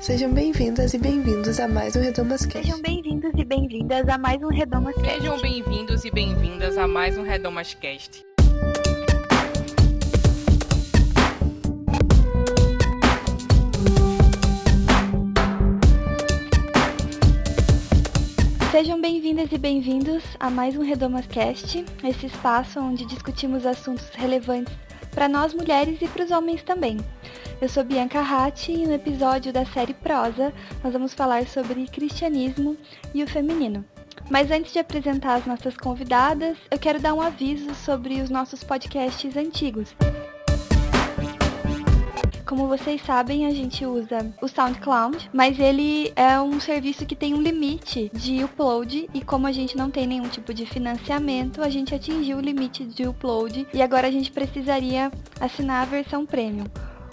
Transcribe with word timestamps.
Sejam 0.00 0.32
bem-vindas 0.32 0.94
e 0.94 0.98
bem-vindos 0.98 1.60
a 1.60 1.68
mais 1.68 1.94
um 1.94 2.00
Redomas 2.00 2.46
Cast. 2.46 2.66
Sejam 2.66 2.80
bem-vindos 2.80 3.32
e 3.36 3.44
bem-vindas 3.44 4.08
a 4.08 4.16
mais 4.16 4.42
um 4.42 4.48
Redomas 4.48 4.94
Cast. 4.94 5.10
Sejam 5.10 5.38
bem-vindos 5.42 6.04
e 6.06 6.10
bem-vindas 6.10 6.78
a 6.78 6.88
mais 6.88 7.18
um 7.18 7.22
Redomas 7.22 7.74
Cast. 7.74 8.24
Sejam 18.72 19.00
bem-vindas 19.02 19.52
e 19.52 19.58
bem-vindos 19.58 20.24
a 20.40 20.48
mais 20.48 20.76
um 20.76 20.82
Redomas 20.82 21.26
Cast, 21.26 21.84
esse 22.02 22.24
espaço 22.24 22.80
onde 22.80 23.04
discutimos 23.04 23.66
assuntos 23.66 24.08
relevantes 24.14 24.72
para 25.10 25.28
nós 25.28 25.52
mulheres 25.54 26.00
e 26.00 26.08
para 26.08 26.24
os 26.24 26.30
homens 26.30 26.62
também. 26.62 26.98
Eu 27.60 27.68
sou 27.68 27.84
Bianca 27.84 28.20
Ratti 28.20 28.72
e 28.72 28.86
no 28.86 28.94
episódio 28.94 29.52
da 29.52 29.66
série 29.66 29.94
Prosa 29.94 30.52
nós 30.82 30.92
vamos 30.92 31.14
falar 31.14 31.46
sobre 31.46 31.86
cristianismo 31.86 32.76
e 33.12 33.22
o 33.22 33.28
feminino. 33.28 33.84
Mas 34.30 34.50
antes 34.50 34.72
de 34.72 34.78
apresentar 34.78 35.34
as 35.34 35.46
nossas 35.46 35.76
convidadas, 35.76 36.56
eu 36.70 36.78
quero 36.78 37.00
dar 37.00 37.14
um 37.14 37.20
aviso 37.20 37.74
sobre 37.74 38.20
os 38.20 38.30
nossos 38.30 38.62
podcasts 38.62 39.36
antigos. 39.36 39.94
Como 42.50 42.66
vocês 42.66 43.00
sabem, 43.02 43.46
a 43.46 43.52
gente 43.52 43.86
usa 43.86 44.34
o 44.42 44.48
SoundCloud, 44.48 45.30
mas 45.32 45.56
ele 45.60 46.12
é 46.16 46.40
um 46.40 46.58
serviço 46.58 47.06
que 47.06 47.14
tem 47.14 47.32
um 47.32 47.40
limite 47.40 48.10
de 48.12 48.42
upload 48.42 49.08
e 49.14 49.22
como 49.22 49.46
a 49.46 49.52
gente 49.52 49.76
não 49.76 49.88
tem 49.88 50.04
nenhum 50.04 50.28
tipo 50.28 50.52
de 50.52 50.66
financiamento, 50.66 51.62
a 51.62 51.68
gente 51.68 51.94
atingiu 51.94 52.38
o 52.38 52.40
limite 52.40 52.84
de 52.84 53.06
upload 53.06 53.68
e 53.72 53.80
agora 53.80 54.08
a 54.08 54.10
gente 54.10 54.32
precisaria 54.32 55.12
assinar 55.40 55.82
a 55.82 55.84
versão 55.84 56.26
premium. 56.26 56.66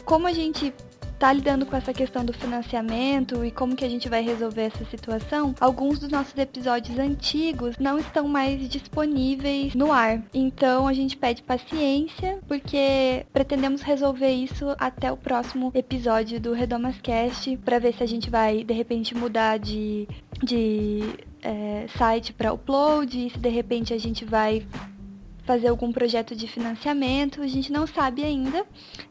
Como 0.04 0.26
a 0.26 0.34
gente 0.34 0.74
está 1.18 1.34
lidando 1.34 1.66
com 1.66 1.76
essa 1.76 1.92
questão 1.92 2.24
do 2.24 2.32
financiamento 2.32 3.44
e 3.44 3.50
como 3.50 3.76
que 3.76 3.84
a 3.84 3.90
gente 3.90 4.08
vai 4.08 4.22
resolver 4.22 4.62
essa 4.62 4.86
situação, 4.86 5.56
alguns 5.60 5.98
dos 5.98 6.10
nossos 6.10 6.38
episódios 6.38 6.98
antigos 7.00 7.76
não 7.80 7.98
estão 7.98 8.28
mais 8.28 8.70
disponíveis 8.70 9.74
no 9.74 9.92
ar. 9.92 10.22
Então 10.32 10.88
a 10.88 10.94
gente 10.94 11.18
pede 11.18 11.42
paciência, 11.42 12.40
porque 12.48 13.26
pretendemos 13.34 13.82
resolver 13.82 14.30
isso 14.30 14.76
até 14.78 15.12
o 15.12 15.18
próximo 15.18 15.72
episódio 15.74 16.40
do 16.40 16.54
Redomas 16.54 17.02
Cast, 17.02 17.58
para 17.58 17.80
ver 17.80 17.96
se 17.96 18.04
a 18.04 18.08
gente 18.08 18.30
vai 18.30 18.64
de 18.64 18.74
repente 18.74 19.16
mudar 19.16 19.58
de, 19.58 20.08
de 20.44 21.02
é, 21.42 21.88
site 21.98 22.32
para 22.32 22.54
upload, 22.54 23.32
se 23.32 23.40
de 23.40 23.50
repente 23.50 23.92
a 23.92 23.98
gente 23.98 24.24
vai 24.24 24.64
fazer 25.48 25.70
algum 25.70 25.94
projeto 25.94 26.36
de 26.36 26.46
financiamento, 26.46 27.42
a 27.42 27.48
gente 27.48 27.72
não 27.72 27.88
sabe 27.88 28.24
ainda. 28.24 28.66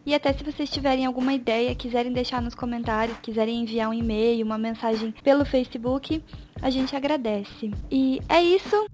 E 0.05 0.15
até 0.15 0.33
se 0.35 0.45
vocês 0.45 0.69
tiverem 0.69 1.07
alguma 1.07 1.33
ideia, 1.33 1.75
quiserem 1.75 2.13
deixar 2.13 2.43
nos 2.43 2.55
comentários, 2.55 3.17
quiserem 3.23 3.63
enviar 3.63 3.89
um 3.89 3.95
e-mail, 3.95 4.45
uma 4.45 4.59
mensagem 4.59 5.15
pelo 5.25 5.47
Facebook, 5.47 6.23
a 6.61 6.69
gente 6.69 6.95
agradece. 6.95 7.73
E 7.91 8.21
é 8.29 8.43
isso. 8.43 8.87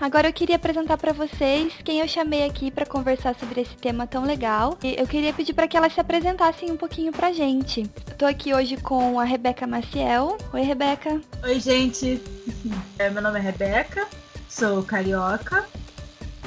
Agora 0.00 0.28
eu 0.28 0.32
queria 0.32 0.56
apresentar 0.56 0.96
para 0.96 1.12
vocês 1.12 1.72
quem 1.84 2.00
eu 2.00 2.06
chamei 2.06 2.44
aqui 2.44 2.70
para 2.70 2.86
conversar 2.86 3.34
sobre 3.34 3.60
esse 3.60 3.76
tema 3.76 4.06
tão 4.06 4.24
legal. 4.24 4.78
E 4.82 4.94
eu 4.96 5.06
queria 5.06 5.32
pedir 5.32 5.54
para 5.54 5.66
que 5.66 5.76
elas 5.76 5.92
se 5.92 6.00
apresentassem 6.00 6.70
um 6.70 6.76
pouquinho 6.76 7.12
pra 7.12 7.32
gente. 7.32 7.82
Estou 8.06 8.28
aqui 8.28 8.54
hoje 8.54 8.76
com 8.76 9.18
a 9.18 9.24
Rebeca 9.24 9.66
Maciel. 9.66 10.38
Oi, 10.52 10.62
Rebeca. 10.62 11.20
Oi, 11.44 11.60
gente. 11.60 12.20
É, 12.98 13.08
meu 13.08 13.22
nome 13.22 13.38
é 13.38 13.42
Rebeca, 13.42 14.08
sou 14.48 14.82
carioca, 14.82 15.64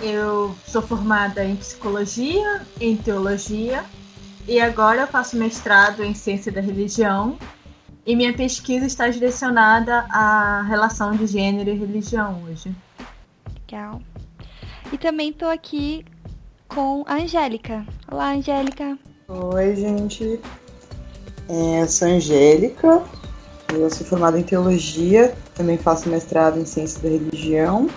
eu 0.02 0.56
sou 0.66 0.82
formada 0.82 1.44
em 1.46 1.56
psicologia, 1.56 2.62
em 2.80 2.98
teologia 2.98 3.84
e 4.48 4.60
agora 4.60 5.02
eu 5.02 5.08
faço 5.08 5.38
mestrado 5.38 6.04
em 6.04 6.14
ciência 6.14 6.52
da 6.52 6.62
religião. 6.62 7.38
E 8.06 8.16
minha 8.16 8.34
pesquisa 8.34 8.86
está 8.86 9.08
direcionada 9.08 10.06
à 10.10 10.64
relação 10.64 11.12
de 11.12 11.28
gênero 11.28 11.70
e 11.70 11.78
religião 11.78 12.44
hoje. 12.44 12.76
Legal. 13.60 14.02
E 14.92 14.98
também 14.98 15.30
estou 15.30 15.50
aqui 15.50 16.04
com 16.68 17.04
a 17.08 17.16
Angélica. 17.16 17.86
Olá, 18.12 18.34
Angélica. 18.34 18.98
Oi, 19.28 19.76
gente. 19.76 20.40
É, 21.48 21.84
eu 21.84 21.88
sou 21.88 22.08
Angélica. 22.08 23.04
Eu 23.72 23.90
sou 23.90 24.06
formada 24.06 24.38
em 24.38 24.44
teologia, 24.44 25.34
também 25.56 25.78
faço 25.78 26.10
mestrado 26.10 26.60
em 26.60 26.66
ciência 26.66 27.02
da 27.02 27.08
religião 27.08 27.88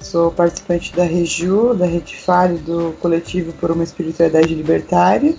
Sou 0.00 0.30
participante 0.30 0.94
da 0.94 1.04
Reju, 1.04 1.74
da 1.74 1.86
Retifale, 1.86 2.58
do 2.58 2.92
coletivo 3.00 3.52
por 3.54 3.70
uma 3.70 3.84
espiritualidade 3.84 4.54
libertária. 4.54 5.34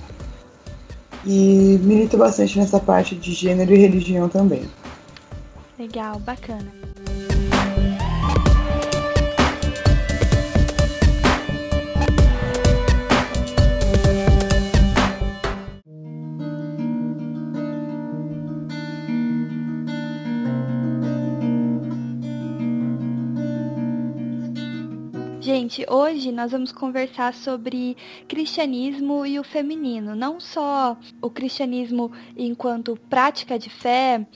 E 1.26 1.80
milito 1.84 2.18
bastante 2.18 2.58
nessa 2.58 2.80
parte 2.80 3.16
de 3.16 3.34
gênero 3.34 3.74
e 3.74 3.78
religião 3.78 4.28
também. 4.30 4.64
Legal, 5.78 6.20
bacana. 6.20 6.81
Gente, 25.72 25.86
hoje 25.90 26.34
nós 26.34 26.52
vamos 26.52 26.70
conversar 26.74 27.34
sobre 27.34 27.96
cristianismo 28.28 29.26
e 29.26 29.40
o 29.40 29.44
feminino. 29.44 30.14
Não 30.14 30.38
só 30.38 30.98
o 31.22 31.30
cristianismo 31.30 32.12
enquanto 32.36 33.00
prática 33.09 33.58
de 33.58 33.70
fé, 33.70 34.28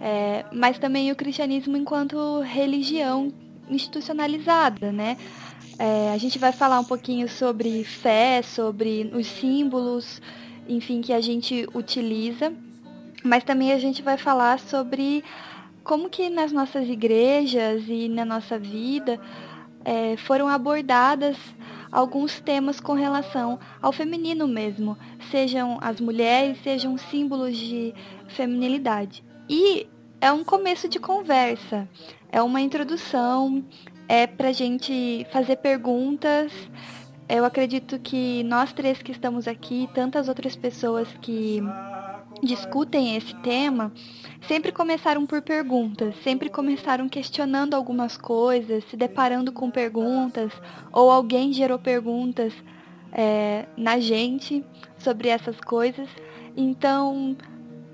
é, 0.00 0.44
mas 0.52 0.80
também 0.80 1.12
o 1.12 1.14
cristianismo 1.14 1.76
enquanto 1.76 2.40
religião 2.40 3.32
institucionalizada, 3.68 4.90
né? 4.90 5.16
É, 5.78 6.12
a 6.12 6.18
gente 6.18 6.40
vai 6.40 6.50
falar 6.50 6.80
um 6.80 6.84
pouquinho 6.84 7.28
sobre 7.28 7.84
fé, 7.84 8.42
sobre 8.42 9.12
os 9.14 9.28
símbolos, 9.28 10.20
enfim, 10.68 11.02
que 11.02 11.12
a 11.12 11.20
gente 11.20 11.68
utiliza, 11.72 12.52
mas 13.22 13.44
também 13.44 13.72
a 13.72 13.78
gente 13.78 14.02
vai 14.02 14.18
falar 14.18 14.58
sobre 14.58 15.22
como 15.84 16.10
que 16.10 16.28
nas 16.28 16.50
nossas 16.50 16.88
igrejas 16.88 17.84
e 17.86 18.08
na 18.08 18.24
nossa 18.24 18.58
vida 18.58 19.20
é, 19.84 20.16
foram 20.16 20.48
abordadas 20.48 21.36
alguns 21.90 22.40
temas 22.40 22.78
com 22.78 22.92
relação 22.92 23.58
ao 23.82 23.92
feminino 23.92 24.46
mesmo, 24.46 24.96
sejam 25.30 25.78
as 25.80 26.00
mulheres, 26.00 26.62
sejam 26.62 26.96
símbolos 26.96 27.56
de 27.56 27.94
feminilidade. 28.28 29.24
E 29.48 29.88
é 30.20 30.30
um 30.30 30.44
começo 30.44 30.88
de 30.88 30.98
conversa, 30.98 31.88
é 32.30 32.40
uma 32.40 32.60
introdução, 32.60 33.64
é 34.08 34.26
para 34.26 34.52
gente 34.52 35.26
fazer 35.32 35.56
perguntas. 35.56 36.52
Eu 37.28 37.44
acredito 37.44 37.98
que 37.98 38.42
nós 38.44 38.72
três 38.72 39.00
que 39.02 39.12
estamos 39.12 39.48
aqui, 39.48 39.88
tantas 39.94 40.28
outras 40.28 40.54
pessoas 40.56 41.08
que 41.20 41.62
discutem 42.42 43.16
esse 43.16 43.34
tema, 43.36 43.92
sempre 44.48 44.72
começaram 44.72 45.26
por 45.26 45.42
perguntas, 45.42 46.14
sempre 46.22 46.48
começaram 46.48 47.08
questionando 47.08 47.74
algumas 47.74 48.16
coisas, 48.16 48.84
se 48.84 48.96
deparando 48.96 49.52
com 49.52 49.70
perguntas, 49.70 50.52
ou 50.92 51.10
alguém 51.10 51.52
gerou 51.52 51.78
perguntas 51.78 52.52
é, 53.12 53.66
na 53.76 53.98
gente 53.98 54.64
sobre 54.98 55.28
essas 55.28 55.60
coisas. 55.60 56.08
Então, 56.56 57.36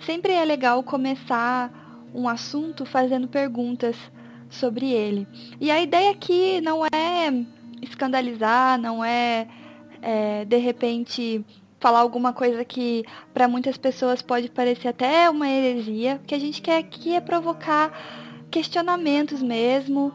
sempre 0.01 0.33
é 0.33 0.45
legal 0.45 0.83
começar 0.83 2.09
um 2.15 2.29
assunto 2.29 2.85
fazendo 2.85 3.29
perguntas 3.29 3.97
sobre 4.49 4.91
ele. 4.91 5.27
E 5.61 5.71
a 5.71 5.81
ideia 5.81 6.11
aqui 6.11 6.61
não 6.61 6.85
é 6.87 7.33
escandalizar, 7.83 8.79
não 8.81 9.05
é, 9.05 9.47
é 10.01 10.45
de 10.45 10.57
repente 10.57 11.45
falar 11.79 12.01
alguma 12.01 12.33
coisa 12.33 12.65
que 12.65 13.05
para 13.33 13.49
muitas 13.49 13.77
pessoas 13.77 14.23
pode 14.23 14.49
parecer 14.51 14.89
até 14.89 15.29
uma 15.29 15.49
heresia. 15.49 16.21
O 16.23 16.27
que 16.27 16.35
a 16.35 16.39
gente 16.39 16.63
quer 16.63 16.79
aqui 16.79 17.15
é 17.15 17.21
provocar 17.21 17.93
questionamentos 18.51 19.43
mesmo, 19.43 20.13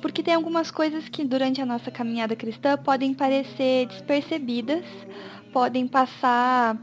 porque 0.00 0.22
tem 0.22 0.34
algumas 0.34 0.70
coisas 0.70 1.08
que 1.08 1.24
durante 1.24 1.60
a 1.60 1.66
nossa 1.66 1.90
caminhada 1.90 2.36
cristã 2.36 2.76
podem 2.76 3.12
parecer 3.12 3.86
despercebidas, 3.86 4.84
podem 5.52 5.86
passar 5.86 6.76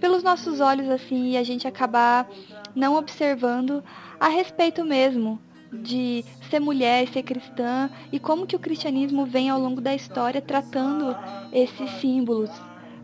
pelos 0.00 0.22
nossos 0.22 0.60
olhos 0.60 0.88
assim 0.88 1.30
e 1.30 1.36
a 1.36 1.42
gente 1.42 1.66
acabar 1.66 2.28
não 2.74 2.94
observando 2.96 3.82
a 4.20 4.28
respeito 4.28 4.84
mesmo 4.84 5.40
de 5.72 6.24
ser 6.48 6.60
mulher, 6.60 7.08
ser 7.08 7.22
cristã 7.22 7.90
e 8.12 8.18
como 8.18 8.46
que 8.46 8.56
o 8.56 8.58
cristianismo 8.58 9.26
vem 9.26 9.50
ao 9.50 9.60
longo 9.60 9.80
da 9.80 9.94
história 9.94 10.40
tratando 10.40 11.16
esses 11.52 11.90
símbolos 12.00 12.50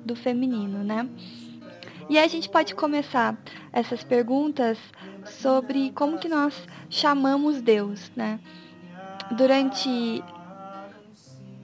do 0.05 0.15
feminino, 0.15 0.85
né? 0.85 1.09
E 2.09 2.19
a 2.19 2.27
gente 2.27 2.49
pode 2.49 2.75
começar 2.75 3.37
essas 3.73 4.05
perguntas 4.05 4.79
sobre 5.25 5.91
como 5.93 6.19
que 6.19 6.29
nós 6.29 6.55
chamamos 6.91 7.63
Deus, 7.63 8.11
né? 8.15 8.39
Durante 9.37 10.23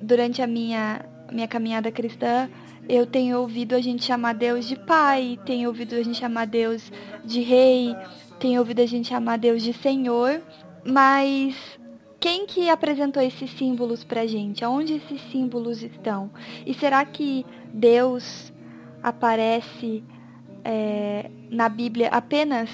durante 0.01 0.41
a 0.41 0.47
minha 0.47 1.05
minha 1.31 1.47
caminhada 1.47 1.93
cristã, 1.93 2.49
eu 2.89 3.07
tenho 3.07 3.39
ouvido 3.39 3.77
a 3.77 3.81
gente 3.81 4.05
chamar 4.05 4.35
Deus 4.35 4.67
de 4.67 4.77
pai, 4.77 5.39
tenho 5.45 5.69
ouvido 5.69 5.95
a 5.95 6.03
gente 6.03 6.19
chamar 6.19 6.47
Deus 6.47 6.91
de 7.25 7.41
rei, 7.41 7.95
tenho 8.41 8.59
ouvido 8.59 8.81
a 8.81 8.87
gente 8.87 9.09
chamar 9.09 9.39
Deus 9.39 9.63
de 9.63 9.73
Senhor, 9.73 10.43
mas 10.85 11.55
quem 12.19 12.47
que 12.47 12.69
apresentou 12.69 13.23
esses 13.23 13.51
símbolos 13.53 14.03
pra 14.03 14.27
gente? 14.27 14.65
Aonde 14.65 14.95
esses 14.95 15.21
símbolos 15.31 15.83
estão? 15.83 16.31
E 16.67 16.75
será 16.75 17.05
que 17.05 17.47
Deus 17.73 18.53
aparece 19.03 20.05
é, 20.65 21.31
na 21.51 21.69
Bíblia 21.69 22.09
apenas 22.09 22.71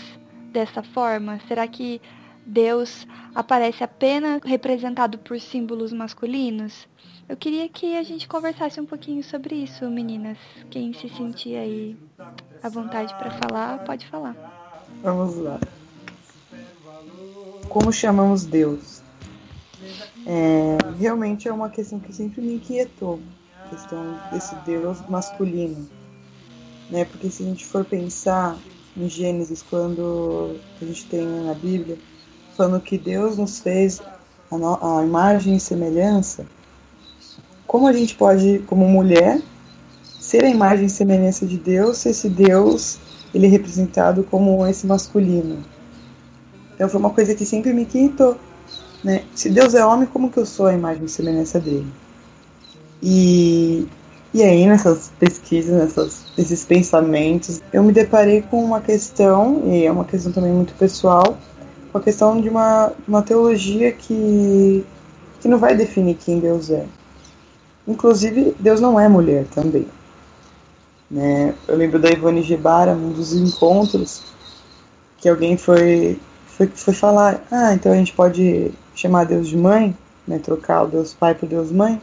dessa 0.53 0.83
forma? 0.83 1.41
Será 1.47 1.67
que 1.67 2.01
Deus 2.45 3.07
aparece 3.35 3.83
apenas 3.83 4.41
representado 4.45 5.19
por 5.19 5.39
símbolos 5.41 5.93
masculinos? 5.93 6.89
Eu 7.29 7.37
queria 7.37 7.69
que 7.69 7.97
a 7.97 8.03
gente 8.05 8.29
conversasse 8.29 8.81
um 8.81 8.87
pouquinho 8.87 9.23
sobre 9.25 9.57
isso, 9.57 9.89
meninas. 9.91 10.39
Quem 10.71 10.93
se 10.93 11.09
sentir 11.09 11.57
aí 11.57 11.97
à 12.63 12.69
vontade 12.69 13.13
para 13.15 13.33
falar, 13.33 13.79
pode 13.85 14.07
falar. 14.07 14.37
Vamos 15.03 15.37
lá. 15.37 15.59
Como 17.69 17.93
chamamos 17.93 18.45
Deus? 18.45 19.03
É, 20.25 20.79
realmente 20.99 21.49
é 21.49 21.53
uma 21.53 21.69
questão 21.69 21.99
que 21.99 22.13
sempre 22.13 22.41
me 22.41 22.55
inquietou, 22.55 23.21
questão 23.71 24.19
desse 24.33 24.55
Deus 24.67 24.99
masculino, 25.09 25.89
né? 26.91 27.05
Porque 27.05 27.31
se 27.31 27.43
a 27.43 27.47
gente 27.47 27.65
for 27.65 27.85
pensar 27.85 28.59
em 28.97 29.09
Gênesis, 29.09 29.63
quando 29.63 30.57
a 30.81 30.85
gente 30.85 31.07
tem 31.07 31.27
na 31.27 31.55
Bíblia 31.55 31.99
falando 32.57 32.81
que 32.81 32.97
Deus 32.97 33.37
nos 33.37 33.61
fez 33.61 34.01
a, 34.51 34.57
no, 34.57 34.99
a 34.99 35.05
imagem 35.05 35.57
e 35.57 35.61
semelhança, 35.61 36.47
como 37.67 37.87
a 37.87 37.93
gente 37.93 38.15
pode, 38.15 38.61
como 38.67 38.89
mulher, 38.89 39.43
ser 40.03 40.45
a 40.45 40.49
imagem 40.49 40.87
e 40.87 40.91
semelhança 40.91 41.45
de 41.45 41.59
Deus 41.59 41.99
se 41.99 42.09
esse 42.09 42.29
Deus 42.29 42.99
ele 43.35 43.47
é 43.47 43.51
representado 43.51 44.25
como 44.25 44.67
esse 44.67 44.87
masculino? 44.87 45.62
Então 46.75 46.89
foi 46.89 47.01
uma 47.01 47.11
coisa 47.11 47.35
que 47.35 47.45
sempre 47.45 47.73
me 47.73 47.83
inquietou. 47.83 48.37
Né? 49.05 49.25
Se 49.35 49.51
Deus 49.51 49.75
é 49.75 49.85
homem, 49.85 50.07
como 50.07 50.31
que 50.31 50.39
eu 50.39 50.47
sou 50.47 50.67
a 50.67 50.75
imagem 50.75 51.05
e 51.05 51.09
semelhança 51.09 51.61
dele? 51.61 51.87
E, 53.03 53.87
e 54.33 54.43
aí, 54.43 54.67
nessas 54.67 55.11
pesquisas, 55.19 55.73
nessas, 55.73 56.25
nesses 56.37 56.65
pensamentos, 56.65 57.61
eu 57.73 57.83
me 57.83 57.93
deparei 57.93 58.43
com 58.43 58.63
uma 58.65 58.81
questão, 58.81 59.63
e 59.67 59.85
é 59.85 59.91
uma 59.91 60.05
questão 60.05 60.33
também 60.33 60.53
muito 60.53 60.75
pessoal, 60.75 61.37
com 61.93 61.99
a 61.99 62.01
questão 62.01 62.41
de 62.41 62.49
uma, 62.49 62.93
uma 63.07 63.23
teologia 63.23 63.93
que, 63.93 64.85
que 65.41 65.49
não 65.49 65.59
vai 65.59 65.77
definir 65.77 66.17
quem 66.17 66.41
Deus 66.41 66.71
é. 66.71 66.85
Inclusive, 67.87 68.55
Deus 68.59 68.81
não 68.81 68.99
é 68.99 69.09
mulher 69.09 69.47
também. 69.55 69.87
Né? 71.11 71.55
Eu 71.69 71.77
lembro 71.77 71.99
da 71.99 72.11
Ivone 72.11 72.43
Gebara, 72.43 72.93
um 72.93 73.13
dos 73.13 73.33
encontros, 73.33 74.23
que 75.19 75.29
alguém 75.29 75.57
foi, 75.57 76.19
foi, 76.47 76.67
foi 76.67 76.95
falar: 76.95 77.45
ah, 77.51 77.73
então 77.73 77.93
a 77.93 77.97
gente 77.97 78.13
pode 78.13 78.73
chamar 78.95 79.25
Deus 79.25 79.49
de 79.49 79.57
mãe, 79.57 79.97
né? 80.27 80.39
trocar 80.39 80.83
o 80.83 80.89
Deus 80.89 81.15
pai 81.15 81.35
por 81.35 81.49
Deus 81.49 81.71
mãe. 81.71 82.01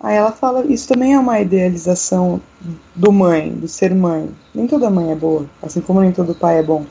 Aí 0.00 0.16
ela 0.16 0.32
fala: 0.32 0.64
isso 0.66 0.88
também 0.88 1.14
é 1.14 1.18
uma 1.18 1.40
idealização 1.40 2.40
do 2.94 3.12
mãe, 3.12 3.50
do 3.50 3.68
ser 3.68 3.94
mãe. 3.94 4.30
Nem 4.54 4.66
toda 4.66 4.90
mãe 4.90 5.10
é 5.10 5.16
boa, 5.16 5.46
assim 5.62 5.80
como 5.80 6.00
nem 6.00 6.12
todo 6.12 6.34
pai 6.34 6.58
é 6.58 6.62
bom. 6.62 6.84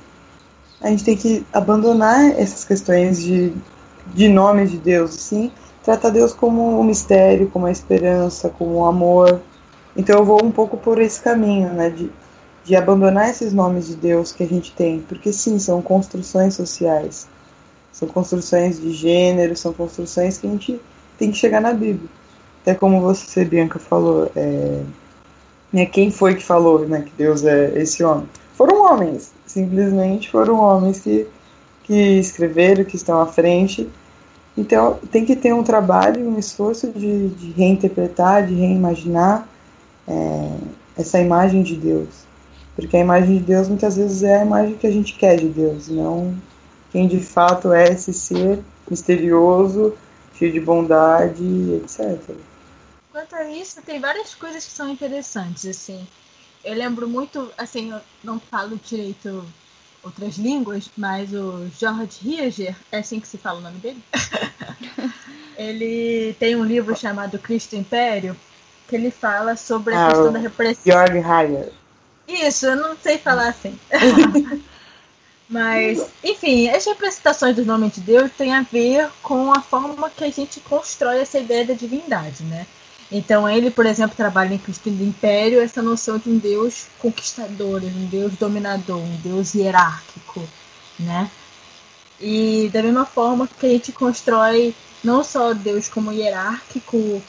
A 0.82 0.90
gente 0.90 1.04
tem 1.04 1.18
que 1.18 1.46
abandonar 1.52 2.32
essas 2.40 2.64
questões 2.64 3.22
de, 3.22 3.52
de 4.14 4.28
nomes 4.28 4.72
de 4.72 4.78
Deus, 4.78 5.14
sim 5.14 5.52
trata 5.88 6.12
Deus 6.12 6.34
como 6.34 6.78
um 6.78 6.84
mistério, 6.84 7.50
como 7.50 7.66
a 7.66 7.72
esperança, 7.72 8.50
como 8.50 8.80
o 8.80 8.86
amor. 8.86 9.40
Então 9.96 10.20
eu 10.20 10.26
vou 10.26 10.44
um 10.44 10.52
pouco 10.52 10.76
por 10.76 11.00
esse 11.00 11.22
caminho, 11.22 11.70
né, 11.70 11.90
de, 11.90 12.12
de 12.66 12.76
abandonar 12.76 13.30
esses 13.30 13.54
nomes 13.54 13.88
de 13.88 13.96
Deus 13.96 14.34
que 14.34 14.44
a 14.44 14.46
gente 14.46 14.74
tem, 14.74 15.00
porque 15.00 15.32
sim, 15.32 15.58
são 15.58 15.82
construções 15.82 16.56
sociais, 16.56 17.26
são 17.90 18.06
construções 18.06 18.82
de 18.82 18.92
gênero, 18.92 19.56
são 19.56 19.72
construções 19.72 20.38
que 20.38 20.46
a 20.46 20.50
gente 20.50 20.78
tem 21.18 21.32
que 21.32 21.38
chegar 21.38 21.62
na 21.62 21.72
Bíblia. 21.72 22.10
Até 22.68 22.76
como 22.76 23.00
você, 23.00 23.46
Bianca, 23.46 23.80
falou, 23.80 24.32
é, 24.36 24.82
né, 25.72 25.86
quem 25.86 26.12
foi 26.12 26.36
que 26.36 26.44
falou 26.44 26.86
né, 26.88 27.02
que 27.02 27.12
Deus 27.18 27.46
é 27.46 27.80
esse 27.80 28.04
homem? 28.04 28.28
Foram 28.56 28.82
homens, 28.82 29.32
simplesmente 29.46 30.30
foram 30.30 30.60
homens 30.60 31.00
que, 31.00 31.28
que 31.84 32.20
escreveram, 32.20 32.84
que 32.84 32.96
estão 32.96 33.22
à 33.22 33.28
frente 33.28 33.90
então, 34.58 34.98
tem 35.12 35.24
que 35.24 35.36
ter 35.36 35.54
um 35.54 35.64
trabalho, 35.64 36.28
um 36.28 36.40
esforço 36.40 36.92
de, 36.92 37.30
de 37.30 37.52
reinterpretar, 37.52 38.48
de 38.48 38.56
reimaginar 38.56 39.48
é, 40.08 40.50
essa 40.98 41.20
imagem 41.20 41.62
de 41.62 41.76
Deus. 41.76 42.26
Porque 42.76 42.98
a 42.98 43.02
imagem 43.02 43.38
de 43.38 43.44
Deus 43.44 43.68
muitas 43.68 43.98
vezes 43.98 44.24
é 44.24 44.40
a 44.40 44.46
imagem 44.46 44.76
que 44.76 44.88
a 44.88 44.92
gente 44.92 45.14
quer 45.14 45.38
de 45.38 45.48
Deus, 45.48 45.88
não 45.88 46.34
quem 46.92 47.08
de 47.08 47.20
fato 47.20 47.74
é 47.74 47.90
esse 47.90 48.14
ser 48.14 48.60
misterioso, 48.90 49.94
cheio 50.34 50.54
de 50.54 50.60
bondade, 50.60 51.44
etc. 51.84 52.18
Quanto 53.18 53.36
a 53.36 53.50
isso, 53.50 53.82
tem 53.82 54.00
várias 54.00 54.36
coisas 54.36 54.64
que 54.64 54.70
são 54.70 54.88
interessantes, 54.88 55.66
assim. 55.66 56.08
Eu 56.64 56.76
lembro 56.76 57.10
muito, 57.10 57.52
assim, 57.58 57.90
eu 57.90 58.00
não 58.24 58.40
falo 58.40 58.80
direito 58.86 59.44
outras 60.04 60.36
línguas, 60.36 60.92
mas 60.96 61.34
o 61.34 61.68
George 61.80 62.20
Hiager, 62.22 62.76
é 62.92 63.00
assim 63.00 63.20
que 63.20 63.28
se 63.28 63.40
fala 63.40 63.58
o 63.58 63.64
nome 63.64 63.80
dele? 63.80 64.04
ele 65.58 66.36
tem 66.40 66.56
um 66.56 66.64
livro 66.64 66.96
chamado 66.96 67.40
Cristo 67.40 67.76
Império, 67.76 68.38
que 68.88 68.96
ele 68.96 69.10
fala 69.10 69.56
sobre 69.56 69.96
a 69.96 70.06
ah, 70.06 70.10
questão 70.10 70.32
da 70.32 70.38
repressão. 70.38 70.84
George 70.86 71.18
Hiager. 71.18 71.72
Isso, 72.28 72.68
eu 72.68 72.76
não 72.76 72.96
sei 72.96 73.18
falar 73.18 73.48
assim. 73.48 73.80
Mas, 75.50 76.08
enfim, 76.24 76.70
as 76.70 76.86
representações 76.86 77.56
do 77.56 77.66
nome 77.66 77.90
de 77.90 78.00
Deus 78.00 78.32
têm 78.38 78.54
a 78.54 78.62
ver 78.62 79.10
com 79.24 79.52
a 79.52 79.62
forma 79.62 80.08
que 80.08 80.24
a 80.24 80.30
gente 80.30 80.60
constrói 80.60 81.18
essa 81.20 81.40
ideia 81.40 81.66
da 81.66 81.74
divindade, 81.74 82.44
né? 82.44 82.68
Então 83.12 83.50
ele, 83.50 83.72
por 83.72 83.86
exemplo, 83.86 84.16
trabalha 84.16 84.54
em 84.54 84.58
Cristo 84.58 84.90
do 84.90 85.04
Império 85.04 85.62
essa 85.62 85.82
noção 85.82 86.18
de 86.18 86.30
um 86.30 86.38
Deus 86.38 86.88
conquistador, 87.00 87.82
um 87.84 88.06
Deus 88.06 88.34
dominador, 88.34 88.98
um 88.98 89.16
Deus 89.18 89.56
hierárquico, 89.56 90.48
né? 91.00 91.32
E 92.20 92.70
da 92.74 92.84
mesma 92.84 93.06
forma 93.06 93.48
que 93.48 93.66
a 93.66 93.70
gente 93.70 93.92
constrói 93.92 94.76
não 95.04 95.24
só 95.24 95.54
Deus 95.54 95.88
como 95.88 96.12
hierárquico, 96.12 97.22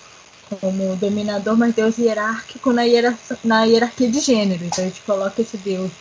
como 0.48 0.96
dominador, 0.96 1.56
mas 1.56 1.74
Deus 1.74 1.98
hierárquico 1.98 2.72
na, 2.72 2.82
hierarquia, 2.82 3.38
na 3.44 3.64
hierarquia 3.64 4.10
de 4.10 4.20
gênero. 4.20 4.64
Então 4.64 4.82
a 4.82 4.88
gente 4.88 5.02
coloca 5.02 5.42
esse 5.42 5.56
Deus 5.58 5.92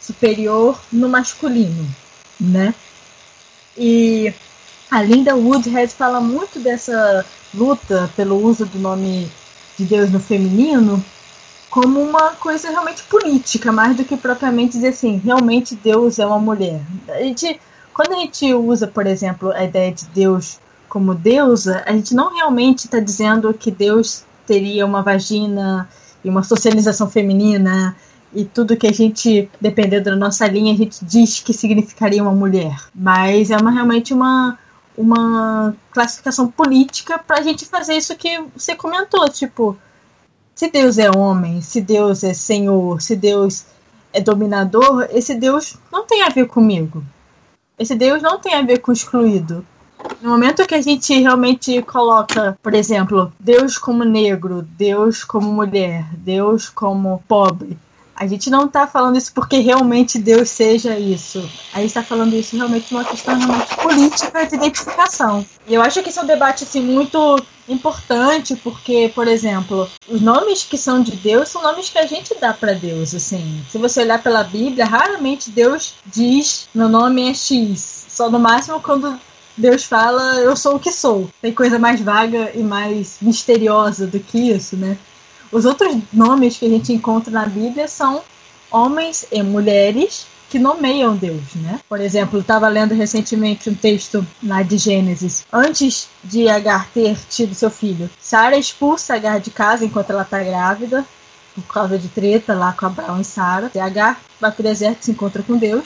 superior 0.00 0.80
no 0.92 1.08
masculino, 1.08 1.88
né? 2.38 2.74
E 3.76 4.32
a 4.90 5.02
Linda 5.02 5.34
Woodhead 5.34 5.92
fala 5.94 6.20
muito 6.20 6.58
dessa 6.60 7.24
luta 7.54 8.10
pelo 8.16 8.36
uso 8.36 8.64
do 8.66 8.78
nome 8.78 9.30
de 9.78 9.84
Deus 9.84 10.10
no 10.10 10.20
feminino 10.20 11.02
como 11.70 12.02
uma 12.02 12.30
coisa 12.32 12.68
realmente 12.68 13.04
política, 13.04 13.70
mais 13.70 13.96
do 13.96 14.04
que 14.04 14.16
propriamente 14.16 14.72
dizer 14.72 14.88
assim, 14.88 15.18
realmente 15.24 15.76
Deus 15.76 16.18
é 16.18 16.26
uma 16.26 16.38
mulher. 16.38 16.80
A 17.08 17.22
gente, 17.22 17.60
quando 17.94 18.12
a 18.12 18.16
gente 18.16 18.52
usa, 18.52 18.88
por 18.88 19.06
exemplo, 19.06 19.52
a 19.52 19.64
ideia 19.64 19.92
de 19.92 20.04
Deus 20.06 20.58
como 20.88 21.14
deusa, 21.14 21.84
a 21.86 21.92
gente 21.92 22.12
não 22.12 22.34
realmente 22.34 22.86
está 22.86 22.98
dizendo 22.98 23.54
que 23.54 23.70
Deus 23.70 24.24
teria 24.44 24.84
uma 24.84 25.00
vagina 25.00 25.88
e 26.24 26.28
uma 26.28 26.42
socialização 26.42 27.08
feminina 27.08 27.96
e 28.34 28.44
tudo 28.44 28.76
que 28.76 28.88
a 28.88 28.92
gente, 28.92 29.48
dependendo 29.60 30.10
da 30.10 30.16
nossa 30.16 30.46
linha, 30.48 30.74
a 30.74 30.76
gente 30.76 31.04
diz 31.04 31.40
que 31.40 31.52
significaria 31.52 32.20
uma 32.20 32.34
mulher. 32.34 32.76
Mas 32.92 33.50
é 33.50 33.56
uma, 33.56 33.70
realmente 33.70 34.12
uma, 34.12 34.58
uma 35.00 35.74
classificação 35.92 36.48
política 36.48 37.18
para 37.18 37.38
a 37.38 37.42
gente 37.42 37.64
fazer 37.64 37.94
isso 37.94 38.16
que 38.16 38.42
você 38.54 38.76
comentou, 38.76 39.28
tipo, 39.28 39.76
se 40.54 40.70
Deus 40.70 40.98
é 40.98 41.10
homem, 41.10 41.62
se 41.62 41.80
Deus 41.80 42.22
é 42.22 42.34
senhor, 42.34 43.00
se 43.00 43.16
Deus 43.16 43.64
é 44.12 44.20
dominador, 44.20 45.08
esse 45.10 45.34
Deus 45.34 45.76
não 45.90 46.06
tem 46.06 46.22
a 46.22 46.28
ver 46.28 46.46
comigo. 46.46 47.02
Esse 47.78 47.94
Deus 47.94 48.20
não 48.20 48.38
tem 48.38 48.54
a 48.54 48.62
ver 48.62 48.78
com 48.78 48.92
excluído. 48.92 49.64
No 50.20 50.30
momento 50.30 50.66
que 50.66 50.74
a 50.74 50.82
gente 50.82 51.18
realmente 51.18 51.80
coloca, 51.82 52.58
por 52.62 52.74
exemplo, 52.74 53.32
Deus 53.38 53.78
como 53.78 54.04
negro, 54.04 54.62
Deus 54.62 55.24
como 55.24 55.50
mulher, 55.52 56.04
Deus 56.12 56.68
como 56.68 57.22
pobre, 57.26 57.78
a 58.20 58.26
gente 58.26 58.50
não 58.50 58.66
está 58.66 58.86
falando 58.86 59.16
isso 59.16 59.32
porque 59.32 59.60
realmente 59.60 60.18
Deus 60.18 60.50
seja 60.50 60.98
isso. 60.98 61.38
A 61.72 61.78
gente 61.78 61.88
está 61.88 62.02
falando 62.02 62.34
isso 62.34 62.54
realmente 62.54 62.92
uma 62.92 63.02
questão 63.02 63.34
realmente 63.38 63.74
política 63.76 64.44
de 64.44 64.56
identificação. 64.56 65.42
E 65.66 65.72
eu 65.72 65.80
acho 65.80 66.02
que 66.02 66.10
esse 66.10 66.18
é 66.18 66.22
um 66.22 66.26
debate 66.26 66.64
assim, 66.64 66.82
muito 66.82 67.42
importante, 67.66 68.54
porque, 68.56 69.10
por 69.14 69.26
exemplo, 69.26 69.88
os 70.06 70.20
nomes 70.20 70.64
que 70.64 70.76
são 70.76 71.02
de 71.02 71.12
Deus 71.12 71.48
são 71.48 71.62
nomes 71.62 71.88
que 71.88 71.98
a 71.98 72.04
gente 72.04 72.36
dá 72.38 72.52
para 72.52 72.74
Deus. 72.74 73.14
Assim, 73.14 73.64
se 73.70 73.78
você 73.78 74.02
olhar 74.02 74.22
pela 74.22 74.44
Bíblia, 74.44 74.84
raramente 74.84 75.50
Deus 75.50 75.94
diz 76.04 76.68
meu 76.74 76.90
nome 76.90 77.30
é 77.30 77.32
X. 77.32 78.04
Só 78.06 78.30
no 78.30 78.38
máximo 78.38 78.82
quando 78.82 79.18
Deus 79.56 79.84
fala 79.84 80.34
eu 80.40 80.54
sou 80.54 80.76
o 80.76 80.78
que 80.78 80.92
sou. 80.92 81.30
Tem 81.40 81.54
coisa 81.54 81.78
mais 81.78 82.02
vaga 82.02 82.52
e 82.54 82.62
mais 82.62 83.16
misteriosa 83.22 84.06
do 84.06 84.20
que 84.20 84.50
isso, 84.50 84.76
né? 84.76 84.98
Os 85.52 85.64
outros 85.64 85.96
nomes 86.12 86.56
que 86.56 86.66
a 86.66 86.68
gente 86.68 86.92
encontra 86.92 87.32
na 87.32 87.46
Bíblia 87.46 87.88
são 87.88 88.22
homens 88.70 89.26
e 89.32 89.42
mulheres 89.42 90.26
que 90.48 90.58
nomeiam 90.58 91.16
Deus, 91.16 91.54
né? 91.54 91.78
Por 91.88 92.00
exemplo, 92.00 92.40
estava 92.40 92.66
lendo 92.68 92.92
recentemente 92.92 93.70
um 93.70 93.74
texto 93.74 94.26
lá 94.42 94.62
de 94.62 94.76
Gênesis. 94.76 95.46
Antes 95.52 96.08
de 96.24 96.48
Agar 96.48 96.88
ter 96.90 97.16
tido 97.28 97.54
seu 97.54 97.70
filho, 97.70 98.10
Sara 98.20 98.56
expulsa 98.56 99.14
Agar 99.14 99.38
de 99.38 99.50
casa 99.50 99.84
enquanto 99.84 100.10
ela 100.10 100.22
está 100.22 100.42
grávida, 100.42 101.06
por 101.54 101.62
causa 101.72 101.96
de 101.96 102.08
treta 102.08 102.52
lá 102.52 102.72
com 102.72 102.86
Abraão 102.86 103.20
e 103.20 103.24
Sara. 103.24 103.70
Agar 103.80 104.20
vai 104.40 104.50
para 104.50 104.60
o 104.60 104.64
deserto 104.64 105.04
se 105.04 105.12
encontra 105.12 105.42
com 105.42 105.56
Deus. 105.56 105.84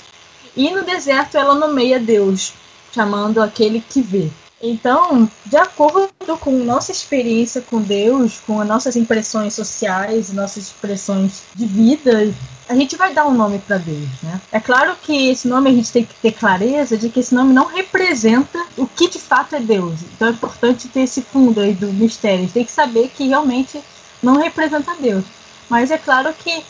E 0.57 0.71
no 0.71 0.83
deserto 0.83 1.37
ela 1.37 1.55
nomeia 1.55 2.01
Deus, 2.01 2.55
chamando 2.93 3.43
aquele 3.43 3.81
que 3.81 4.01
vê. 4.01 4.31
Então, 4.67 5.31
de 5.45 5.59
acordo 5.59 6.09
com 6.41 6.51
nossa 6.65 6.91
experiência 6.91 7.61
com 7.61 7.83
Deus, 7.83 8.41
com 8.47 8.63
as 8.63 8.67
nossas 8.67 8.97
impressões 8.97 9.53
sociais, 9.53 10.33
nossas 10.33 10.69
expressões 10.69 11.43
de 11.55 11.67
vida, 11.67 12.33
a 12.67 12.75
gente 12.75 12.97
vai 12.97 13.13
dar 13.13 13.27
um 13.27 13.35
nome 13.35 13.59
para 13.59 13.77
Deus, 13.77 14.09
né? 14.23 14.41
É 14.51 14.59
claro 14.59 14.97
que 15.03 15.29
esse 15.29 15.47
nome 15.47 15.69
a 15.69 15.73
gente 15.75 15.93
tem 15.93 16.03
que 16.03 16.15
ter 16.15 16.33
clareza 16.33 16.97
de 16.97 17.11
que 17.11 17.21
esse 17.21 17.35
nome 17.35 17.53
não 17.53 17.67
representa 17.67 18.59
o 18.79 18.87
que 18.87 19.07
de 19.11 19.19
fato 19.19 19.55
é 19.55 19.61
Deus. 19.61 20.01
Então 20.15 20.29
é 20.29 20.31
importante 20.31 20.89
ter 20.89 21.01
esse 21.01 21.21
fundo 21.21 21.61
aí 21.61 21.75
do 21.75 21.93
mistério. 21.93 22.39
A 22.39 22.43
gente 22.43 22.55
tem 22.55 22.65
que 22.65 22.73
saber 22.73 23.09
que 23.15 23.29
realmente 23.29 23.79
não 24.23 24.39
representa 24.39 24.97
Deus. 24.99 25.25
Mas 25.69 25.91
é 25.91 25.99
claro 25.99 26.33
que, 26.33 26.65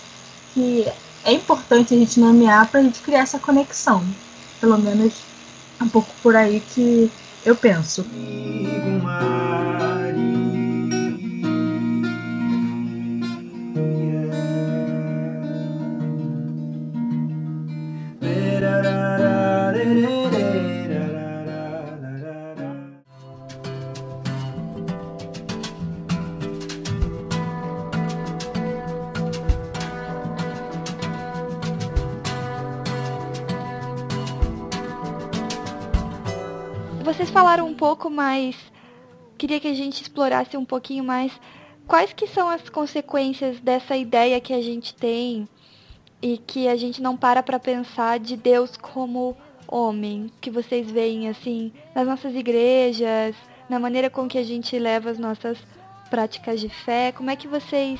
que 0.53 0.85
é 1.25 1.33
importante 1.33 1.95
a 1.95 1.97
gente 1.97 2.19
nomear 2.19 2.67
para 2.69 2.81
a 2.81 2.83
gente 2.83 3.01
criar 3.01 3.21
essa 3.21 3.39
conexão. 3.39 4.05
Pelo 4.61 4.79
menos 4.79 5.15
um 5.81 5.89
pouco 5.89 6.11
por 6.23 6.35
aí 6.35 6.61
que 6.75 7.11
eu 7.45 7.57
penso. 7.57 8.11
Falaram 37.35 37.67
um 37.67 37.75
pouco 37.75 38.09
mais, 38.09 38.55
queria 39.37 39.59
que 39.59 39.67
a 39.67 39.75
gente 39.75 40.01
explorasse 40.01 40.57
um 40.57 40.65
pouquinho 40.65 41.03
mais 41.03 41.33
quais 41.85 42.13
que 42.13 42.29
são 42.29 42.49
as 42.49 42.69
consequências 42.69 43.59
dessa 43.59 43.97
ideia 43.97 44.41
que 44.41 44.53
a 44.53 44.63
gente 44.63 44.95
tem 44.95 45.49
e 46.23 46.39
que 46.39 46.69
a 46.69 46.77
gente 46.77 47.03
não 47.03 47.17
para 47.17 47.43
para 47.43 47.59
pensar 47.59 48.21
de 48.21 48.37
Deus 48.37 48.77
como 48.77 49.37
homem, 49.67 50.31
que 50.41 50.49
vocês 50.49 50.89
veem 50.89 51.29
assim 51.29 51.73
nas 51.93 52.07
nossas 52.07 52.37
igrejas, 52.37 53.35
na 53.69 53.81
maneira 53.81 54.09
com 54.09 54.29
que 54.29 54.39
a 54.39 54.45
gente 54.45 54.79
leva 54.79 55.11
as 55.11 55.19
nossas 55.19 55.59
práticas 56.09 56.61
de 56.61 56.69
fé, 56.69 57.11
como 57.11 57.31
é 57.31 57.35
que 57.35 57.49
vocês 57.49 57.99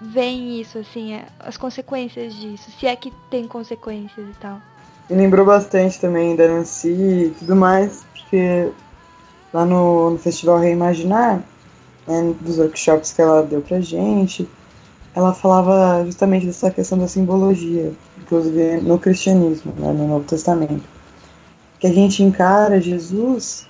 veem 0.00 0.60
isso 0.60 0.78
assim, 0.78 1.20
as 1.40 1.56
consequências 1.56 2.32
disso, 2.32 2.70
se 2.70 2.86
é 2.86 2.94
que 2.94 3.12
tem 3.28 3.48
consequências 3.48 4.28
e 4.28 4.38
tal? 4.38 4.60
Me 5.10 5.16
lembrou 5.16 5.44
bastante 5.44 6.00
também 6.00 6.36
da 6.36 6.46
Nancy 6.46 6.88
e 6.88 7.34
tudo 7.36 7.56
mais, 7.56 8.06
porque 8.24 8.70
lá 9.52 9.64
no, 9.64 10.10
no 10.10 10.18
Festival 10.18 10.58
Reimaginar, 10.58 11.42
né, 12.06 12.34
dos 12.40 12.58
workshops 12.58 13.12
que 13.12 13.22
ela 13.22 13.42
deu 13.42 13.60
pra 13.60 13.80
gente, 13.80 14.48
ela 15.14 15.32
falava 15.32 16.04
justamente 16.04 16.46
dessa 16.46 16.70
questão 16.70 16.98
da 16.98 17.06
simbologia, 17.06 17.92
inclusive 18.20 18.80
no 18.80 18.98
cristianismo, 18.98 19.72
né, 19.78 19.92
no 19.92 20.08
Novo 20.08 20.24
Testamento. 20.24 20.82
Que 21.78 21.86
a 21.86 21.92
gente 21.92 22.22
encara 22.22 22.80
Jesus 22.80 23.66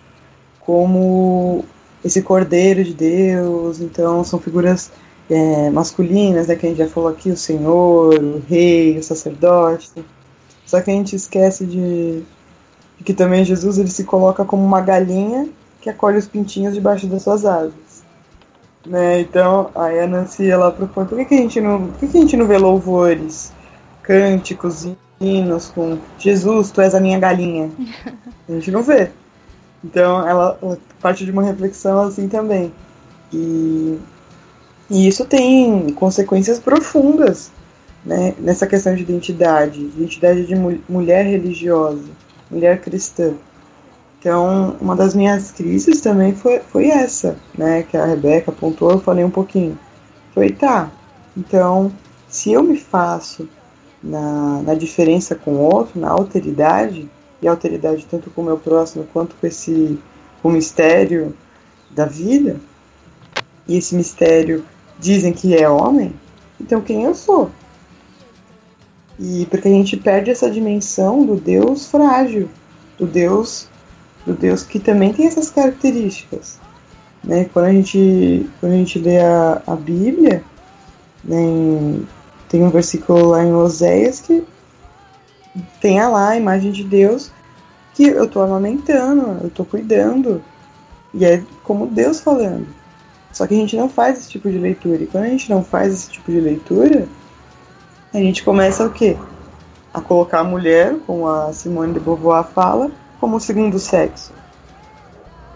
como 0.60 1.64
esse 2.02 2.22
cordeiro 2.22 2.82
de 2.82 2.94
Deus, 2.94 3.80
então 3.80 4.24
são 4.24 4.38
figuras 4.38 4.90
é, 5.28 5.70
masculinas, 5.70 6.46
né, 6.46 6.56
que 6.56 6.66
a 6.66 6.68
gente 6.70 6.78
já 6.78 6.88
falou 6.88 7.10
aqui, 7.10 7.30
o 7.30 7.36
Senhor, 7.36 8.14
o 8.14 8.42
Rei, 8.48 8.98
o 8.98 9.02
sacerdote. 9.02 9.90
Só 10.64 10.80
que 10.80 10.90
a 10.90 10.94
gente 10.94 11.14
esquece 11.14 11.66
de, 11.66 12.22
de 12.98 13.04
que 13.04 13.14
também 13.14 13.44
Jesus 13.44 13.78
ele 13.78 13.90
se 13.90 14.04
coloca 14.04 14.44
como 14.44 14.64
uma 14.64 14.80
galinha 14.80 15.48
que 15.80 15.90
acolhe 15.90 16.18
os 16.18 16.26
pintinhos 16.26 16.74
debaixo 16.74 17.06
das 17.06 17.22
suas 17.22 17.44
asas. 17.44 18.04
Né? 18.86 19.20
Então, 19.20 19.70
aí 19.74 20.00
a 20.00 20.06
Nancy 20.06 20.50
ela 20.50 20.70
propõe, 20.70 21.06
por 21.06 21.18
que, 21.18 21.24
que, 21.24 21.34
a 21.34 21.38
gente 21.38 21.60
não, 21.60 21.86
por 21.88 21.98
que, 21.98 22.08
que 22.08 22.18
a 22.18 22.20
gente 22.20 22.36
não 22.36 22.46
vê 22.46 22.58
louvores, 22.58 23.52
cânticos, 24.02 24.86
hinos 25.20 25.70
com 25.74 25.98
Jesus, 26.18 26.70
tu 26.70 26.80
és 26.80 26.94
a 26.94 27.00
minha 27.00 27.18
galinha? 27.18 27.70
A 28.46 28.52
gente 28.52 28.70
não 28.70 28.82
vê. 28.82 29.10
Então, 29.82 30.28
ela, 30.28 30.58
ela 30.60 30.78
parte 31.00 31.24
de 31.24 31.30
uma 31.30 31.42
reflexão 31.42 32.02
assim 32.02 32.28
também. 32.28 32.70
E, 33.32 33.98
e 34.90 35.08
isso 35.08 35.24
tem 35.24 35.90
consequências 35.94 36.58
profundas 36.58 37.50
né, 38.04 38.34
nessa 38.38 38.66
questão 38.66 38.94
de 38.94 39.02
identidade, 39.02 39.80
identidade 39.80 40.46
de 40.46 40.54
mu 40.54 40.78
mulher 40.88 41.24
religiosa, 41.24 42.04
mulher 42.54 42.80
cristã. 42.80 43.34
Então, 44.18 44.76
uma 44.80 44.96
das 44.96 45.14
minhas 45.14 45.50
crises 45.50 46.00
também 46.00 46.34
foi, 46.34 46.60
foi 46.60 46.86
essa, 46.86 47.36
né, 47.58 47.82
que 47.82 47.96
a 47.96 48.06
Rebeca 48.06 48.50
apontou, 48.50 48.90
eu 48.90 49.00
falei 49.00 49.22
um 49.24 49.30
pouquinho. 49.30 49.78
Foi, 50.32 50.50
tá, 50.50 50.90
então, 51.36 51.92
se 52.28 52.52
eu 52.52 52.62
me 52.62 52.78
faço 52.78 53.46
na, 54.02 54.62
na 54.62 54.74
diferença 54.74 55.34
com 55.34 55.52
o 55.52 55.60
outro, 55.60 56.00
na 56.00 56.10
alteridade, 56.10 57.10
e 57.42 57.48
alteridade 57.48 58.06
tanto 58.10 58.30
com 58.30 58.40
o 58.40 58.44
meu 58.44 58.56
próximo 58.56 59.06
quanto 59.12 59.34
com 59.36 59.46
esse 59.46 59.98
o 60.42 60.48
mistério 60.48 61.34
da 61.90 62.06
vida, 62.06 62.56
e 63.68 63.76
esse 63.76 63.94
mistério 63.94 64.64
dizem 64.98 65.32
que 65.32 65.54
é 65.54 65.68
homem, 65.68 66.14
então 66.58 66.80
quem 66.80 67.04
eu 67.04 67.14
sou? 67.14 67.50
E 69.18 69.46
porque 69.46 69.68
a 69.68 69.70
gente 69.70 69.96
perde 69.96 70.30
essa 70.30 70.50
dimensão 70.50 71.24
do 71.24 71.36
Deus 71.36 71.86
frágil, 71.86 72.48
do 72.98 73.06
Deus 73.06 73.68
do 74.24 74.32
Deus 74.32 74.62
que 74.62 74.78
também 74.78 75.12
tem 75.12 75.26
essas 75.26 75.50
características. 75.50 76.58
Né? 77.22 77.48
Quando, 77.52 77.66
a 77.66 77.72
gente, 77.72 78.48
quando 78.60 78.72
a 78.72 78.76
gente 78.76 78.98
lê 78.98 79.20
a, 79.20 79.62
a 79.66 79.76
Bíblia, 79.76 80.42
né, 81.22 81.40
em, 81.40 82.06
tem 82.48 82.62
um 82.62 82.70
versículo 82.70 83.28
lá 83.28 83.44
em 83.44 83.52
Oséias 83.52 84.20
que 84.20 84.44
tem 85.80 86.00
lá 86.00 86.30
a 86.30 86.36
imagem 86.36 86.72
de 86.72 86.84
Deus 86.84 87.30
que 87.94 88.04
eu 88.04 88.24
estou 88.24 88.42
amamentando, 88.42 89.38
eu 89.42 89.48
estou 89.48 89.64
cuidando. 89.64 90.42
E 91.12 91.24
é 91.24 91.42
como 91.62 91.86
Deus 91.86 92.20
falando. 92.20 92.66
Só 93.32 93.46
que 93.46 93.54
a 93.54 93.56
gente 93.56 93.76
não 93.76 93.88
faz 93.88 94.18
esse 94.18 94.30
tipo 94.30 94.50
de 94.50 94.58
leitura. 94.58 95.02
E 95.02 95.06
quando 95.06 95.24
a 95.24 95.28
gente 95.28 95.48
não 95.48 95.62
faz 95.62 95.92
esse 95.92 96.10
tipo 96.10 96.30
de 96.30 96.40
leitura, 96.40 97.06
a 98.14 98.18
gente 98.18 98.44
começa 98.44 98.86
o 98.86 98.90
quê? 98.90 99.16
A 99.92 100.00
colocar 100.00 100.40
a 100.40 100.44
mulher, 100.44 100.96
como 101.04 101.26
a 101.28 101.52
Simone 101.52 101.92
de 101.92 102.00
Beauvoir 102.00 102.44
fala, 102.44 102.90
como 103.20 103.36
o 103.36 103.40
segundo 103.40 103.78
sexo. 103.78 104.32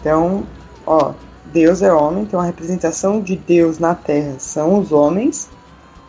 Então, 0.00 0.44
ó, 0.84 1.12
Deus 1.46 1.82
é 1.82 1.92
homem, 1.92 2.24
então 2.24 2.40
a 2.40 2.44
representação 2.44 3.20
de 3.20 3.36
Deus 3.36 3.78
na 3.78 3.94
Terra 3.94 4.34
são 4.38 4.80
os 4.80 4.90
homens, 4.90 5.48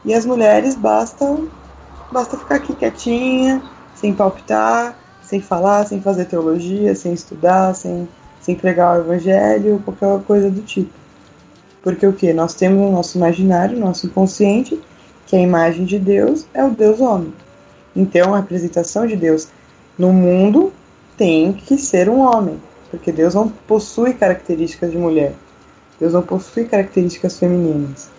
e 0.04 0.14
as 0.14 0.26
mulheres 0.26 0.76
basta, 0.76 1.38
basta 2.12 2.38
ficar 2.38 2.56
aqui 2.56 2.74
quietinha, 2.74 3.62
sem 3.94 4.14
palpitar, 4.14 4.98
sem 5.22 5.40
falar, 5.40 5.86
sem 5.86 6.02
fazer 6.02 6.26
teologia, 6.26 6.96
sem 6.96 7.14
estudar, 7.14 7.76
sem, 7.76 8.10
sem 8.42 8.56
pregar 8.56 8.98
o 8.98 9.02
evangelho, 9.02 9.82
qualquer 9.86 10.26
coisa 10.26 10.50
do 10.50 10.62
tipo. 10.62 10.92
Porque 11.84 12.08
o 12.08 12.14
que? 12.14 12.34
Nós 12.34 12.56
temos 12.56 12.90
o 12.90 12.92
nosso 12.92 13.18
imaginário, 13.18 13.80
nosso 13.80 14.08
inconsciente, 14.08 14.82
que 15.30 15.36
a 15.36 15.40
imagem 15.40 15.86
de 15.86 16.00
Deus 16.00 16.48
é 16.56 16.64
o 16.66 16.72
Deus 16.72 17.00
homem. 17.00 17.32
Então, 17.96 18.34
a 18.34 18.40
representação 18.40 19.06
de 19.06 19.16
Deus 19.16 19.48
no 19.96 20.12
mundo 20.12 20.74
tem 21.16 21.54
que 21.54 21.78
ser 21.78 22.10
um 22.10 22.22
homem, 22.22 22.60
porque 22.90 23.12
Deus 23.12 23.36
não 23.36 23.48
possui 23.48 24.16
características 24.16 24.92
de 24.92 24.98
mulher. 24.98 25.36
Deus 26.00 26.14
não 26.14 26.24
possui 26.24 26.66
características 26.66 27.38
femininas. 27.38 28.10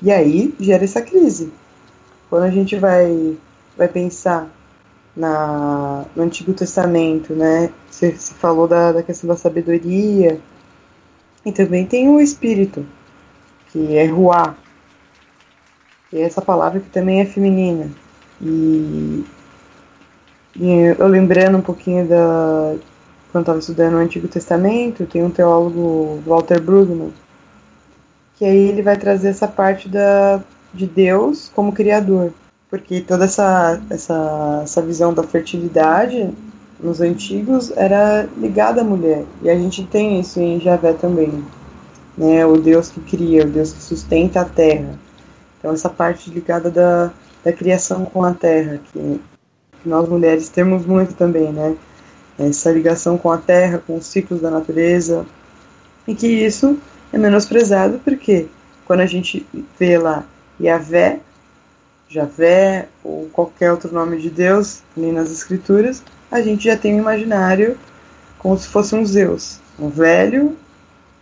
E 0.00 0.10
aí 0.10 0.54
gera 0.58 0.84
essa 0.84 1.02
crise. 1.02 1.52
Quando 2.30 2.44
a 2.44 2.50
gente 2.50 2.76
vai, 2.78 3.36
vai 3.76 3.88
pensar 3.88 4.48
na, 5.14 6.06
no 6.16 6.22
Antigo 6.22 6.54
Testamento, 6.54 7.34
né? 7.34 7.70
Você, 7.90 8.12
você 8.12 8.32
falou 8.32 8.66
da, 8.66 8.92
da 8.92 9.02
questão 9.02 9.28
da 9.28 9.36
sabedoria. 9.36 10.40
E 11.44 11.52
também 11.52 11.84
tem 11.84 12.08
o 12.08 12.20
Espírito, 12.20 12.86
que 13.70 13.98
é 13.98 14.06
Ruá. 14.06 14.56
E 16.12 16.20
essa 16.20 16.42
palavra 16.42 16.80
que 16.80 16.90
também 16.90 17.20
é 17.20 17.24
feminina. 17.24 17.88
E 18.40 19.24
e 20.58 20.94
eu 20.98 21.06
lembrando 21.06 21.58
um 21.58 21.62
pouquinho 21.62 22.06
da. 22.06 22.74
Quando 23.30 23.44
estava 23.44 23.58
estudando 23.58 23.94
o 23.94 23.98
Antigo 23.98 24.28
Testamento, 24.28 25.06
tem 25.06 25.24
um 25.24 25.30
teólogo, 25.30 26.22
Walter 26.26 26.60
Brueggemann, 26.60 27.10
que 28.36 28.44
aí 28.44 28.68
ele 28.68 28.82
vai 28.82 28.98
trazer 28.98 29.28
essa 29.28 29.48
parte 29.48 29.88
da, 29.88 30.42
de 30.74 30.86
Deus 30.86 31.50
como 31.54 31.72
criador. 31.72 32.30
Porque 32.68 33.00
toda 33.00 33.24
essa, 33.24 33.80
essa, 33.88 34.60
essa 34.62 34.82
visão 34.82 35.14
da 35.14 35.22
fertilidade 35.22 36.30
nos 36.78 37.00
antigos 37.00 37.72
era 37.74 38.28
ligada 38.36 38.82
à 38.82 38.84
mulher. 38.84 39.24
E 39.42 39.48
a 39.48 39.54
gente 39.54 39.84
tem 39.86 40.20
isso 40.20 40.38
em 40.38 40.60
Javé 40.60 40.92
também. 40.92 41.42
Né? 42.18 42.44
O 42.44 42.58
Deus 42.58 42.90
que 42.90 43.00
cria, 43.00 43.44
o 43.46 43.48
Deus 43.48 43.72
que 43.72 43.82
sustenta 43.82 44.42
a 44.42 44.44
terra. 44.44 44.98
Então 45.62 45.72
essa 45.72 45.88
parte 45.88 46.28
ligada 46.28 46.68
da, 46.68 47.12
da 47.44 47.52
criação 47.52 48.04
com 48.04 48.24
a 48.24 48.34
terra, 48.34 48.80
que, 48.92 49.20
que 49.80 49.88
nós 49.88 50.08
mulheres 50.08 50.48
temos 50.48 50.84
muito 50.84 51.14
também, 51.14 51.52
né? 51.52 51.76
Essa 52.36 52.72
ligação 52.72 53.16
com 53.16 53.30
a 53.30 53.38
terra, 53.38 53.80
com 53.86 53.96
os 53.96 54.06
ciclos 54.06 54.40
da 54.40 54.50
natureza. 54.50 55.24
E 56.08 56.16
que 56.16 56.26
isso 56.26 56.76
é 57.12 57.18
menosprezado 57.18 58.00
porque 58.04 58.48
quando 58.84 59.00
a 59.00 59.06
gente 59.06 59.46
vê 59.78 59.98
lá 59.98 60.24
Yahvé, 60.60 61.20
Javé 62.08 62.88
ou 63.04 63.28
qualquer 63.32 63.70
outro 63.70 63.94
nome 63.94 64.18
de 64.18 64.30
Deus 64.30 64.82
ali 64.96 65.12
nas 65.12 65.30
escrituras, 65.30 66.02
a 66.30 66.42
gente 66.42 66.64
já 66.64 66.76
tem 66.76 66.96
um 66.96 66.98
imaginário 66.98 67.78
como 68.38 68.58
se 68.58 68.66
fosse 68.66 68.94
um 68.96 69.06
Zeus, 69.06 69.60
um 69.78 69.88
velho, 69.88 70.56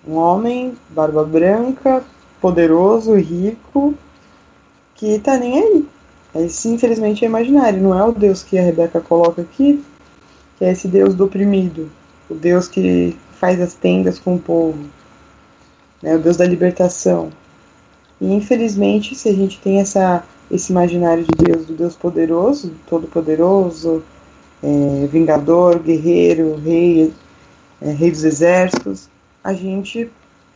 um 0.07 0.15
homem, 0.15 0.75
barba 0.89 1.25
branca, 1.25 2.03
poderoso, 2.41 3.15
rico, 3.15 3.95
que 5.01 5.19
tá 5.19 5.39
nem 5.39 5.59
aí. 5.59 5.87
Esse, 6.45 6.69
infelizmente, 6.69 7.25
é 7.25 7.29
imaginário, 7.29 7.83
não 7.83 7.99
é 7.99 8.05
o 8.05 8.13
Deus 8.13 8.43
que 8.43 8.59
a 8.59 8.63
Rebeca 8.63 9.01
coloca 9.01 9.41
aqui, 9.41 9.83
que 10.59 10.65
é 10.65 10.71
esse 10.71 10.87
Deus 10.87 11.15
do 11.15 11.25
oprimido, 11.25 11.91
o 12.29 12.35
Deus 12.35 12.69
que 12.69 13.17
faz 13.33 13.61
as 13.61 13.73
tendas 13.73 14.19
com 14.19 14.35
o 14.37 14.39
povo, 14.39 14.79
né, 16.03 16.15
o 16.15 16.19
Deus 16.19 16.37
da 16.37 16.45
libertação. 16.45 17.33
E 18.21 18.31
infelizmente, 18.33 19.15
se 19.15 19.31
a 19.31 19.33
gente 19.33 19.59
tem 19.59 19.81
essa, 19.81 20.23
esse 20.51 20.71
imaginário 20.71 21.25
de 21.25 21.45
Deus, 21.45 21.67
do 21.67 21.73
Deus 21.73 21.97
poderoso, 21.97 22.75
todo-poderoso, 22.87 24.05
é, 24.63 25.07
vingador, 25.07 25.79
guerreiro, 25.79 26.57
rei, 26.57 27.13
é, 27.81 27.91
rei 27.91 28.11
dos 28.11 28.23
exércitos, 28.23 29.09
a 29.43 29.55
gente 29.55 30.11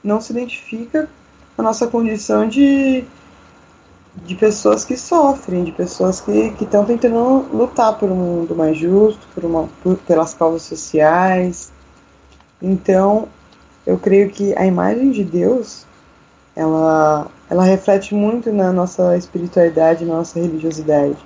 não 0.04 0.20
se 0.20 0.32
identifica 0.32 1.08
com 1.56 1.62
a 1.62 1.64
nossa 1.64 1.86
condição 1.86 2.46
de, 2.46 3.04
de 4.16 4.34
pessoas 4.34 4.84
que 4.84 4.96
sofrem, 4.96 5.64
de 5.64 5.72
pessoas 5.72 6.20
que 6.20 6.54
estão 6.60 6.84
tentando 6.84 7.46
lutar 7.52 7.98
por 7.98 8.10
um 8.10 8.14
mundo 8.14 8.54
mais 8.54 8.76
justo, 8.76 9.26
por 9.34 9.44
uma, 9.44 9.68
por, 9.82 9.96
pelas 9.98 10.34
causas 10.34 10.62
sociais. 10.62 11.72
Então, 12.62 13.28
eu 13.86 13.98
creio 13.98 14.30
que 14.30 14.56
a 14.56 14.64
imagem 14.64 15.10
de 15.10 15.24
Deus, 15.24 15.84
ela, 16.54 17.26
ela 17.50 17.64
reflete 17.64 18.14
muito 18.14 18.52
na 18.52 18.72
nossa 18.72 19.16
espiritualidade, 19.16 20.04
na 20.04 20.16
nossa 20.16 20.38
religiosidade 20.38 21.18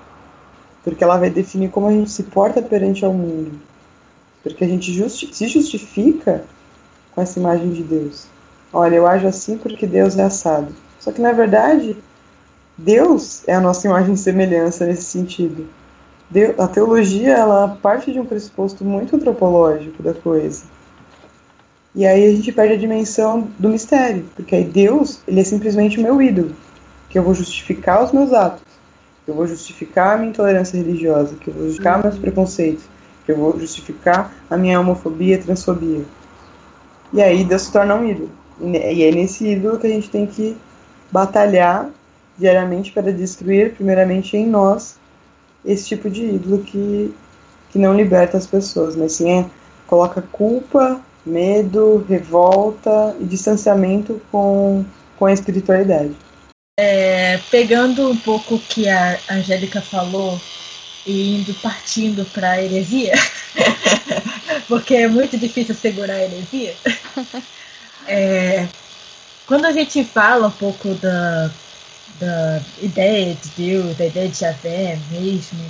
porque 0.89 1.05
ela 1.05 1.19
vai 1.19 1.29
definir 1.29 1.71
como 1.71 1.89
a 1.89 1.93
gente 1.93 2.11
se 2.11 2.23
porta 2.23 2.63
perante 2.63 3.05
ao 3.05 3.13
mundo. 3.13 3.61
Porque 4.43 4.65
a 4.65 4.69
gente 4.69 4.93
justi 4.93 5.35
se 5.35 5.47
justifica 5.49 6.45
com 7.15 7.21
essa 7.21 7.39
imagem 7.39 7.71
de 7.71 7.83
Deus. 7.83 8.27
Olha, 8.73 8.97
eu 8.97 9.07
ajo 9.07 9.27
assim 9.27 9.59
porque 9.59 9.87
Deus 9.87 10.17
é 10.17 10.23
assado. 10.23 10.75
Só 10.99 11.13
que 11.13 11.21
na 11.21 11.33
verdade, 11.33 11.97
Deus 12.79 13.43
é 13.47 13.55
a 13.55 13.61
nossa 13.61 13.87
imagem 13.87 14.15
e 14.15 14.17
semelhança 14.17 14.87
nesse 14.87 15.03
sentido. 15.03 15.67
Deus, 16.31 16.59
a 16.59 16.69
teologia 16.69 17.35
ela 17.35 17.77
parte 17.83 18.13
de 18.13 18.21
um 18.21 18.25
pressuposto 18.25 18.85
muito 18.85 19.17
antropológico 19.17 20.03
da 20.03 20.15
coisa. 20.15 20.63
E 21.95 22.07
aí 22.07 22.25
a 22.25 22.37
gente 22.37 22.53
perde 22.53 22.75
a 22.75 22.79
dimensão 22.79 23.49
do 23.59 23.71
mistério, 23.71 24.25
porque 24.37 24.55
aí 24.55 24.65
Deus 24.65 25.21
ele 25.27 25.41
é 25.41 25.45
simplesmente 25.45 25.99
o 25.99 26.03
meu 26.03 26.23
ídolo, 26.23 26.55
que 27.11 27.19
eu 27.19 27.23
vou 27.23 27.35
justificar 27.35 28.05
os 28.05 28.13
meus 28.13 28.33
atos 28.33 28.69
que 29.29 29.33
eu 29.33 29.37
vou 29.37 29.47
justificar 29.47 30.15
a 30.15 30.17
minha 30.17 30.31
intolerância 30.31 30.79
religiosa, 30.79 31.35
que 31.35 31.49
eu 31.49 31.53
vou 31.53 31.65
justificar 31.65 32.03
meus 32.03 32.17
preconceitos, 32.17 32.85
que 33.27 33.33
eu 33.33 33.37
vou 33.37 33.61
justificar 33.61 34.33
a 34.49 34.57
minha 34.57 34.81
homofobia 34.81 35.35
e 35.35 35.39
transfobia. 35.39 36.03
E 37.13 37.21
aí 37.21 37.45
Deus 37.45 37.61
se 37.61 37.73
torna 37.73 37.95
um 37.95 38.09
ídolo. 38.09 38.31
E 38.59 39.03
é 39.03 39.13
nesse 39.13 39.47
ídolo 39.47 39.79
que 39.79 39.87
a 39.87 39.91
gente 39.91 40.09
tem 40.09 40.27
que 40.27 40.57
batalhar 41.13 41.91
diariamente 42.39 42.93
para 42.93 43.13
destruir, 43.13 43.75
primeiramente 43.75 44.37
em 44.37 44.47
nós, 44.47 44.97
esse 45.65 45.89
tipo 45.89 46.09
de 46.09 46.25
ídolo 46.25 46.63
que, 46.63 47.15
que 47.71 47.79
não 47.79 47.95
liberta 47.95 48.39
as 48.39 48.47
pessoas, 48.47 48.95
mas 48.95 49.13
sim 49.13 49.41
é, 49.41 49.47
coloca 49.87 50.23
culpa, 50.23 51.01
medo, 51.27 52.05
revolta 52.09 53.17
e 53.21 53.25
distanciamento 53.25 54.21
com, 54.31 54.85
com 55.19 55.27
a 55.27 55.33
espiritualidade. 55.33 56.15
É, 56.79 57.39
pegando 57.51 58.09
um 58.09 58.17
pouco 58.17 58.55
o 58.55 58.61
que 58.61 58.89
a 58.89 59.19
Angélica 59.29 59.81
falou 59.81 60.41
e 61.05 61.41
indo 61.41 61.53
partindo 61.55 62.25
para 62.27 62.53
a 62.53 62.63
heresia, 62.63 63.15
porque 64.69 64.95
é 64.95 65.09
muito 65.09 65.37
difícil 65.37 65.75
segurar 65.75 66.15
a 66.15 66.25
heresia. 66.25 66.75
É, 68.11 68.67
quando 69.47 69.67
a 69.67 69.73
gente 69.73 70.03
fala 70.03 70.49
um 70.49 70.53
pouco 70.53 70.95
da, 70.95 71.51
da 72.19 72.61
ideia 72.81 73.35
de 73.35 73.49
Deus, 73.57 73.97
da 73.97 74.07
ideia 74.07 74.29
de 74.29 74.39
Javé 74.39 74.99
mesmo, 75.11 75.65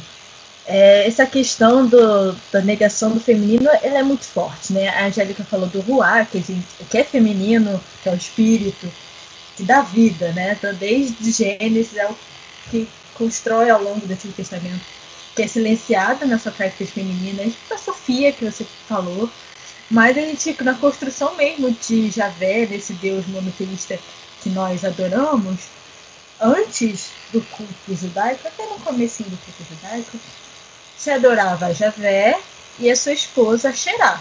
é, 0.66 1.06
essa 1.06 1.26
questão 1.26 1.86
do, 1.86 2.32
da 2.52 2.60
negação 2.60 3.12
do 3.12 3.20
feminino 3.20 3.70
ela 3.82 3.98
é 3.98 4.02
muito 4.02 4.24
forte. 4.24 4.72
Né? 4.72 4.88
A 4.88 5.06
Angélica 5.06 5.42
falou 5.44 5.66
do 5.68 5.80
Ruá, 5.80 6.24
que, 6.24 6.42
que 6.90 6.98
é 6.98 7.04
feminino, 7.04 7.80
que 8.02 8.08
é 8.08 8.12
o 8.12 8.16
espírito 8.16 8.90
que 9.58 9.64
dá 9.64 9.82
vida, 9.82 10.30
né? 10.32 10.52
Então, 10.56 10.72
desde 10.74 11.32
Gênesis 11.32 11.96
é 11.96 12.06
o 12.06 12.16
que 12.70 12.88
constrói 13.14 13.68
ao 13.68 13.82
longo 13.82 14.06
do 14.06 14.12
Antigo 14.12 14.32
Testamento, 14.32 14.80
que 15.34 15.42
é 15.42 15.48
silenciada 15.48 16.24
nas 16.26 16.42
suas 16.42 16.54
características 16.54 17.04
femininas, 17.04 17.54
a 17.68 17.76
Sofia 17.76 18.32
que 18.32 18.44
você 18.44 18.64
falou, 18.88 19.28
mas 19.90 20.16
a 20.16 20.20
gente, 20.20 20.56
na 20.62 20.74
construção 20.74 21.34
mesmo 21.34 21.72
de 21.72 22.08
Javé, 22.08 22.66
desse 22.66 22.92
Deus 22.92 23.26
monoteísta 23.26 23.98
que 24.42 24.50
nós 24.50 24.84
adoramos, 24.84 25.62
antes 26.40 27.10
do 27.32 27.40
culto 27.42 27.94
judaico, 27.94 28.46
até 28.46 28.64
no 28.66 28.78
começo 28.80 29.22
do 29.24 29.36
culto 29.36 29.64
judaico, 29.68 30.18
se 30.96 31.10
adorava 31.10 31.74
Javé 31.74 32.38
e 32.78 32.90
a 32.90 32.96
sua 32.96 33.12
esposa 33.12 33.72
Xerá. 33.72 34.20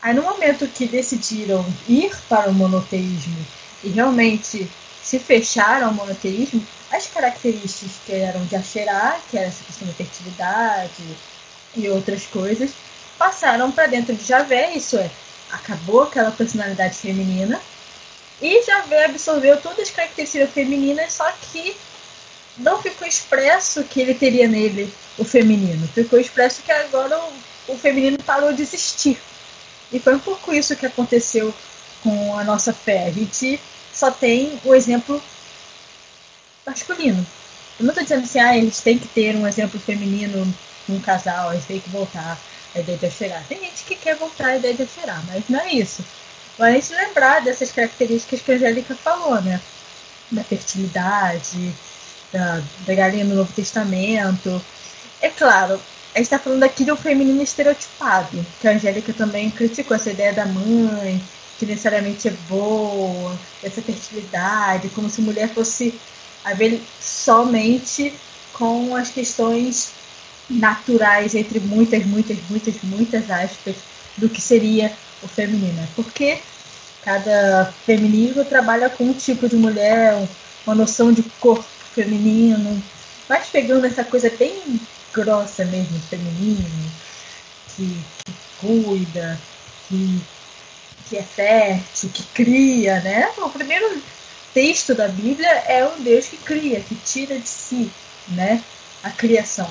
Aí 0.00 0.14
no 0.14 0.22
momento 0.22 0.66
que 0.66 0.86
decidiram 0.86 1.64
ir 1.88 2.12
para 2.28 2.50
o 2.50 2.54
monoteísmo 2.54 3.46
e 3.84 3.88
realmente 3.88 4.68
se 5.02 5.18
fecharam 5.18 5.88
ao 5.88 5.94
monoteísmo, 5.94 6.64
as 6.90 7.06
características 7.06 7.92
que 8.04 8.12
eram 8.12 8.44
de 8.46 8.54
Asherá, 8.54 9.18
que 9.30 9.38
era 9.38 9.48
essa 9.48 9.64
questão 9.64 9.88
da 9.88 9.94
fertilidade 9.94 11.16
e 11.74 11.88
outras 11.88 12.26
coisas, 12.26 12.70
passaram 13.18 13.72
para 13.72 13.86
dentro 13.86 14.14
de 14.14 14.24
Javé, 14.24 14.74
isso 14.74 14.96
é, 14.96 15.10
acabou 15.50 16.02
aquela 16.02 16.30
personalidade 16.30 16.96
feminina, 16.96 17.60
e 18.42 18.62
Javé 18.64 19.04
absorveu 19.04 19.56
todas 19.60 19.88
as 19.88 19.90
características 19.90 20.50
femininas, 20.50 21.12
só 21.12 21.30
que 21.32 21.76
não 22.58 22.82
ficou 22.82 23.06
expresso 23.06 23.84
que 23.84 24.00
ele 24.00 24.14
teria 24.14 24.48
nele 24.48 24.92
o 25.16 25.24
feminino. 25.24 25.86
Ficou 25.88 26.18
expresso 26.18 26.60
que 26.62 26.72
agora 26.72 27.18
o, 27.18 27.32
o 27.68 27.78
feminino 27.78 28.18
parou 28.24 28.52
de 28.52 28.62
existir. 28.62 29.16
E 29.92 30.00
foi 30.00 30.16
um 30.16 30.18
pouco 30.18 30.52
isso 30.52 30.74
que 30.74 30.84
aconteceu 30.84 31.54
com 32.02 32.36
a 32.36 32.42
nossa 32.42 32.72
fé. 32.72 33.06
A 33.06 33.12
gente 33.12 33.60
só 33.92 34.10
tem 34.10 34.58
o 34.64 34.74
exemplo 34.74 35.22
masculino. 36.66 37.24
Eu 37.78 37.84
não 37.86 37.92
estou 37.92 38.02
dizendo 38.02 38.24
assim, 38.24 38.40
ah, 38.40 38.56
eles 38.56 38.80
têm 38.80 38.98
que 38.98 39.08
ter 39.08 39.36
um 39.36 39.46
exemplo 39.46 39.78
feminino 39.78 40.52
num 40.88 41.00
casal, 41.00 41.52
eles 41.52 41.64
têm 41.64 41.80
que 41.80 41.90
voltar 41.90 42.38
à 42.74 42.80
ideia 42.80 42.98
de 42.98 43.10
cheirar. 43.10 43.44
Tem 43.48 43.60
gente 43.60 43.84
que 43.84 43.94
quer 43.94 44.16
voltar 44.16 44.48
à 44.48 44.56
ideia 44.56 44.74
de 44.74 44.86
cheirar, 44.86 45.22
mas 45.26 45.44
não 45.48 45.60
é 45.60 45.72
isso. 45.72 46.04
Mas 46.58 46.90
lembrar 46.90 47.40
dessas 47.40 47.72
características 47.72 48.40
que 48.42 48.52
a 48.52 48.54
Angélica 48.54 48.94
falou, 48.94 49.40
né? 49.40 49.60
Da 50.30 50.44
fertilidade, 50.44 51.74
da, 52.32 52.62
da 52.86 52.94
galinha 52.94 53.24
no 53.24 53.34
Novo 53.34 53.52
Testamento. 53.52 54.62
É 55.20 55.28
claro, 55.28 55.80
a 56.14 56.18
gente 56.18 56.26
está 56.26 56.38
falando 56.38 56.62
aqui 56.62 56.84
de 56.84 56.92
um 56.92 56.96
feminino 56.96 57.42
estereotipado, 57.42 58.44
que 58.60 58.68
a 58.68 58.72
Angélica 58.72 59.12
também 59.12 59.50
criticou 59.50 59.96
essa 59.96 60.10
ideia 60.10 60.32
da 60.32 60.46
mãe, 60.46 61.22
que 61.58 61.66
necessariamente 61.66 62.28
é 62.28 62.32
boa, 62.48 63.38
essa 63.62 63.80
fertilidade, 63.80 64.88
como 64.90 65.08
se 65.08 65.20
mulher 65.20 65.48
fosse 65.48 65.98
a 66.44 66.54
ver 66.54 66.82
somente 67.00 68.12
com 68.52 68.94
as 68.96 69.10
questões 69.10 69.90
naturais, 70.50 71.34
entre 71.34 71.60
muitas, 71.60 72.04
muitas, 72.04 72.36
muitas, 72.50 72.74
muitas 72.82 73.30
aspas, 73.30 73.76
do 74.16 74.28
que 74.28 74.40
seria 74.40 74.92
o 75.22 75.28
feminino. 75.28 75.86
Porque 75.94 76.38
cada 77.02 77.72
feminismo 77.84 78.44
trabalha 78.44 78.90
com 78.90 79.04
um 79.04 79.14
tipo 79.14 79.48
de 79.48 79.56
mulher, 79.56 80.26
uma 80.66 80.74
noção 80.74 81.12
de 81.12 81.22
corpo 81.40 81.64
feminino, 81.94 82.82
mas 83.28 83.48
pegando 83.48 83.86
essa 83.86 84.04
coisa 84.04 84.30
bem 84.30 84.80
grossa 85.12 85.64
mesmo, 85.64 86.00
feminino, 86.00 86.90
que, 87.76 88.02
que 88.24 88.32
cuida, 88.60 89.38
que 89.88 90.22
que 91.12 91.18
é 91.18 91.22
fértil, 91.22 92.08
que 92.08 92.22
cria, 92.32 93.00
né? 93.00 93.28
O 93.36 93.50
primeiro 93.50 94.02
texto 94.54 94.94
da 94.94 95.08
Bíblia 95.08 95.50
é 95.66 95.86
um 95.86 96.02
Deus 96.02 96.26
que 96.26 96.38
cria, 96.38 96.80
que 96.80 96.94
tira 96.94 97.38
de 97.38 97.48
si, 97.48 97.90
né, 98.28 98.62
a 99.02 99.10
criação. 99.10 99.68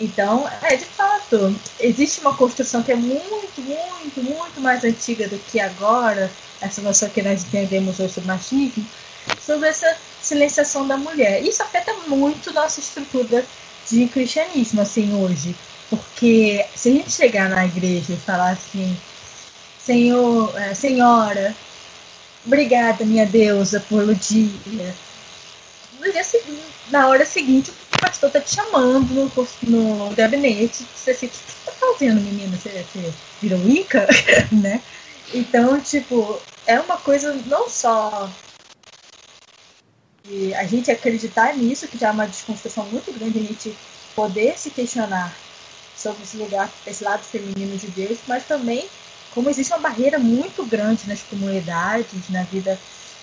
Então, 0.00 0.48
é 0.62 0.76
de 0.76 0.86
fato, 0.86 1.54
existe 1.78 2.22
uma 2.22 2.34
construção 2.34 2.82
que 2.82 2.90
é 2.90 2.96
muito, 2.96 3.60
muito, 3.60 4.22
muito 4.22 4.60
mais 4.60 4.82
antiga 4.82 5.28
do 5.28 5.38
que 5.38 5.60
agora, 5.60 6.30
essa 6.58 6.80
noção 6.80 7.10
que 7.10 7.20
nós 7.20 7.44
entendemos 7.44 8.00
hoje 8.00 8.14
sobre 8.14 8.28
machismo, 8.28 8.86
sobre 9.44 9.68
essa 9.68 9.94
silenciação 10.22 10.88
da 10.88 10.96
mulher. 10.96 11.42
Isso 11.42 11.62
afeta 11.62 11.92
muito 12.08 12.50
nossa 12.52 12.80
estrutura 12.80 13.44
de 13.90 14.06
cristianismo, 14.06 14.80
assim, 14.80 15.12
hoje. 15.14 15.54
Porque 15.90 16.64
se 16.74 16.88
a 16.88 16.92
gente 16.92 17.10
chegar 17.10 17.50
na 17.50 17.66
igreja 17.66 18.14
e 18.14 18.16
falar 18.16 18.52
assim, 18.52 18.96
Senhor, 19.84 20.56
é, 20.56 20.72
Senhora, 20.72 21.54
obrigada, 22.46 23.04
minha 23.04 23.26
deusa, 23.26 23.80
pelo 23.80 24.14
dia. 24.14 24.94
No 25.98 26.10
dia 26.10 26.24
seguinte, 26.24 26.62
na 26.90 27.08
hora 27.08 27.26
seguinte, 27.26 27.70
pastor 28.00 28.30
tá 28.30 28.40
te 28.40 28.54
chamando 28.54 29.12
no, 29.14 29.30
no 30.08 30.14
gabinete. 30.14 30.86
Você 30.94 31.10
assim, 31.12 31.26
o 31.26 31.30
que 31.30 31.36
você 31.36 31.52
tá 31.64 31.72
fazendo, 31.72 32.20
menina? 32.20 32.56
Você, 32.56 32.84
você 32.92 33.12
virou 33.40 33.68
Ica? 33.68 34.06
né? 34.50 34.82
Então, 35.32 35.80
tipo, 35.80 36.40
é 36.66 36.80
uma 36.80 36.96
coisa 36.96 37.32
não 37.46 37.68
só 37.68 38.28
de 40.24 40.54
a 40.54 40.64
gente 40.64 40.90
acreditar 40.90 41.56
nisso, 41.56 41.88
que 41.88 41.98
já 41.98 42.08
é 42.08 42.12
uma 42.12 42.26
desconstrução 42.26 42.84
muito 42.86 43.12
grande, 43.12 43.38
a 43.38 43.42
gente 43.42 43.76
poder 44.14 44.58
se 44.58 44.70
questionar 44.70 45.34
sobre 45.96 46.22
esse 46.22 46.36
lugar, 46.36 46.70
esse 46.86 47.04
lado 47.04 47.22
feminino 47.22 47.76
de 47.76 47.88
Deus, 47.88 48.18
mas 48.26 48.44
também 48.44 48.88
como 49.32 49.48
existe 49.48 49.72
uma 49.72 49.80
barreira 49.80 50.18
muito 50.18 50.64
grande 50.64 51.08
nas 51.08 51.22
comunidades, 51.22 52.28
na 52.30 52.42
vida 52.44 52.78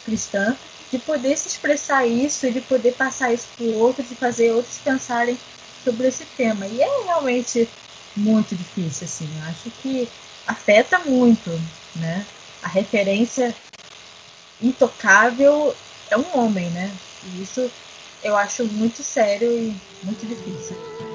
cristã, 0.06 0.56
de 0.92 1.00
poder 1.00 1.38
se 1.38 1.48
expressar 1.48 2.06
isso 2.06 2.48
e 2.48 2.52
de 2.52 2.62
poder 2.62 2.94
passar 2.94 3.34
isso 3.34 3.48
para 3.58 3.66
o 3.66 3.80
outro, 3.80 4.04
de 4.04 4.16
fazer 4.16 4.52
outros 4.52 4.78
pensarem 4.78 5.38
sobre 5.84 6.08
esse 6.08 6.26
tema. 6.26 6.66
E 6.68 6.82
é 6.82 7.04
realmente 7.06 7.68
muito 8.16 8.56
difícil, 8.56 9.06
assim. 9.06 9.30
Eu 9.38 9.44
acho 9.44 9.70
que 9.82 10.10
afeta 10.46 11.00
muito, 11.00 11.50
né? 11.96 12.26
A 12.64 12.68
referência 12.68 13.56
intocável 14.62 15.76
é 16.10 16.18
um 16.18 16.38
homem, 16.38 16.70
né? 16.72 16.92
E 17.24 17.42
isso 17.42 17.70
eu 18.24 18.36
acho 18.36 18.66
muito 18.66 19.04
sério 19.04 19.52
e 19.52 19.76
muito 20.04 20.26
difícil. 20.26 21.07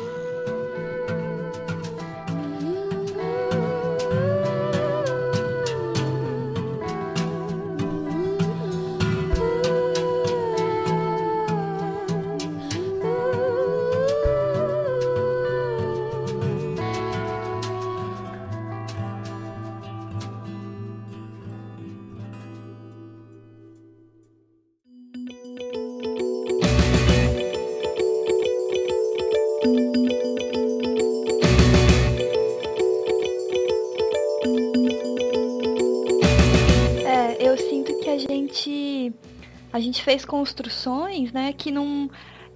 Gente 39.81 40.03
fez 40.03 40.25
construções, 40.25 41.33
né, 41.33 41.53
que 41.53 41.71
não. 41.71 42.11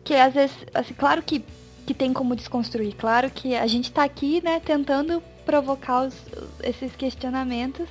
Que 0.05 0.14
às 0.14 0.35
vezes, 0.35 0.57
assim, 0.74 0.94
claro 0.94 1.22
que, 1.22 1.44
que 1.85 1.94
tem 1.94 2.12
como 2.12 2.37
desconstruir, 2.37 2.94
claro 2.94 3.31
que 3.31 3.57
a 3.57 3.66
gente 3.66 3.87
está 3.87 4.05
aqui, 4.05 4.42
né, 4.42 4.61
tentando 4.61 5.22
provocar 5.44 6.02
os, 6.02 6.14
esses 6.62 6.94
questionamentos. 6.94 7.88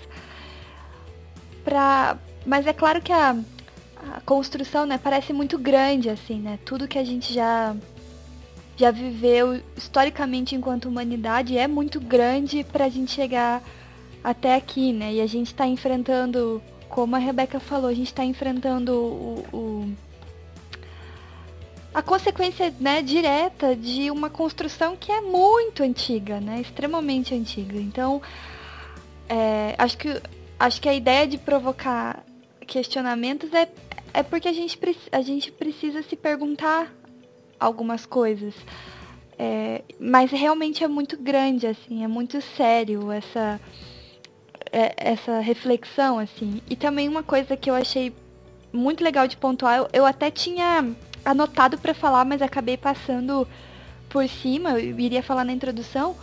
Pra, 1.64 2.18
mas 2.46 2.68
é 2.68 2.74
claro 2.74 3.02
que 3.02 3.12
a, 3.12 3.36
a 4.14 4.22
construção, 4.22 4.86
né, 4.86 5.00
parece 5.02 5.34
muito 5.34 5.58
grande, 5.58 6.10
assim, 6.10 6.40
né? 6.40 6.60
Tudo 6.64 6.88
que 6.88 7.00
a 7.00 7.04
gente 7.04 7.34
já 7.34 7.76
já 8.78 8.92
viveu 8.92 9.62
historicamente 9.78 10.54
enquanto 10.54 10.90
humanidade 10.90 11.58
é 11.58 11.68
muito 11.68 12.00
grande 12.00 12.64
para 12.64 12.86
a 12.86 12.90
gente 12.90 13.12
chegar 13.12 13.64
até 14.24 14.56
aqui, 14.56 14.92
né? 14.92 15.14
E 15.14 15.22
a 15.22 15.28
gente 15.28 15.48
está 15.48 15.66
enfrentando 15.66 16.62
como 16.90 17.16
a 17.16 17.20
Rebeca 17.20 17.60
falou, 17.60 17.90
a 17.90 17.94
gente 17.94 18.08
está 18.08 18.24
enfrentando 18.24 18.94
o, 18.94 19.46
o, 19.54 19.96
a 21.94 22.02
consequência 22.02 22.74
né, 22.80 23.02
direta 23.02 23.76
de 23.76 24.12
uma 24.12 24.30
construção 24.30 24.96
que 24.96 25.12
é 25.12 25.22
muito 25.22 25.84
antiga, 25.84 26.40
né, 26.40 26.62
extremamente 26.62 27.34
antiga. 27.34 27.78
Então, 27.78 28.22
é, 29.30 29.76
acho, 29.78 29.98
que, 29.98 30.22
acho 30.60 30.82
que 30.82 30.90
a 30.90 30.94
ideia 30.94 31.28
de 31.28 31.38
provocar 31.38 32.24
questionamentos 32.66 33.54
é, 33.54 33.68
é 34.14 34.24
porque 34.24 34.48
a 34.48 34.54
gente, 34.54 34.80
a 35.12 35.22
gente 35.22 35.52
precisa 35.52 36.04
se 36.04 36.16
perguntar 36.16 36.94
algumas 37.60 38.06
coisas. 38.06 38.54
É, 39.38 39.82
mas 40.00 40.32
realmente 40.32 40.84
é 40.84 40.88
muito 40.88 41.18
grande, 41.18 41.68
assim, 41.68 42.04
é 42.04 42.08
muito 42.08 42.42
sério 42.42 43.12
essa 43.12 43.60
essa 44.98 45.40
reflexão, 45.40 46.20
assim. 46.20 46.62
E 46.70 46.76
também 46.76 47.08
uma 47.08 47.24
coisa 47.24 47.56
que 47.56 47.70
eu 47.70 47.76
achei 47.76 48.14
muito 48.74 49.04
legal 49.04 49.28
de 49.28 49.38
pontuar, 49.38 49.78
eu, 49.78 49.90
eu 49.94 50.06
até 50.06 50.30
tinha 50.30 50.86
anotado 51.24 51.78
para 51.78 51.94
falar, 51.94 52.26
mas 52.26 52.42
acabei 52.42 52.76
passando 52.76 53.48
por 54.10 54.28
cima, 54.28 54.72
eu 54.72 55.00
iria 55.00 55.24
falar 55.24 55.44
na 55.46 55.54
introdução, 55.54 56.16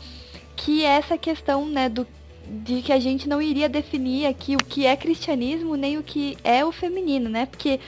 que 0.54 0.84
é 0.84 0.88
essa 0.88 1.16
questão, 1.16 1.66
né, 1.66 1.88
do, 1.88 2.06
de 2.46 2.82
que 2.82 2.92
a 2.92 3.00
gente 3.00 3.28
não 3.28 3.40
iria 3.40 3.68
definir 3.68 4.26
aqui 4.26 4.54
o 4.54 4.64
que 4.64 4.86
é 4.86 4.96
cristianismo, 4.96 5.74
nem 5.74 5.98
o 5.98 6.02
que 6.02 6.36
é 6.44 6.64
o 6.64 6.70
feminino, 6.70 7.28
né? 7.28 7.46
Porque 7.46 7.80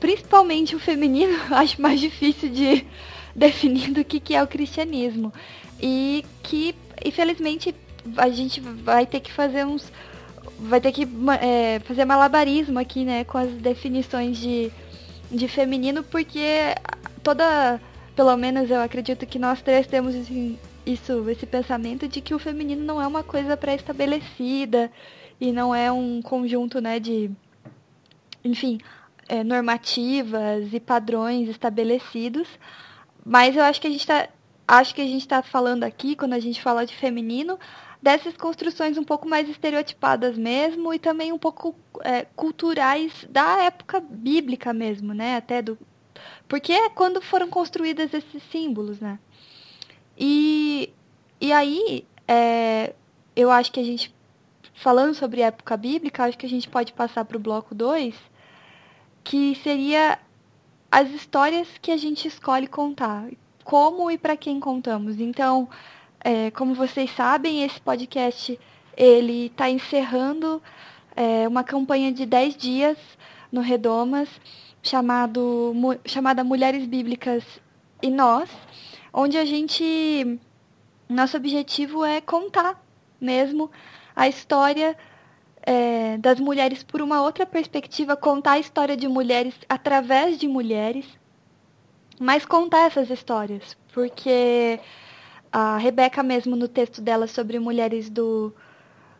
principalmente 0.00 0.74
o 0.74 0.80
feminino 0.80 1.38
acho 1.50 1.80
mais 1.80 2.00
difícil 2.00 2.50
de 2.50 2.84
definir 3.34 3.92
do 3.92 4.04
que, 4.04 4.18
que 4.18 4.34
é 4.34 4.42
o 4.42 4.46
cristianismo. 4.46 5.32
E 5.80 6.24
que, 6.42 6.74
infelizmente, 7.04 7.74
a 8.16 8.28
gente 8.28 8.60
vai 8.60 9.06
ter 9.06 9.20
que 9.20 9.32
fazer 9.32 9.64
uns. 9.64 9.90
Vai 10.58 10.80
ter 10.80 10.92
que 10.92 11.08
é, 11.40 11.80
fazer 11.80 12.04
malabarismo 12.04 12.78
aqui, 12.78 13.04
né, 13.04 13.24
com 13.24 13.38
as 13.38 13.50
definições 13.50 14.38
de, 14.38 14.70
de 15.30 15.48
feminino, 15.48 16.02
porque 16.02 16.74
toda. 17.22 17.80
Pelo 18.14 18.36
menos 18.36 18.70
eu 18.70 18.80
acredito 18.80 19.26
que 19.26 19.38
nós 19.38 19.62
três 19.62 19.86
temos 19.86 20.14
isso, 20.84 21.30
esse 21.30 21.46
pensamento 21.46 22.06
de 22.06 22.20
que 22.20 22.34
o 22.34 22.38
feminino 22.38 22.84
não 22.84 23.00
é 23.00 23.06
uma 23.06 23.22
coisa 23.22 23.56
pré-estabelecida 23.56 24.92
e 25.40 25.50
não 25.50 25.74
é 25.74 25.90
um 25.90 26.20
conjunto, 26.20 26.80
né, 26.80 27.00
de. 27.00 27.30
Enfim, 28.44 28.80
é, 29.28 29.42
normativas 29.42 30.72
e 30.72 30.80
padrões 30.80 31.48
estabelecidos. 31.48 32.48
Mas 33.24 33.56
eu 33.56 33.62
acho 33.62 33.80
que 33.80 33.86
a 33.86 33.90
gente 33.90 34.00
está 34.00 34.28
acho 34.66 34.94
que 34.94 35.02
a 35.02 35.06
gente 35.06 35.20
está 35.20 35.42
falando 35.42 35.84
aqui, 35.84 36.16
quando 36.16 36.32
a 36.32 36.38
gente 36.38 36.62
fala 36.62 36.86
de 36.86 36.94
feminino, 36.94 37.58
dessas 38.02 38.36
construções 38.36 38.98
um 38.98 39.04
pouco 39.04 39.28
mais 39.28 39.48
estereotipadas 39.48 40.36
mesmo 40.36 40.92
e 40.92 40.98
também 40.98 41.32
um 41.32 41.38
pouco 41.38 41.74
é, 42.00 42.26
culturais 42.34 43.12
da 43.30 43.62
época 43.62 44.00
bíblica 44.00 44.72
mesmo, 44.72 45.14
né? 45.14 45.36
Até 45.36 45.62
do 45.62 45.78
porque 46.48 46.72
é 46.72 46.90
quando 46.90 47.22
foram 47.22 47.48
construídos 47.48 48.12
esses 48.12 48.42
símbolos, 48.50 49.00
né? 49.00 49.18
E, 50.18 50.92
e 51.40 51.52
aí, 51.52 52.06
é, 52.28 52.94
eu 53.34 53.50
acho 53.50 53.72
que 53.72 53.80
a 53.80 53.82
gente, 53.82 54.14
falando 54.74 55.14
sobre 55.14 55.40
época 55.40 55.76
bíblica, 55.76 56.24
acho 56.24 56.36
que 56.36 56.44
a 56.44 56.48
gente 56.48 56.68
pode 56.68 56.92
passar 56.92 57.24
para 57.24 57.36
o 57.36 57.40
bloco 57.40 57.74
2, 57.74 58.14
que 59.24 59.54
seria 59.62 60.18
as 60.90 61.10
histórias 61.10 61.66
que 61.80 61.90
a 61.90 61.96
gente 61.96 62.28
escolhe 62.28 62.66
contar. 62.66 63.30
Como 63.64 64.10
e 64.10 64.18
para 64.18 64.36
quem 64.36 64.60
contamos. 64.60 65.20
Então, 65.20 65.68
é, 66.24 66.50
como 66.52 66.74
vocês 66.74 67.10
sabem, 67.10 67.64
esse 67.64 67.80
podcast 67.80 68.58
ele 68.96 69.46
está 69.46 69.68
encerrando 69.68 70.62
é, 71.16 71.48
uma 71.48 71.64
campanha 71.64 72.12
de 72.12 72.24
10 72.24 72.56
dias 72.56 72.96
no 73.50 73.60
Redomas, 73.60 74.28
chamado, 74.82 75.74
chamada 76.04 76.44
Mulheres 76.44 76.86
Bíblicas 76.86 77.44
e 78.00 78.10
Nós, 78.10 78.48
onde 79.12 79.36
a 79.36 79.44
gente. 79.44 80.38
Nosso 81.08 81.36
objetivo 81.36 82.04
é 82.04 82.22
contar 82.22 82.82
mesmo 83.20 83.70
a 84.16 84.26
história 84.28 84.96
é, 85.62 86.16
das 86.18 86.40
mulheres 86.40 86.82
por 86.82 87.02
uma 87.02 87.20
outra 87.20 87.44
perspectiva, 87.44 88.16
contar 88.16 88.52
a 88.52 88.58
história 88.58 88.96
de 88.96 89.06
mulheres 89.06 89.54
através 89.68 90.38
de 90.38 90.48
mulheres, 90.48 91.06
mas 92.18 92.46
contar 92.46 92.86
essas 92.86 93.10
histórias, 93.10 93.76
porque 93.92 94.80
a 95.52 95.76
Rebeca 95.76 96.22
mesmo 96.22 96.56
no 96.56 96.66
texto 96.66 97.02
dela 97.02 97.26
sobre 97.26 97.58
mulheres 97.58 98.08
do, 98.08 98.52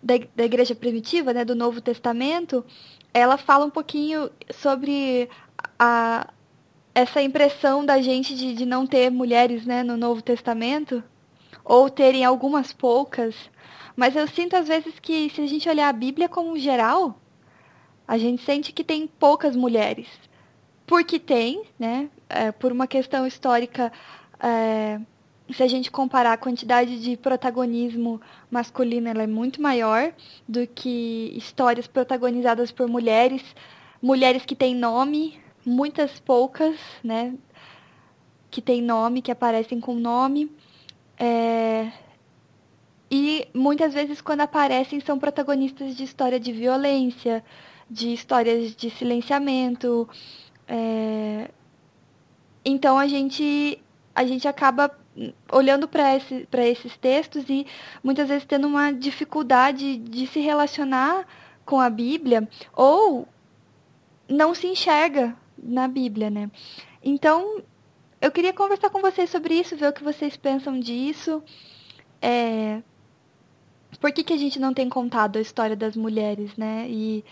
da, 0.03 0.14
da 0.35 0.45
igreja 0.45 0.75
primitiva, 0.75 1.33
né, 1.33 1.45
do 1.45 1.55
Novo 1.55 1.81
Testamento, 1.81 2.64
ela 3.12 3.37
fala 3.37 3.66
um 3.66 3.71
pouquinho 3.71 4.31
sobre 4.51 5.29
a, 5.79 6.29
essa 6.95 7.21
impressão 7.21 7.85
da 7.85 8.01
gente 8.01 8.35
de, 8.35 8.55
de 8.55 8.64
não 8.64 8.87
ter 8.87 9.11
mulheres 9.11 9.66
né, 9.66 9.83
no 9.83 9.97
Novo 9.97 10.23
Testamento, 10.23 11.05
ou 11.64 11.90
terem 11.90 12.25
algumas 12.25 12.73
poucas. 12.73 13.35
Mas 13.95 14.16
eu 14.16 14.27
sinto 14.27 14.57
às 14.57 14.68
vezes 14.68 14.99
que 14.99 15.31
se 15.31 15.42
a 15.42 15.47
gente 15.47 15.68
olhar 15.68 15.88
a 15.88 15.92
Bíblia 15.92 16.29
como 16.29 16.59
geral, 16.59 17.21
a 18.09 18.18
gente 18.18 18.42
sente 18.42 18.73
que 18.73 18.83
tem 18.83 19.07
poucas 19.07 19.55
mulheres. 19.55 20.09
Porque 20.87 21.18
tem, 21.18 21.62
né? 21.79 22.11
É, 22.29 22.51
por 22.51 22.73
uma 22.73 22.87
questão 22.87 23.27
histórica, 23.27 23.92
é, 24.40 24.99
se 25.53 25.62
a 25.62 25.69
gente 25.69 25.91
comparar 25.91 26.33
a 26.33 26.37
quantidade 26.37 27.01
de 27.01 27.17
protagonismo 27.17 28.21
masculino, 28.51 29.09
ela 29.09 29.23
é 29.23 29.27
muito 29.27 29.61
maior 29.61 30.12
do 30.49 30.67
que 30.67 31.33
histórias 31.37 31.87
protagonizadas 31.87 32.71
por 32.71 32.88
mulheres, 32.88 33.43
mulheres 34.01 34.45
que 34.45 34.55
têm 34.55 34.75
nome, 34.75 35.41
muitas 35.65 36.21
poucas, 36.21 36.77
né? 37.03 37.35
Que 38.51 38.61
têm 38.61 38.83
nome, 38.83 39.23
que 39.23 39.33
aparecem 39.33 39.81
com 39.81 39.95
nome. 39.95 40.51
É... 41.19 41.91
E 43.11 43.47
muitas 43.55 43.93
vezes, 43.93 44.21
quando 44.21 44.41
aparecem, 44.41 45.01
são 45.01 45.19
protagonistas 45.19 45.97
de 45.97 46.05
história 46.05 46.41
de 46.41 46.53
violência, 46.53 47.45
de 47.91 48.12
histórias 48.12 48.75
de 48.75 48.91
silenciamento. 48.91 50.09
É... 50.67 51.51
Então 52.65 52.97
a 52.97 53.09
gente, 53.09 53.83
a 54.15 54.25
gente 54.25 54.47
acaba 54.47 55.02
olhando 55.51 55.87
para 55.87 56.16
esse, 56.16 56.48
esses 56.53 56.96
textos 56.96 57.44
e 57.48 57.66
muitas 58.03 58.29
vezes 58.29 58.44
tendo 58.46 58.66
uma 58.66 58.92
dificuldade 58.92 59.98
de 59.98 60.27
se 60.27 60.40
relacionar 60.40 61.27
com 61.64 61.81
a 61.81 61.90
Bíblia 61.90 62.48
ou 62.75 63.29
não 64.29 64.55
se 64.55 64.66
enxerga 64.66 65.37
na 65.62 65.87
Bíblia, 65.87 66.31
né? 66.31 66.51
Então, 67.03 67.62
eu 68.20 68.31
queria 68.31 68.53
conversar 68.53 68.88
com 68.90 69.01
vocês 69.01 69.29
sobre 69.31 69.55
isso, 69.55 69.77
ver 69.77 69.88
o 69.88 69.92
que 69.92 70.03
vocês 70.03 70.37
pensam 70.37 70.79
disso. 70.79 71.42
É... 72.20 72.83
Por 74.01 74.11
que, 74.12 74.25
que 74.25 74.33
a 74.33 74.38
gente 74.38 74.59
não 74.59 74.72
tem 74.72 74.88
contado 74.88 75.37
a 75.37 75.40
história 75.40 75.77
das 75.77 75.94
mulheres, 75.94 76.57
né? 76.57 76.87
E 76.88 77.25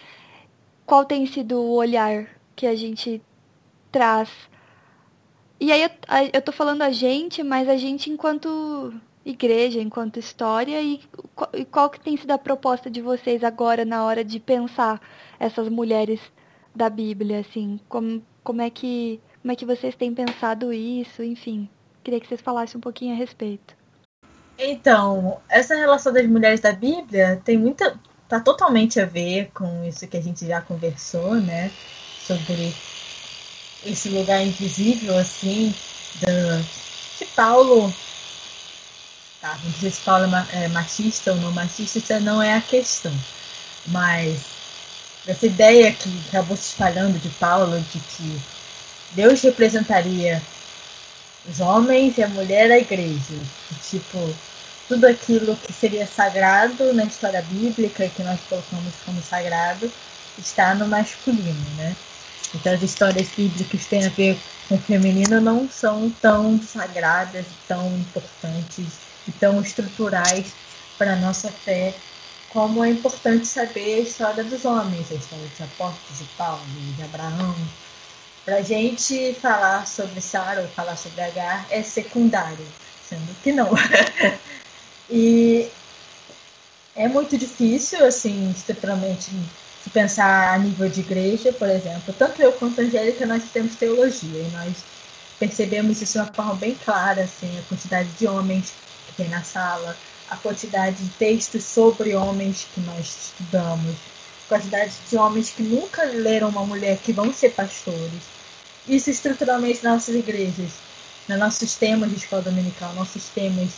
qual 0.84 1.04
tem 1.04 1.24
sido 1.26 1.60
o 1.60 1.74
olhar 1.74 2.28
que 2.54 2.66
a 2.66 2.74
gente 2.76 3.22
traz 3.90 4.28
e 5.60 5.70
aí 5.72 5.82
eu, 5.82 5.90
eu 6.32 6.42
tô 6.42 6.52
falando 6.52 6.82
a 6.82 6.90
gente, 6.90 7.42
mas 7.42 7.68
a 7.68 7.76
gente 7.76 8.10
enquanto 8.10 8.92
igreja, 9.24 9.80
enquanto 9.80 10.18
história, 10.18 10.80
e, 10.82 11.00
e 11.54 11.64
qual 11.64 11.90
que 11.90 12.00
tem 12.00 12.16
sido 12.16 12.30
a 12.32 12.38
proposta 12.38 12.90
de 12.90 13.00
vocês 13.02 13.44
agora 13.44 13.84
na 13.84 14.04
hora 14.04 14.24
de 14.24 14.40
pensar 14.40 15.00
essas 15.38 15.68
mulheres 15.68 16.20
da 16.74 16.88
Bíblia, 16.88 17.40
assim, 17.40 17.78
como, 17.88 18.22
como 18.42 18.62
é 18.62 18.70
que 18.70 19.20
como 19.42 19.52
é 19.52 19.56
que 19.56 19.64
vocês 19.64 19.94
têm 19.96 20.14
pensado 20.14 20.72
isso, 20.72 21.22
enfim. 21.22 21.68
Queria 22.04 22.20
que 22.20 22.26
vocês 22.26 22.40
falassem 22.40 22.76
um 22.76 22.80
pouquinho 22.80 23.14
a 23.14 23.16
respeito. 23.16 23.74
Então, 24.58 25.40
essa 25.48 25.74
relação 25.74 26.12
das 26.12 26.26
mulheres 26.26 26.60
da 26.60 26.72
Bíblia 26.72 27.40
tem 27.44 27.56
muita. 27.56 27.98
tá 28.28 28.38
totalmente 28.40 29.00
a 29.00 29.06
ver 29.06 29.50
com 29.52 29.82
isso 29.84 30.06
que 30.06 30.16
a 30.16 30.20
gente 30.22 30.46
já 30.46 30.60
conversou, 30.60 31.36
né? 31.36 31.70
Sobre 32.18 32.74
esse 33.84 34.08
lugar 34.08 34.42
invisível, 34.42 35.16
assim, 35.18 35.74
do, 36.20 36.62
de 37.18 37.24
Paulo. 37.34 37.92
Tá, 39.40 39.58
não 39.64 39.70
dizer 39.70 39.90
se 39.90 40.00
Paulo 40.02 40.26
é, 40.52 40.64
é 40.64 40.68
machista 40.68 41.32
ou 41.32 41.38
não 41.38 41.52
machista, 41.52 41.98
isso 41.98 42.20
não 42.20 42.42
é 42.42 42.54
a 42.54 42.60
questão. 42.60 43.12
Mas 43.86 44.38
essa 45.26 45.46
ideia 45.46 45.92
que 45.92 46.10
acabou 46.28 46.56
se 46.56 46.70
espalhando 46.70 47.18
de 47.18 47.28
Paulo 47.30 47.80
de 47.80 48.00
que 48.00 48.40
Deus 49.12 49.40
representaria 49.42 50.42
os 51.48 51.60
homens 51.60 52.18
e 52.18 52.22
a 52.22 52.28
mulher 52.28 52.70
a 52.70 52.78
igreja. 52.78 53.34
tipo, 53.88 54.34
tudo 54.88 55.06
aquilo 55.06 55.56
que 55.56 55.72
seria 55.72 56.06
sagrado 56.06 56.92
na 56.92 57.04
história 57.04 57.42
bíblica 57.42 58.08
que 58.08 58.22
nós 58.22 58.40
colocamos 58.48 58.92
como 59.06 59.22
sagrado 59.22 59.90
está 60.38 60.74
no 60.74 60.86
masculino, 60.86 61.70
né? 61.76 61.94
Então 62.54 62.72
as 62.72 62.82
histórias 62.82 63.28
bíblicas 63.28 63.86
têm 63.86 64.06
a 64.06 64.10
ver 64.10 64.38
com 64.68 64.74
o 64.74 64.80
feminino 64.80 65.40
não 65.40 65.68
são 65.68 66.10
tão 66.20 66.60
sagradas, 66.62 67.46
tão 67.66 67.86
importantes 67.96 68.94
e 69.26 69.32
tão 69.32 69.60
estruturais 69.60 70.52
para 70.98 71.14
a 71.14 71.16
nossa 71.16 71.48
fé 71.48 71.94
como 72.50 72.84
é 72.84 72.90
importante 72.90 73.46
saber 73.46 73.94
a 73.94 74.00
história 74.00 74.44
dos 74.44 74.64
homens, 74.64 75.10
a 75.10 75.14
história 75.14 75.46
dos 75.46 75.60
apóstolos 75.60 76.18
de 76.18 76.24
Paulo, 76.36 76.60
de 76.96 77.02
Abraão. 77.02 77.54
Para 78.44 78.56
a 78.56 78.62
gente 78.62 79.34
falar 79.34 79.86
sobre 79.86 80.20
Sara 80.20 80.60
ou 80.60 80.68
falar 80.68 80.96
sobre 80.96 81.20
Agar 81.20 81.66
é 81.70 81.82
secundário, 81.82 82.66
sendo 83.08 83.34
que 83.42 83.52
não. 83.52 83.70
e 85.08 85.68
é 86.96 87.06
muito 87.06 87.38
difícil, 87.38 88.04
assim, 88.04 88.50
estruturalmente 88.50 89.30
pensar 89.92 90.54
a 90.54 90.58
nível 90.58 90.88
de 90.88 91.00
igreja, 91.00 91.52
por 91.52 91.68
exemplo, 91.68 92.14
tanto 92.18 92.40
eu 92.40 92.52
quanto 92.52 92.80
a 92.80 92.84
Angélica, 92.84 93.26
nós 93.26 93.42
temos 93.52 93.74
teologia 93.76 94.40
e 94.40 94.50
nós 94.52 94.76
percebemos 95.38 96.00
isso 96.00 96.12
de 96.12 96.18
uma 96.18 96.32
forma 96.32 96.54
bem 96.54 96.74
clara, 96.84 97.22
assim, 97.22 97.58
a 97.58 97.62
quantidade 97.62 98.08
de 98.10 98.26
homens 98.26 98.72
que 99.06 99.14
tem 99.14 99.28
na 99.28 99.42
sala, 99.42 99.96
a 100.28 100.36
quantidade 100.36 101.02
de 101.02 101.10
textos 101.10 101.64
sobre 101.64 102.14
homens 102.14 102.66
que 102.74 102.80
nós 102.80 103.32
estudamos, 103.40 103.96
a 104.46 104.48
quantidade 104.48 104.92
de 105.08 105.16
homens 105.16 105.50
que 105.50 105.62
nunca 105.62 106.04
leram 106.04 106.48
uma 106.48 106.64
mulher 106.64 106.98
que 106.98 107.12
vão 107.12 107.32
ser 107.32 107.50
pastores. 107.50 108.22
Isso 108.86 109.10
estruturalmente 109.10 109.82
nas 109.82 109.94
nossas 109.94 110.14
igrejas, 110.14 110.70
nos 111.28 111.38
nossos 111.38 111.74
temas 111.74 112.10
de 112.10 112.16
escola 112.16 112.42
dominical, 112.42 112.92
nossos 112.94 113.28
temas 113.28 113.70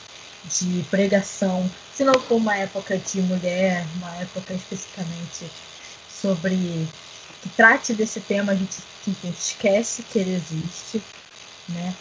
de 0.44 0.82
pregação, 0.90 1.70
se 1.94 2.04
não 2.04 2.14
for 2.14 2.36
uma 2.36 2.56
época 2.56 2.98
de 2.98 3.20
mulher, 3.20 3.86
uma 3.96 4.14
época 4.16 4.52
especificamente 4.54 5.46
sobre 6.22 6.88
que 7.42 7.48
trate 7.50 7.92
desse 7.92 8.20
tema, 8.20 8.52
a 8.52 8.54
gente, 8.54 8.78
esquece 9.24 10.04
que 10.04 10.20
ele 10.20 10.36
existe, 10.36 11.02
né? 11.68 11.94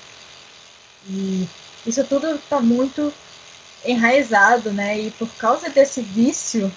E 1.09 1.49
isso 1.85 2.03
tudo 2.03 2.35
está 2.35 2.59
muito 2.61 3.11
enraizado, 3.83 4.71
né? 4.71 4.99
E 4.99 5.11
por 5.11 5.27
causa 5.31 5.67
desse 5.69 6.01
vício, 6.01 6.71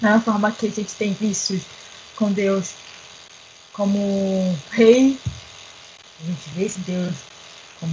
na 0.00 0.20
forma 0.20 0.50
que 0.50 0.66
a 0.66 0.70
gente 0.70 0.92
tem 0.94 1.12
vícios 1.12 1.62
com 2.16 2.32
Deus 2.32 2.72
como 3.72 4.58
rei, 4.72 5.16
a 6.20 6.26
gente 6.26 6.50
vê 6.54 6.64
esse 6.64 6.80
Deus 6.80 7.14
como 7.78 7.92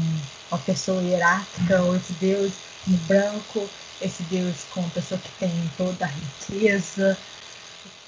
uma 0.49 0.59
pessoa 0.59 1.01
hierárquica, 1.03 1.81
ou 1.83 1.95
esse 1.95 2.13
Deus 2.13 2.51
como 2.83 2.97
branco, 2.97 3.69
esse 4.01 4.23
Deus 4.23 4.55
como 4.73 4.89
pessoa 4.89 5.19
que 5.19 5.31
tem 5.39 5.71
toda 5.77 6.05
a 6.05 6.07
riqueza, 6.07 7.17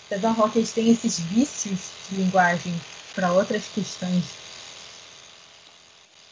Apesar 0.06 0.32
rock 0.32 0.58
eles 0.58 0.72
têm 0.72 0.92
esses 0.92 1.20
vícios 1.20 1.80
de 2.10 2.18
linguagem 2.18 2.74
para 3.16 3.32
outras 3.32 3.64
questões 3.74 4.24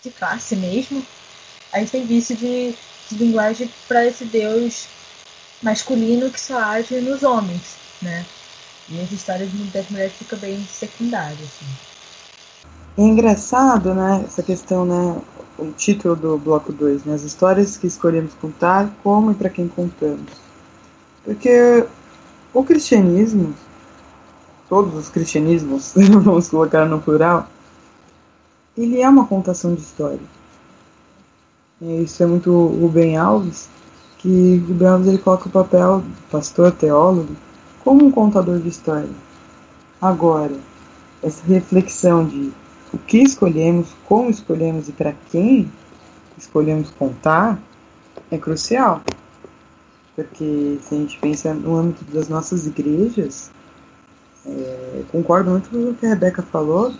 de 0.03 0.10
classe 0.12 0.55
mesmo, 0.55 1.05
a 1.71 1.79
gente 1.79 1.91
tem 1.91 2.05
vício 2.05 2.36
de, 2.36 2.75
de 3.10 3.15
linguagem 3.15 3.71
para 3.88 4.05
esse 4.05 4.25
Deus 4.25 4.88
masculino 5.62 6.29
que 6.29 6.39
só 6.39 6.60
age 6.60 6.99
nos 7.01 7.23
homens, 7.23 7.75
né? 8.01 8.25
E 8.89 8.99
as 8.99 9.12
histórias 9.12 9.49
das 9.71 9.89
mulheres 9.89 10.13
ficam 10.13 10.38
bem 10.39 10.65
secundárias. 10.65 11.39
Assim. 11.39 11.91
É 12.97 13.01
engraçado, 13.03 13.93
né, 13.93 14.23
essa 14.25 14.43
questão, 14.43 14.86
né, 14.86 15.21
o 15.57 15.71
título 15.71 16.15
do 16.15 16.38
bloco 16.38 16.73
2, 16.73 17.05
né, 17.05 17.13
as 17.13 17.21
histórias 17.21 17.77
que 17.77 17.88
escolhemos 17.88 18.34
contar, 18.34 18.91
como 19.01 19.31
e 19.31 19.36
para 19.36 19.49
quem 19.49 19.67
contamos. 19.67 20.29
Porque 21.23 21.86
o 22.53 22.63
cristianismo, 22.63 23.53
todos 24.67 24.93
os 24.95 25.09
cristianismos, 25.09 25.93
vamos 26.23 26.49
colocar 26.49 26.85
no 26.85 27.01
plural, 27.01 27.47
ele 28.77 29.01
é 29.01 29.09
uma 29.09 29.25
contação 29.25 29.73
de 29.73 29.81
história. 29.81 30.19
Isso 31.81 32.21
é 32.21 32.25
muito 32.25 32.51
Rubem 32.51 33.17
Alves, 33.17 33.67
que 34.19 34.63
Rubem 34.67 34.87
Alves 34.87 35.07
ele 35.07 35.17
coloca 35.17 35.47
o 35.47 35.51
papel 35.51 35.99
do 36.01 36.29
pastor, 36.29 36.71
teólogo, 36.71 37.35
como 37.83 38.05
um 38.05 38.11
contador 38.11 38.59
de 38.59 38.69
história. 38.69 39.09
Agora, 39.99 40.55
essa 41.23 41.43
reflexão 41.45 42.25
de 42.25 42.51
o 42.93 42.97
que 42.97 43.19
escolhemos, 43.19 43.87
como 44.05 44.29
escolhemos 44.29 44.89
e 44.89 44.91
para 44.91 45.13
quem 45.31 45.71
escolhemos 46.37 46.89
contar 46.91 47.59
é 48.29 48.37
crucial. 48.37 49.01
Porque 50.23 50.77
se 50.81 50.95
a 50.95 50.97
gente 50.97 51.19
pensa 51.19 51.53
no 51.53 51.75
âmbito 51.75 52.03
das 52.05 52.27
nossas 52.27 52.65
igrejas, 52.67 53.51
é, 54.45 55.03
concordo 55.12 55.51
muito 55.51 55.69
com 55.69 55.89
o 55.89 55.93
que 55.93 56.05
a 56.05 56.10
Rebeca 56.10 56.41
falou. 56.41 56.93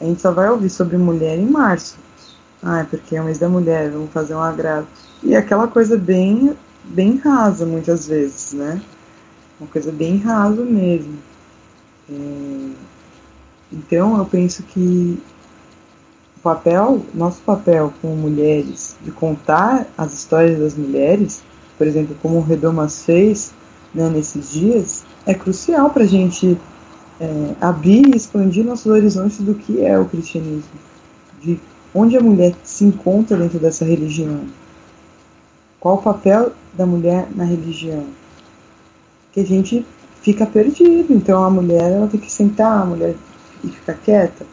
A 0.00 0.04
gente 0.04 0.20
só 0.20 0.30
vai 0.30 0.48
ouvir 0.50 0.70
sobre 0.70 0.96
mulher 0.96 1.38
em 1.38 1.46
março. 1.46 1.96
Ah, 2.62 2.80
é 2.80 2.84
porque 2.84 3.16
é 3.16 3.20
o 3.20 3.24
mês 3.24 3.38
da 3.38 3.48
mulher, 3.48 3.90
vamos 3.90 4.10
fazer 4.10 4.34
um 4.34 4.42
agrado. 4.42 4.86
E 5.22 5.34
aquela 5.34 5.68
coisa 5.68 5.96
bem, 5.96 6.56
bem 6.84 7.16
rasa 7.16 7.64
muitas 7.64 8.06
vezes, 8.06 8.52
né? 8.52 8.80
uma 9.60 9.68
coisa 9.68 9.90
bem 9.90 10.18
rasa 10.18 10.62
mesmo. 10.62 11.18
É, 12.10 12.70
então 13.72 14.16
eu 14.16 14.24
penso 14.24 14.62
que 14.62 15.20
o 16.36 16.40
papel, 16.40 17.02
nosso 17.12 17.40
papel 17.42 17.92
como 18.00 18.16
mulheres, 18.16 18.96
de 19.02 19.10
contar 19.10 19.86
as 19.96 20.14
histórias 20.14 20.58
das 20.58 20.74
mulheres, 20.74 21.42
por 21.78 21.86
exemplo, 21.86 22.16
como 22.20 22.38
o 22.38 22.42
Redomas 22.42 23.04
fez 23.04 23.52
né, 23.94 24.10
nesses 24.10 24.50
dias, 24.50 25.04
é 25.24 25.32
crucial 25.32 25.90
para 25.90 26.02
a 26.02 26.06
gente 26.06 26.58
é, 27.20 27.54
abrir 27.60 28.06
e 28.06 28.16
expandir 28.16 28.64
nossos 28.64 28.86
horizontes 28.86 29.38
do 29.38 29.54
que 29.54 29.84
é 29.84 29.98
o 29.98 30.04
cristianismo, 30.04 30.78
de 31.40 31.58
onde 31.94 32.16
a 32.16 32.20
mulher 32.20 32.54
se 32.64 32.84
encontra 32.84 33.36
dentro 33.36 33.58
dessa 33.58 33.84
religião, 33.84 34.40
qual 35.80 35.94
o 35.94 36.02
papel 36.02 36.52
da 36.74 36.84
mulher 36.84 37.28
na 37.34 37.44
religião, 37.44 38.04
que 39.32 39.40
a 39.40 39.46
gente 39.46 39.86
fica 40.20 40.46
perdido. 40.46 41.12
Então 41.12 41.42
a 41.42 41.50
mulher 41.50 41.92
ela 41.92 42.06
tem 42.06 42.20
que 42.20 42.30
sentar, 42.30 42.82
a 42.82 42.84
mulher 42.84 43.14
e 43.64 43.68
ficar 43.68 43.94
quieta. 43.94 44.46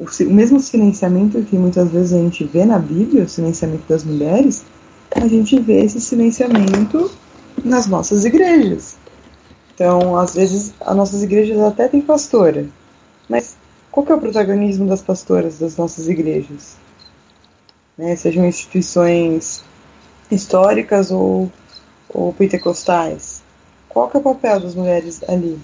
O 0.00 0.32
mesmo 0.32 0.58
silenciamento 0.58 1.40
que 1.42 1.56
muitas 1.56 1.90
vezes 1.90 2.12
a 2.12 2.18
gente 2.18 2.44
vê 2.44 2.64
na 2.64 2.78
Bíblia, 2.78 3.24
o 3.24 3.28
silenciamento 3.28 3.84
das 3.88 4.02
mulheres, 4.02 4.64
a 5.14 5.26
gente 5.28 5.58
vê 5.60 5.84
esse 5.84 6.00
silenciamento 6.00 7.10
nas 7.64 7.86
nossas 7.86 8.24
igrejas. 8.24 8.96
Então, 9.74 10.16
às 10.16 10.34
vezes, 10.34 10.74
as 10.80 10.96
nossas 10.96 11.22
igrejas 11.22 11.58
até 11.60 11.88
têm 11.88 12.00
pastora, 12.00 12.66
mas 13.28 13.56
qual 13.90 14.06
é 14.08 14.14
o 14.14 14.20
protagonismo 14.20 14.86
das 14.86 15.02
pastoras 15.02 15.58
das 15.58 15.76
nossas 15.76 16.08
igrejas? 16.08 16.76
Né, 17.96 18.16
sejam 18.16 18.46
instituições 18.46 19.62
históricas 20.30 21.10
ou, 21.10 21.50
ou 22.08 22.32
pentecostais. 22.32 23.42
Qual 23.88 24.10
é 24.14 24.18
o 24.18 24.22
papel 24.22 24.60
das 24.60 24.74
mulheres 24.74 25.22
ali? 25.28 25.58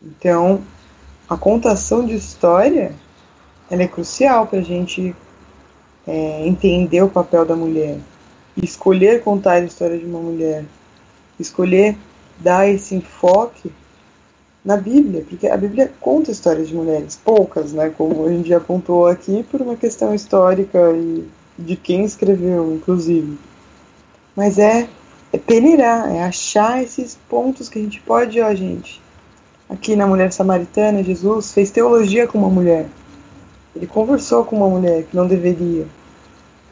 Então, 0.00 0.62
a 1.28 1.36
contação 1.36 2.06
de 2.06 2.14
história 2.14 2.94
ela 3.70 3.82
é 3.82 3.88
crucial 3.88 4.46
para 4.46 4.60
a 4.60 4.62
gente 4.62 5.14
é, 6.08 6.46
entender 6.46 7.02
o 7.02 7.08
papel 7.10 7.44
da 7.44 7.54
mulher, 7.54 7.98
escolher 8.56 9.22
contar 9.22 9.52
a 9.52 9.60
história 9.60 9.98
de 9.98 10.06
uma 10.06 10.18
mulher, 10.18 10.64
escolher 11.38 11.98
dar 12.38 12.66
esse 12.66 12.94
enfoque 12.94 13.70
na 14.64 14.78
Bíblia, 14.78 15.24
porque 15.28 15.46
a 15.46 15.56
Bíblia 15.56 15.92
conta 16.00 16.30
histórias 16.30 16.68
de 16.68 16.74
mulheres, 16.74 17.20
poucas, 17.22 17.74
né, 17.74 17.90
como 17.90 18.24
a 18.24 18.30
gente 18.30 18.48
já 18.48 18.56
apontou 18.56 19.06
aqui, 19.06 19.42
por 19.50 19.60
uma 19.60 19.76
questão 19.76 20.14
histórica 20.14 20.78
e 20.92 21.28
de 21.58 21.76
quem 21.76 22.04
escreveu, 22.04 22.72
inclusive. 22.74 23.38
Mas 24.34 24.58
é, 24.58 24.88
é 25.30 25.36
peneirar, 25.36 26.10
é 26.10 26.22
achar 26.22 26.82
esses 26.82 27.18
pontos 27.28 27.68
que 27.68 27.78
a 27.78 27.82
gente 27.82 28.00
pode, 28.00 28.40
ó, 28.40 28.54
gente. 28.54 29.00
Aqui 29.68 29.94
na 29.94 30.06
Mulher 30.06 30.32
Samaritana, 30.32 31.04
Jesus 31.04 31.52
fez 31.52 31.70
teologia 31.70 32.26
com 32.26 32.38
uma 32.38 32.48
mulher. 32.48 32.86
Ele 33.76 33.86
conversou 33.86 34.44
com 34.44 34.56
uma 34.56 34.68
mulher 34.68 35.04
que 35.04 35.14
não 35.14 35.26
deveria. 35.26 35.86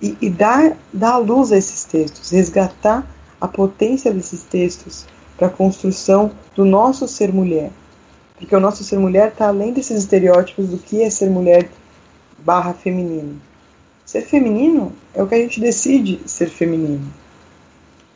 E, 0.00 0.16
e 0.20 0.30
dar, 0.30 0.76
dar 0.92 1.16
luz 1.16 1.52
a 1.52 1.56
esses 1.56 1.84
textos, 1.84 2.30
resgatar 2.30 3.06
a 3.40 3.48
potência 3.48 4.12
desses 4.12 4.42
textos 4.42 5.06
para 5.36 5.48
a 5.48 5.50
construção 5.50 6.30
do 6.54 6.64
nosso 6.64 7.06
ser 7.06 7.32
mulher. 7.32 7.70
Porque 8.38 8.54
o 8.54 8.60
nosso 8.60 8.84
ser 8.84 8.98
mulher 8.98 9.28
está 9.28 9.48
além 9.48 9.72
desses 9.72 9.98
estereótipos 9.98 10.68
do 10.68 10.78
que 10.78 11.02
é 11.02 11.08
ser 11.08 11.30
mulher 11.30 11.70
barra 12.38 12.74
feminino. 12.74 13.40
Ser 14.04 14.22
feminino 14.22 14.92
é 15.14 15.22
o 15.22 15.26
que 15.26 15.34
a 15.34 15.38
gente 15.38 15.60
decide 15.60 16.20
ser 16.26 16.48
feminino. 16.48 17.12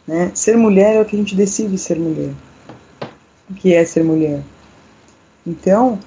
Né? 0.07 0.31
Ser 0.35 0.57
mulher 0.57 0.97
é 0.97 1.01
o 1.01 1.05
que 1.05 1.17
a 1.17 1.19
gente 1.19 1.35
decide 1.35 1.77
ser 1.79 1.99
mulher. 1.99 2.33
O 3.49 3.55
que 3.55 3.75
é 3.75 3.85
ser 3.85 4.05
mulher? 4.05 4.43
Então, 5.47 5.99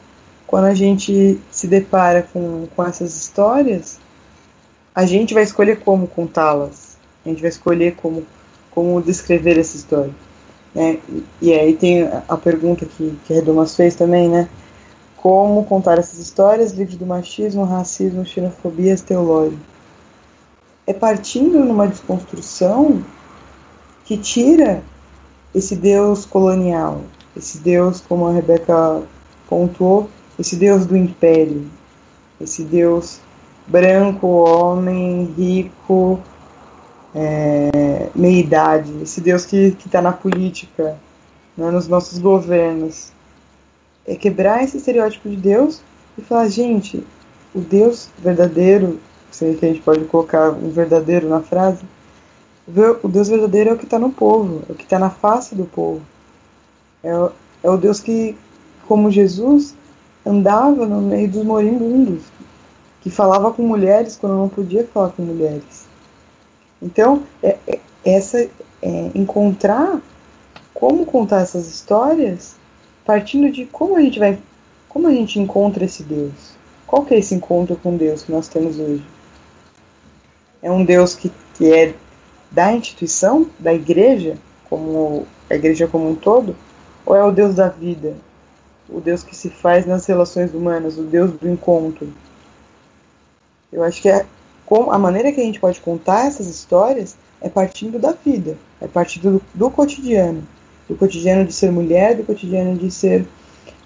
quando 0.46 0.66
a 0.66 0.74
gente 0.74 1.40
se 1.52 1.68
depara 1.68 2.22
com, 2.32 2.68
com 2.76 2.86
essas 2.86 3.16
histórias, 3.16 4.00
a 4.94 5.06
gente 5.06 5.34
vai 5.34 5.44
escolher 5.44 5.80
como 5.80 6.08
contá-las. 6.08 6.98
A 7.26 7.30
gente 7.30 7.42
vai 7.42 7.50
escolher 7.50 7.96
como, 7.96 8.26
como 8.72 9.02
descrever 9.02 9.58
essa 9.58 9.76
história. 9.76 10.14
Né? 10.74 11.00
E 11.42 11.54
aí 11.54 11.76
tem 11.76 12.10
a 12.28 12.38
pergunta 12.38 12.86
que, 12.86 13.18
que 13.26 13.34
a 13.34 13.38
Redomas 13.38 13.76
fez 13.76 13.96
também, 13.96 14.30
né? 14.30 14.48
Como 15.18 15.64
contar 15.66 15.98
essas 15.98 16.20
histórias 16.20 16.74
livres 16.74 16.98
do 16.98 17.06
machismo, 17.06 17.64
racismo, 17.64 18.26
xenofobias 18.26 19.02
teológicas? 19.02 19.60
É 20.86 20.94
partindo 20.94 21.60
numa 21.60 21.88
desconstrução 21.88 23.04
que 24.04 24.18
tira 24.18 24.84
esse 25.56 25.76
Deus 25.76 26.26
colonial, 26.26 27.02
esse 27.38 27.58
Deus, 27.60 28.02
como 28.02 28.28
a 28.28 28.34
Rebeca 28.34 29.02
pontuou, 29.48 30.10
esse 30.38 30.58
Deus 30.58 30.86
do 30.86 30.98
império, 30.98 31.68
esse 32.42 32.64
Deus 32.64 33.20
branco, 33.68 34.28
homem, 34.28 35.34
rico, 35.38 36.20
é, 37.16 38.10
meia-idade, 38.16 38.92
esse 39.02 39.22
Deus 39.22 39.46
que 39.46 39.76
está 39.86 40.02
na 40.02 40.12
política, 40.12 40.98
né, 41.56 41.70
nos 41.72 41.88
nossos 41.88 42.18
governos. 42.18 43.12
É 44.06 44.16
quebrar 44.16 44.64
esse 44.64 44.78
estereótipo 44.78 45.30
de 45.30 45.38
Deus 45.38 45.82
e 46.18 46.22
falar, 46.22 46.48
gente, 46.50 47.06
o 47.56 47.62
Deus 47.62 48.10
verdadeiro, 48.18 49.00
se 49.32 49.46
a 49.46 49.52
gente 49.52 49.82
pode 49.82 50.04
colocar 50.06 50.52
um 50.52 50.70
verdadeiro 50.70 51.30
na 51.30 51.40
frase, 51.40 51.84
o 53.04 53.08
Deus 53.08 53.30
verdadeiro 53.30 53.70
é 53.70 53.74
o 53.74 53.78
que 53.78 53.86
está 53.86 54.00
no 54.00 54.12
povo, 54.12 54.62
é 54.70 54.72
o 54.72 54.76
que 54.76 54.84
está 54.84 54.98
na 54.98 55.10
face 55.10 55.56
do 55.56 55.66
povo. 55.66 56.02
É 57.02 57.16
o, 57.16 57.32
é 57.64 57.70
o 57.70 57.78
Deus 57.78 58.00
que, 58.00 58.38
como 58.88 59.12
Jesus, 59.12 59.76
andava 60.26 60.86
no 60.86 61.02
meio 61.02 61.30
dos 61.30 61.44
moribundos, 61.44 62.24
que 63.04 63.12
falava 63.12 63.52
com 63.54 63.62
mulheres 63.62 64.18
quando 64.18 64.36
não 64.36 64.50
podia 64.50 64.88
falar 64.88 65.10
com 65.10 65.22
mulheres 65.22 65.94
então, 66.84 67.24
é, 67.42 67.58
é, 67.66 67.80
essa 68.04 68.38
é, 68.82 69.12
encontrar 69.16 70.02
como 70.74 71.06
contar 71.06 71.40
essas 71.40 71.68
histórias 71.68 72.58
partindo 73.06 73.50
de 73.50 73.66
como 73.66 73.96
a 73.96 74.02
gente 74.02 74.20
vai, 74.20 74.38
como 74.90 75.08
a 75.08 75.12
gente 75.12 75.40
encontra 75.40 75.86
esse 75.86 76.04
Deus. 76.04 76.56
Qual 76.86 77.06
que 77.06 77.14
é 77.14 77.20
esse 77.20 77.34
encontro 77.34 77.78
com 77.78 77.96
Deus 77.96 78.24
que 78.24 78.32
nós 78.32 78.50
temos 78.50 78.78
hoje? 78.78 79.04
É 80.62 80.70
um 80.70 80.84
Deus 80.84 81.16
que, 81.16 81.32
que 81.56 81.74
é 81.74 81.96
da 82.52 82.74
instituição, 82.74 83.48
da 83.58 83.74
igreja, 83.74 84.38
como 84.70 85.26
a 85.50 85.56
igreja 85.56 85.88
como 85.88 86.10
um 86.10 86.16
todo, 86.16 86.56
ou 87.06 87.16
é 87.16 87.24
o 87.24 87.32
Deus 87.32 87.56
da 87.56 87.70
vida, 87.70 88.14
o 88.90 89.00
Deus 89.00 89.24
que 89.24 89.36
se 89.36 89.50
faz 89.50 89.86
nas 89.86 90.06
relações 90.06 90.54
humanas, 90.54 90.98
o 90.98 91.04
Deus 91.04 91.32
do 91.32 91.50
encontro? 91.50 92.14
Eu 93.74 93.84
acho 93.84 94.02
que 94.02 94.08
é 94.08 94.26
com 94.66 94.92
a 94.92 95.00
maneira 95.00 95.32
que 95.32 95.42
a 95.42 95.44
gente 95.44 95.60
pode 95.60 95.80
contar 95.82 96.28
essas 96.28 96.48
histórias 96.48 97.18
é 97.42 97.50
partindo 97.50 98.00
da 98.00 98.14
vida, 98.14 98.56
é 98.80 98.88
partindo 98.88 99.32
do, 99.34 99.42
do 99.54 99.70
cotidiano, 99.70 100.44
do 100.88 100.96
cotidiano 100.96 101.46
de 101.46 101.52
ser 101.52 101.72
mulher, 101.72 102.16
do 102.16 102.24
cotidiano 102.24 102.78
de 102.78 102.90
ser 102.90 103.26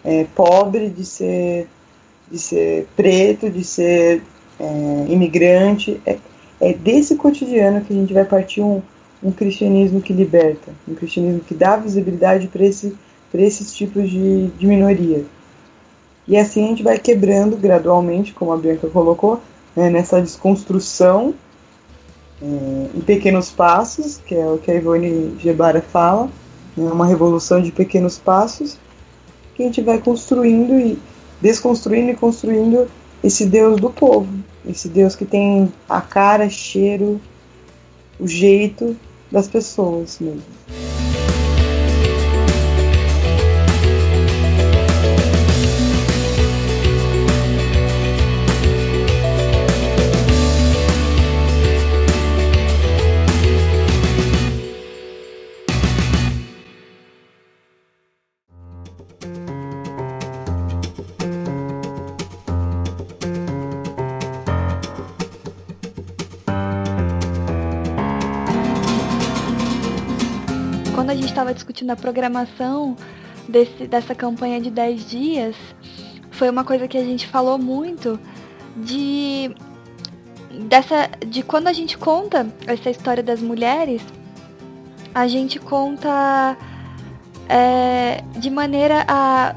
é, 0.04 0.26
pobre, 0.36 0.89
de 0.89 1.04
ser, 1.04 1.67
de 2.32 2.38
ser 2.38 2.88
preto, 2.95 3.50
de 3.50 3.63
ser 3.63 4.21
é, 4.60 5.06
imigrante. 5.10 6.00
É, 6.06 6.17
é 6.60 6.73
desse 6.73 7.15
cotidiano 7.15 7.82
que 7.82 7.93
a 7.93 7.95
gente 7.95 8.13
vai 8.13 8.26
partir 8.26 8.62
um, 8.62 8.82
um 9.23 9.32
cristianismo 9.32 10.02
que 10.02 10.13
liberta, 10.13 10.71
um 10.88 10.93
cristianismo 10.93 11.39
que 11.39 11.56
dá 11.56 11.76
visibilidade 11.78 12.47
para 12.47 12.63
esse, 12.63 12.95
esses 13.34 13.73
tipos 13.73 14.10
de, 14.10 14.47
de 14.47 14.67
minoria. 14.67 15.26
E 16.28 16.38
assim 16.38 16.65
a 16.65 16.67
gente 16.67 16.84
vai 16.84 17.00
quebrando 17.00 17.56
gradualmente, 17.58 18.34
como 18.34 18.52
a 18.52 18.58
Bianca 18.58 18.88
colocou, 18.88 19.41
né, 19.78 19.92
nessa 19.92 20.20
desconstrução 20.20 21.36
é, 22.42 22.46
em 22.96 23.02
pequenos 23.02 23.52
passos, 23.52 24.20
que 24.26 24.34
é 24.34 24.48
o 24.48 24.58
que 24.58 24.72
a 24.72 24.74
Ivone 24.74 25.38
Gebara 25.40 25.84
fala, 25.84 26.26
né, 26.76 26.92
uma 26.92 27.06
revolução 27.06 27.62
de 27.62 27.72
pequenos 27.72 28.18
passos, 28.18 28.80
que 29.54 29.62
a 29.62 29.66
gente 29.68 29.82
vai 29.82 30.00
construindo 30.00 30.80
e 30.80 30.98
desconstruindo 31.40 32.10
e 32.10 32.15
construindo 32.15 32.88
esse 33.23 33.46
Deus 33.46 33.80
do 33.80 33.92
povo, 33.92 34.28
esse 34.67 34.90
Deus 34.90 35.15
que 35.15 35.25
tem 35.25 35.71
a 35.88 36.02
cara, 36.02 36.50
cheiro, 36.50 37.21
o 38.19 38.28
jeito 38.28 38.98
das 39.32 39.48
pessoas 39.48 40.17
mesmo. 40.19 40.42
Gente 71.78 71.84
estava 71.84 71.86
discutindo 71.88 71.92
a 71.92 71.96
programação 71.96 72.96
desse, 73.48 73.88
dessa 73.88 74.15
campanha 74.15 74.60
de 74.60 74.71
10 74.71 75.10
dias, 75.10 75.56
foi 76.32 76.50
uma 76.50 76.63
coisa 76.63 76.88
que 76.88 76.98
a 76.98 77.04
gente 77.04 77.28
falou 77.28 77.58
muito 77.58 78.19
de 78.75 79.52
dessa 80.67 81.10
de 81.25 81.44
quando 81.44 81.67
a 81.67 81.73
gente 81.73 81.98
conta 81.98 82.48
essa 82.65 82.90
história 82.90 83.21
das 83.21 83.42
mulheres, 83.42 84.02
a 85.13 85.28
gente 85.28 85.60
conta 85.60 86.58
é, 87.48 88.23
de 88.38 88.50
maneira 88.50 89.06
a 89.08 89.56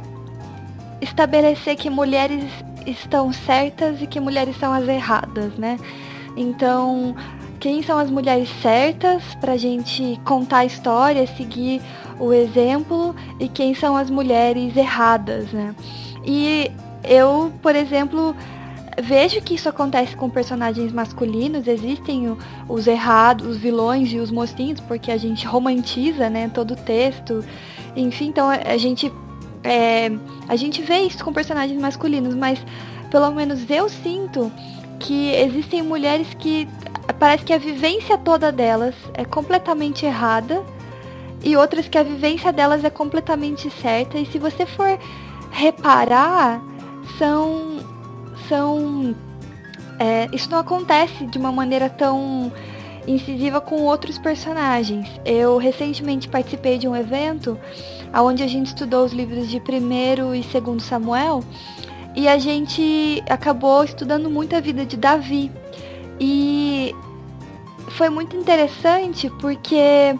estabelecer 1.00 1.76
que 1.76 1.88
mulheres 1.88 2.44
estão 2.86 3.32
certas 3.32 4.02
e 4.02 4.06
que 4.06 4.20
mulheres 4.20 4.56
são 4.58 4.72
as 4.72 4.86
erradas, 4.88 5.54
né? 5.54 5.78
Então, 6.36 7.14
quem 7.60 7.82
são 7.82 7.98
as 7.98 8.10
mulheres 8.10 8.48
certas 8.62 9.22
para 9.38 9.52
a 9.52 9.56
gente 9.56 10.18
contar 10.24 10.58
a 10.58 10.64
história, 10.64 11.26
seguir 11.26 11.82
o 12.20 12.32
exemplo 12.32 13.16
e 13.40 13.48
quem 13.48 13.74
são 13.74 13.96
as 13.96 14.10
mulheres 14.10 14.76
erradas, 14.76 15.50
né? 15.52 15.74
E 16.24 16.70
eu, 17.02 17.50
por 17.62 17.74
exemplo, 17.74 18.36
vejo 19.02 19.40
que 19.40 19.54
isso 19.54 19.68
acontece 19.68 20.14
com 20.14 20.28
personagens 20.28 20.92
masculinos, 20.92 21.66
existem 21.66 22.36
os 22.68 22.86
errados, 22.86 23.46
os 23.46 23.56
vilões 23.56 24.12
e 24.12 24.18
os 24.18 24.30
mocinhos, 24.30 24.80
porque 24.80 25.10
a 25.10 25.16
gente 25.16 25.46
romantiza, 25.46 26.28
né, 26.28 26.50
todo 26.52 26.72
o 26.72 26.76
texto. 26.76 27.42
Enfim, 27.96 28.28
então 28.28 28.48
a 28.48 28.76
gente 28.76 29.10
é, 29.64 30.10
a 30.48 30.56
gente 30.56 30.82
vê 30.82 31.00
isso 31.00 31.24
com 31.24 31.32
personagens 31.32 31.80
masculinos, 31.80 32.34
mas 32.34 32.58
pelo 33.10 33.30
menos 33.30 33.68
eu 33.68 33.88
sinto 33.88 34.52
que 34.98 35.32
existem 35.34 35.82
mulheres 35.82 36.28
que 36.34 36.68
parece 37.18 37.44
que 37.44 37.52
a 37.52 37.58
vivência 37.58 38.16
toda 38.18 38.52
delas 38.52 38.94
é 39.14 39.24
completamente 39.24 40.04
errada 40.04 40.62
e 41.42 41.56
outras 41.56 41.88
que 41.88 41.96
a 41.96 42.02
vivência 42.02 42.52
delas 42.52 42.84
é 42.84 42.90
completamente 42.90 43.70
certa. 43.70 44.18
E 44.18 44.26
se 44.26 44.38
você 44.38 44.66
for 44.66 44.98
reparar, 45.50 46.62
são. 47.18 47.78
são 48.48 49.14
é, 49.98 50.28
isso 50.32 50.50
não 50.50 50.58
acontece 50.58 51.26
de 51.26 51.38
uma 51.38 51.52
maneira 51.52 51.88
tão 51.88 52.52
incisiva 53.06 53.60
com 53.60 53.82
outros 53.82 54.18
personagens. 54.18 55.08
Eu 55.24 55.56
recentemente 55.58 56.28
participei 56.28 56.78
de 56.78 56.88
um 56.88 56.96
evento 56.96 57.58
onde 58.14 58.42
a 58.42 58.46
gente 58.46 58.68
estudou 58.68 59.04
os 59.04 59.12
livros 59.12 59.48
de 59.48 59.60
primeiro 59.60 60.34
e 60.34 60.42
segundo 60.42 60.80
Samuel 60.80 61.42
e 62.14 62.28
a 62.28 62.38
gente 62.38 63.22
acabou 63.28 63.84
estudando 63.84 64.28
muito 64.28 64.54
a 64.56 64.60
vida 64.60 64.84
de 64.84 64.96
Davi. 64.96 65.50
E 66.18 66.94
foi 67.90 68.10
muito 68.10 68.36
interessante 68.36 69.30
porque 69.40 70.14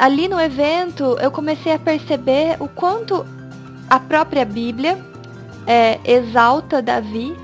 ali 0.00 0.28
no 0.28 0.40
evento 0.40 1.16
eu 1.20 1.30
comecei 1.30 1.72
a 1.72 1.78
perceber 1.78 2.56
o 2.60 2.68
quanto 2.68 3.24
a 3.88 3.98
própria 3.98 4.44
Bíblia 4.44 4.98
é, 5.66 5.98
exalta 6.04 6.82
Davi 6.82 7.36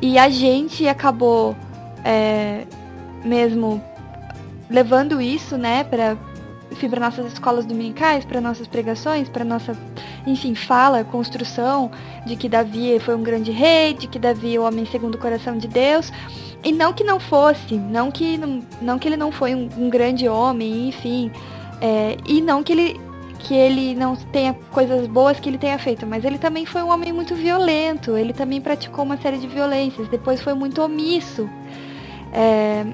e 0.00 0.18
a 0.18 0.28
gente 0.28 0.86
acabou 0.86 1.56
é, 2.04 2.64
mesmo 3.24 3.82
levando 4.68 5.20
isso, 5.20 5.56
né, 5.56 5.84
para 5.84 6.16
para 6.88 7.00
nossas 7.00 7.32
escolas 7.32 7.64
dominicais, 7.64 8.24
para 8.24 8.40
nossas 8.40 8.66
pregações, 8.66 9.28
para 9.28 9.44
nossa, 9.44 9.76
enfim, 10.26 10.54
fala, 10.54 11.04
construção 11.04 11.90
de 12.26 12.36
que 12.36 12.48
Davi 12.48 12.98
foi 12.98 13.14
um 13.14 13.22
grande 13.22 13.52
rei, 13.52 13.94
de 13.94 14.08
que 14.08 14.18
Davi 14.18 14.56
é 14.56 14.58
o 14.58 14.64
homem 14.64 14.84
segundo 14.84 15.14
o 15.14 15.18
coração 15.18 15.56
de 15.56 15.68
Deus. 15.68 16.12
E 16.64 16.72
não 16.72 16.92
que 16.92 17.04
não 17.04 17.20
fosse, 17.20 17.76
não 17.76 18.10
que, 18.10 18.36
não, 18.36 18.60
não 18.82 18.98
que 18.98 19.06
ele 19.06 19.16
não 19.16 19.30
foi 19.30 19.54
um, 19.54 19.68
um 19.76 19.88
grande 19.88 20.28
homem, 20.28 20.88
enfim. 20.88 21.30
É, 21.80 22.16
e 22.26 22.40
não 22.40 22.62
que 22.62 22.72
ele, 22.72 23.00
que 23.38 23.54
ele 23.54 23.94
não 23.94 24.16
tenha 24.16 24.54
coisas 24.72 25.06
boas 25.06 25.38
que 25.38 25.48
ele 25.48 25.58
tenha 25.58 25.78
feito, 25.78 26.06
mas 26.06 26.24
ele 26.24 26.38
também 26.38 26.64
foi 26.64 26.82
um 26.82 26.88
homem 26.88 27.12
muito 27.12 27.34
violento, 27.34 28.16
ele 28.16 28.32
também 28.32 28.60
praticou 28.60 29.04
uma 29.04 29.16
série 29.16 29.38
de 29.38 29.46
violências, 29.46 30.08
depois 30.08 30.40
foi 30.40 30.54
muito 30.54 30.82
omisso. 30.82 31.48
É, 32.32 32.84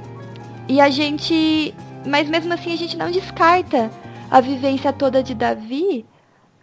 e 0.69 0.81
a 0.81 0.91
gente 0.91 1.75
mas 2.05 2.29
mesmo 2.29 2.53
assim 2.53 2.73
a 2.73 2.77
gente 2.77 2.97
não 2.97 3.11
descarta 3.11 3.91
a 4.31 4.41
vivência 4.41 4.93
toda 4.93 5.23
de 5.23 5.35
Davi 5.35 6.07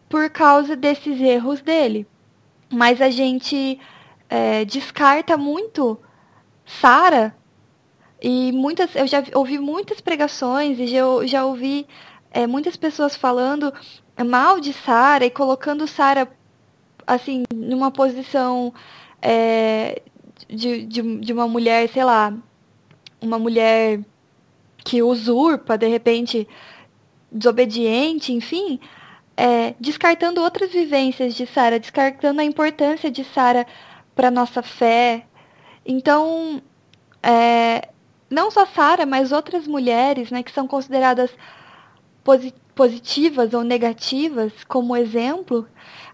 por 0.10 0.30
causa 0.30 0.76
desses 0.76 1.20
erros 1.20 1.62
dele. 1.62 2.08
Mas 2.72 3.02
a 3.02 3.10
gente 3.10 3.80
é, 4.30 4.66
descarta 4.66 5.38
muito 5.38 6.00
Sara 6.66 7.36
e 8.22 8.52
muitas 8.52 8.96
eu 8.96 9.08
já 9.08 9.24
ouvi 9.36 9.60
muitas 9.60 10.02
pregações 10.02 10.80
e 10.80 10.88
já, 10.88 11.02
já 11.26 11.46
ouvi 11.46 11.88
é, 12.32 12.48
muitas 12.48 12.76
pessoas 12.76 13.16
falando 13.16 13.74
mal 14.26 14.60
de 14.60 14.74
Sara 14.74 15.26
e 15.26 15.30
colocando 15.30 15.88
Sara 15.88 16.28
assim 17.06 17.44
numa 17.54 17.92
posição 17.92 18.74
é, 19.22 20.02
de, 20.50 20.86
de, 20.86 21.20
de 21.20 21.34
uma 21.34 21.48
mulher 21.48 21.88
sei 21.90 22.04
lá 22.04 22.34
uma 23.22 23.40
mulher 23.40 24.00
que 24.88 25.04
usurpa, 25.04 25.78
de 25.78 25.88
repente, 25.88 26.48
desobediente, 27.30 28.32
enfim, 28.32 28.80
é, 29.36 29.76
descartando 29.80 30.42
outras 30.42 30.72
vivências 30.72 31.36
de 31.36 31.46
Sara, 31.46 31.80
descartando 31.80 32.40
a 32.40 32.46
importância 32.46 33.12
de 33.12 33.24
Sara 33.24 33.68
para 34.16 34.32
nossa 34.32 34.64
fé. 34.64 35.26
Então, 35.86 36.62
é, 37.22 37.90
não 38.30 38.52
só 38.52 38.66
Sara, 38.66 39.06
mas 39.06 39.32
outras 39.32 39.68
mulheres, 39.68 40.32
né, 40.32 40.44
que 40.44 40.52
são 40.52 40.68
consideradas 40.68 41.32
posi 42.24 42.54
positivas 42.76 43.56
ou 43.56 43.64
negativas 43.64 44.54
como 44.68 44.96
exemplo, 44.96 45.68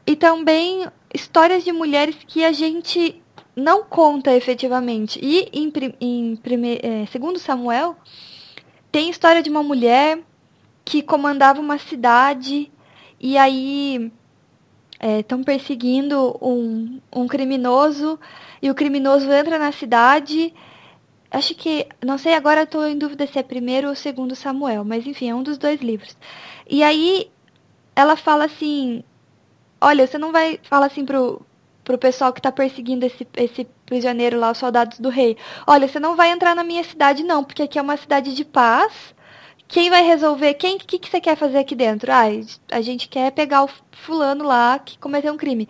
e 0.07 0.16
também 0.16 0.88
histórias 1.14 1.61
de 1.64 1.74
mulheres 1.74 2.16
que 2.26 2.45
a 2.45 2.53
gente 2.53 3.22
não 3.55 3.84
conta 3.84 4.34
efetivamente. 4.34 5.20
E 5.22 5.49
em, 5.51 5.72
em 5.99 6.39
é, 6.82 7.05
segundo 7.07 7.38
Samuel, 7.38 7.97
tem 8.91 9.09
história 9.09 9.43
de 9.43 9.49
uma 9.49 9.61
mulher 9.61 10.20
que 10.86 11.01
comandava 11.01 11.59
uma 11.59 11.78
cidade 11.78 12.72
e 13.20 13.38
aí 13.38 14.11
estão 15.20 15.41
é, 15.41 15.43
perseguindo 15.43 16.38
um, 16.41 16.99
um 17.11 17.28
criminoso 17.28 18.20
e 18.61 18.70
o 18.70 18.76
criminoso 18.76 19.32
entra 19.32 19.57
na 19.57 19.72
cidade. 19.72 20.53
Acho 21.34 21.56
que, 21.56 21.88
não 22.06 22.18
sei, 22.18 22.36
agora 22.36 22.62
estou 22.62 22.88
em 22.88 22.98
dúvida 22.98 23.26
se 23.26 23.40
é 23.40 23.44
primeiro 23.44 23.90
ou 23.90 23.96
segundo 23.96 24.36
Samuel, 24.36 24.86
mas 24.86 25.08
enfim, 25.08 25.32
é 25.32 25.36
um 25.36 25.42
dos 25.42 25.58
dois 25.58 25.82
livros. 25.82 26.16
E 26.70 26.84
aí 26.84 27.32
ela 27.96 28.16
fala 28.16 28.46
assim: 28.46 29.04
Olha, 29.82 30.08
você 30.08 30.18
não 30.18 30.32
vai. 30.32 30.60
Fala 30.64 30.86
assim 30.86 31.04
pro, 31.06 31.42
pro 31.84 31.98
pessoal 31.98 32.32
que 32.32 32.40
está 32.40 32.52
perseguindo 32.52 33.06
esse, 33.06 33.28
esse 33.36 33.66
prisioneiro 33.86 34.40
lá, 34.40 34.52
os 34.52 34.58
soldados 34.58 35.00
do 35.00 35.10
rei. 35.10 35.36
Olha, 35.68 35.88
você 35.88 36.00
não 36.00 36.16
vai 36.16 36.32
entrar 36.32 36.56
na 36.56 36.64
minha 36.64 36.84
cidade, 36.84 37.24
não, 37.24 37.44
porque 37.44 37.64
aqui 37.64 37.80
é 37.80 37.82
uma 37.82 37.98
cidade 37.98 38.34
de 38.36 38.46
paz. 38.46 39.14
Quem 39.68 39.90
vai 39.90 40.04
resolver? 40.04 40.54
Quem 40.54 40.78
que, 40.78 41.00
que 41.00 41.10
você 41.10 41.20
quer 41.20 41.36
fazer 41.36 41.58
aqui 41.58 41.76
dentro? 41.76 42.12
Ah, 42.12 42.26
a 42.72 42.82
gente 42.82 43.08
quer 43.10 43.32
pegar 43.32 43.64
o 43.64 43.70
fulano 43.92 44.46
lá 44.46 44.80
que 44.80 44.98
cometeu 45.00 45.34
um 45.34 45.38
crime. 45.38 45.68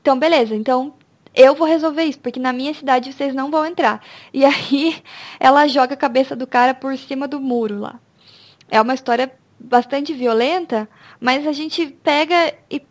Então, 0.00 0.18
beleza. 0.18 0.54
Então, 0.54 0.94
eu 1.36 1.54
vou 1.54 1.68
resolver 1.68 2.04
isso, 2.04 2.18
porque 2.18 2.40
na 2.40 2.52
minha 2.52 2.72
cidade 2.72 3.12
vocês 3.12 3.34
não 3.34 3.50
vão 3.50 3.66
entrar. 3.66 4.02
E 4.32 4.44
aí 4.44 5.02
ela 5.38 5.68
joga 5.68 5.92
a 5.92 5.96
cabeça 5.96 6.34
do 6.34 6.46
cara 6.46 6.74
por 6.74 6.96
cima 6.96 7.28
do 7.28 7.38
muro 7.38 7.78
lá. 7.78 8.00
É 8.70 8.80
uma 8.80 8.94
história 8.94 9.30
bastante 9.60 10.14
violenta, 10.14 10.88
mas 11.20 11.46
a 11.46 11.52
gente 11.52 11.86
pega 11.86 12.54
e 12.70 12.82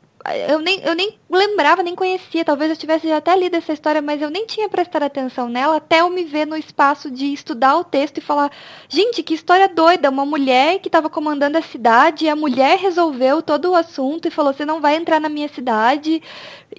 eu 0.49 0.59
nem, 0.59 0.79
eu 0.81 0.95
nem 0.95 1.17
lembrava, 1.29 1.83
nem 1.83 1.95
conhecia. 1.95 2.43
Talvez 2.43 2.69
eu 2.69 2.77
tivesse 2.77 3.11
até 3.11 3.35
lido 3.35 3.55
essa 3.55 3.73
história, 3.73 4.01
mas 4.01 4.21
eu 4.21 4.29
nem 4.29 4.45
tinha 4.45 4.67
prestado 4.67 5.03
atenção 5.03 5.47
nela 5.47 5.77
até 5.77 6.01
eu 6.01 6.09
me 6.09 6.23
ver 6.23 6.47
no 6.47 6.57
espaço 6.57 7.11
de 7.11 7.31
estudar 7.33 7.77
o 7.77 7.83
texto 7.83 8.17
e 8.17 8.21
falar: 8.21 8.51
gente, 8.89 9.21
que 9.21 9.33
história 9.33 9.67
doida! 9.67 10.09
Uma 10.09 10.25
mulher 10.25 10.79
que 10.79 10.87
estava 10.87 11.09
comandando 11.09 11.57
a 11.57 11.61
cidade, 11.61 12.25
e 12.25 12.29
a 12.29 12.35
mulher 12.35 12.77
resolveu 12.79 13.41
todo 13.41 13.71
o 13.71 13.75
assunto 13.75 14.27
e 14.27 14.31
falou: 14.31 14.53
você 14.53 14.65
não 14.65 14.81
vai 14.81 14.95
entrar 14.95 15.19
na 15.19 15.29
minha 15.29 15.47
cidade. 15.47 16.21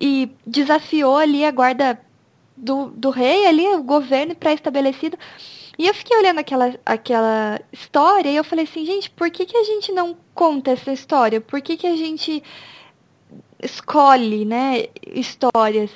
E 0.00 0.30
desafiou 0.46 1.16
ali 1.16 1.44
a 1.44 1.50
guarda 1.50 2.00
do, 2.56 2.86
do 2.90 3.10
rei, 3.10 3.46
ali, 3.46 3.66
o 3.68 3.82
governo 3.82 4.34
pré-estabelecido. 4.34 5.16
E 5.78 5.86
eu 5.86 5.94
fiquei 5.94 6.16
olhando 6.16 6.38
aquela, 6.38 6.74
aquela 6.86 7.60
história 7.70 8.30
e 8.30 8.36
eu 8.36 8.44
falei 8.44 8.64
assim, 8.64 8.84
gente, 8.86 9.10
por 9.10 9.30
que, 9.30 9.44
que 9.44 9.56
a 9.56 9.64
gente 9.64 9.92
não 9.92 10.16
conta 10.34 10.70
essa 10.70 10.90
história? 10.90 11.40
Por 11.40 11.60
que, 11.60 11.76
que 11.76 11.86
a 11.86 11.94
gente 11.94 12.42
escolhe, 13.62 14.44
né, 14.44 14.86
histórias. 15.06 15.90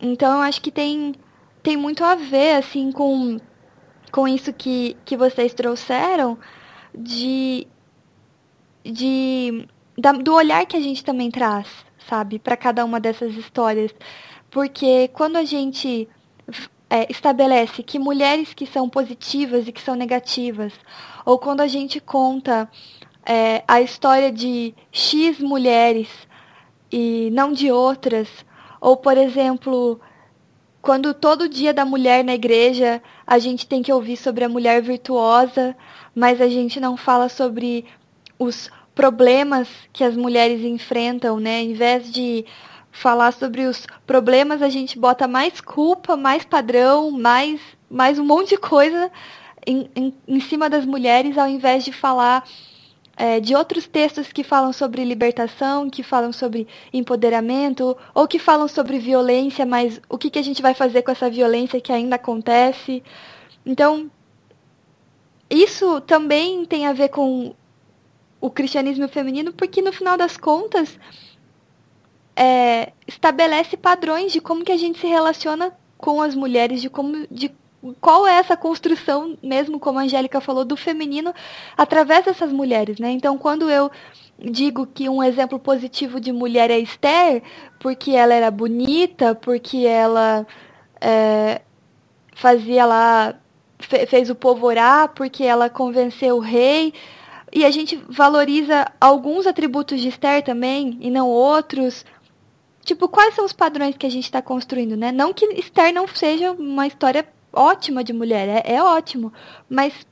Então 0.00 0.36
eu 0.36 0.42
acho 0.42 0.60
que 0.60 0.70
tem, 0.70 1.14
tem 1.62 1.76
muito 1.76 2.04
a 2.04 2.14
ver, 2.14 2.56
assim, 2.56 2.92
com, 2.92 3.38
com 4.10 4.28
isso 4.28 4.52
que, 4.52 4.96
que 5.04 5.16
vocês 5.16 5.54
trouxeram, 5.54 6.38
de, 6.94 7.66
de 8.84 9.66
da, 9.96 10.12
do 10.12 10.34
olhar 10.34 10.66
que 10.66 10.76
a 10.76 10.80
gente 10.80 11.04
também 11.04 11.30
traz, 11.30 11.66
sabe, 12.08 12.38
para 12.38 12.56
cada 12.56 12.84
uma 12.84 13.00
dessas 13.00 13.34
histórias. 13.34 13.94
Porque 14.50 15.08
quando 15.08 15.36
a 15.36 15.44
gente 15.44 16.08
é, 16.88 17.10
estabelece 17.10 17.82
que 17.82 17.98
mulheres 17.98 18.54
que 18.54 18.66
são 18.66 18.88
positivas 18.88 19.66
e 19.66 19.72
que 19.72 19.82
são 19.82 19.94
negativas, 19.94 20.72
ou 21.24 21.38
quando 21.38 21.60
a 21.60 21.66
gente 21.66 22.00
conta 22.00 22.70
é, 23.24 23.64
a 23.66 23.80
história 23.80 24.30
de 24.30 24.74
X 24.92 25.40
mulheres 25.40 26.08
e 26.90 27.30
não 27.32 27.52
de 27.52 27.70
outras. 27.70 28.28
Ou, 28.80 28.96
por 28.96 29.16
exemplo, 29.16 30.00
quando 30.80 31.12
todo 31.12 31.48
dia 31.48 31.74
da 31.74 31.84
mulher 31.84 32.24
na 32.24 32.34
igreja 32.34 33.02
a 33.26 33.38
gente 33.38 33.66
tem 33.66 33.82
que 33.82 33.92
ouvir 33.92 34.16
sobre 34.16 34.44
a 34.44 34.48
mulher 34.48 34.80
virtuosa, 34.82 35.76
mas 36.14 36.40
a 36.40 36.48
gente 36.48 36.78
não 36.78 36.96
fala 36.96 37.28
sobre 37.28 37.84
os 38.38 38.70
problemas 38.94 39.68
que 39.92 40.04
as 40.04 40.16
mulheres 40.16 40.62
enfrentam, 40.62 41.38
né? 41.38 41.62
Em 41.62 41.74
vez 41.74 42.10
de 42.10 42.44
falar 42.90 43.32
sobre 43.32 43.66
os 43.66 43.86
problemas, 44.06 44.62
a 44.62 44.68
gente 44.68 44.98
bota 44.98 45.28
mais 45.28 45.60
culpa, 45.60 46.16
mais 46.16 46.44
padrão, 46.44 47.10
mais, 47.10 47.60
mais 47.90 48.18
um 48.18 48.24
monte 48.24 48.50
de 48.50 48.56
coisa 48.56 49.10
em, 49.66 49.90
em, 49.94 50.14
em 50.26 50.40
cima 50.40 50.70
das 50.70 50.86
mulheres, 50.86 51.36
ao 51.36 51.48
invés 51.48 51.84
de 51.84 51.92
falar 51.92 52.44
é, 53.16 53.40
de 53.40 53.54
outros 53.54 53.86
textos 53.86 54.30
que 54.30 54.44
falam 54.44 54.72
sobre 54.72 55.02
libertação, 55.02 55.88
que 55.88 56.02
falam 56.02 56.32
sobre 56.32 56.68
empoderamento, 56.92 57.96
ou 58.14 58.28
que 58.28 58.38
falam 58.38 58.68
sobre 58.68 58.98
violência, 58.98 59.64
mas 59.64 60.00
o 60.08 60.18
que, 60.18 60.28
que 60.28 60.38
a 60.38 60.42
gente 60.42 60.60
vai 60.60 60.74
fazer 60.74 61.02
com 61.02 61.10
essa 61.10 61.30
violência 61.30 61.80
que 61.80 61.92
ainda 61.92 62.16
acontece. 62.16 63.02
Então, 63.64 64.10
isso 65.48 66.00
também 66.02 66.64
tem 66.66 66.86
a 66.86 66.92
ver 66.92 67.08
com 67.08 67.54
o 68.40 68.50
cristianismo 68.50 69.08
feminino, 69.08 69.52
porque 69.52 69.80
no 69.80 69.92
final 69.92 70.18
das 70.18 70.36
contas 70.36 70.98
é, 72.36 72.92
estabelece 73.06 73.76
padrões 73.76 74.30
de 74.30 74.40
como 74.42 74.64
que 74.64 74.72
a 74.72 74.76
gente 74.76 74.98
se 74.98 75.06
relaciona 75.06 75.72
com 75.96 76.20
as 76.20 76.34
mulheres, 76.34 76.82
de 76.82 76.90
como 76.90 77.26
de 77.30 77.50
qual 78.00 78.26
é 78.26 78.34
essa 78.34 78.56
construção, 78.56 79.36
mesmo 79.42 79.78
como 79.78 79.98
a 79.98 80.02
Angélica 80.02 80.40
falou, 80.40 80.64
do 80.64 80.76
feminino 80.76 81.34
através 81.76 82.24
dessas 82.24 82.52
mulheres, 82.52 82.98
né? 82.98 83.10
Então, 83.10 83.38
quando 83.38 83.70
eu 83.70 83.90
digo 84.38 84.86
que 84.86 85.08
um 85.08 85.22
exemplo 85.22 85.58
positivo 85.58 86.20
de 86.20 86.32
mulher 86.32 86.70
é 86.70 86.78
Esther, 86.78 87.42
porque 87.78 88.12
ela 88.12 88.34
era 88.34 88.50
bonita, 88.50 89.34
porque 89.34 89.78
ela 89.86 90.46
é, 91.00 91.62
fazia 92.34 92.84
lá, 92.84 93.34
fe, 93.78 94.06
fez 94.06 94.30
o 94.30 94.34
povo 94.34 94.66
orar, 94.66 95.08
porque 95.10 95.44
ela 95.44 95.70
convenceu 95.70 96.36
o 96.36 96.40
rei, 96.40 96.92
e 97.52 97.64
a 97.64 97.70
gente 97.70 97.96
valoriza 98.08 98.86
alguns 99.00 99.46
atributos 99.46 100.00
de 100.00 100.08
Esther 100.08 100.42
também, 100.42 100.98
e 101.00 101.10
não 101.10 101.28
outros. 101.28 102.04
Tipo, 102.84 103.08
quais 103.08 103.34
são 103.34 103.44
os 103.44 103.52
padrões 103.52 103.96
que 103.96 104.06
a 104.06 104.10
gente 104.10 104.24
está 104.24 104.42
construindo, 104.42 104.96
né? 104.96 105.10
Não 105.10 105.32
que 105.32 105.44
Esther 105.58 105.92
não 105.92 106.06
seja 106.06 106.52
uma 106.52 106.86
história 106.86 107.26
ótima 107.56 108.04
de 108.04 108.12
mulher, 108.12 108.48
é, 108.48 108.74
é 108.74 108.82
ótimo. 108.82 109.32
Mas 109.68 110.06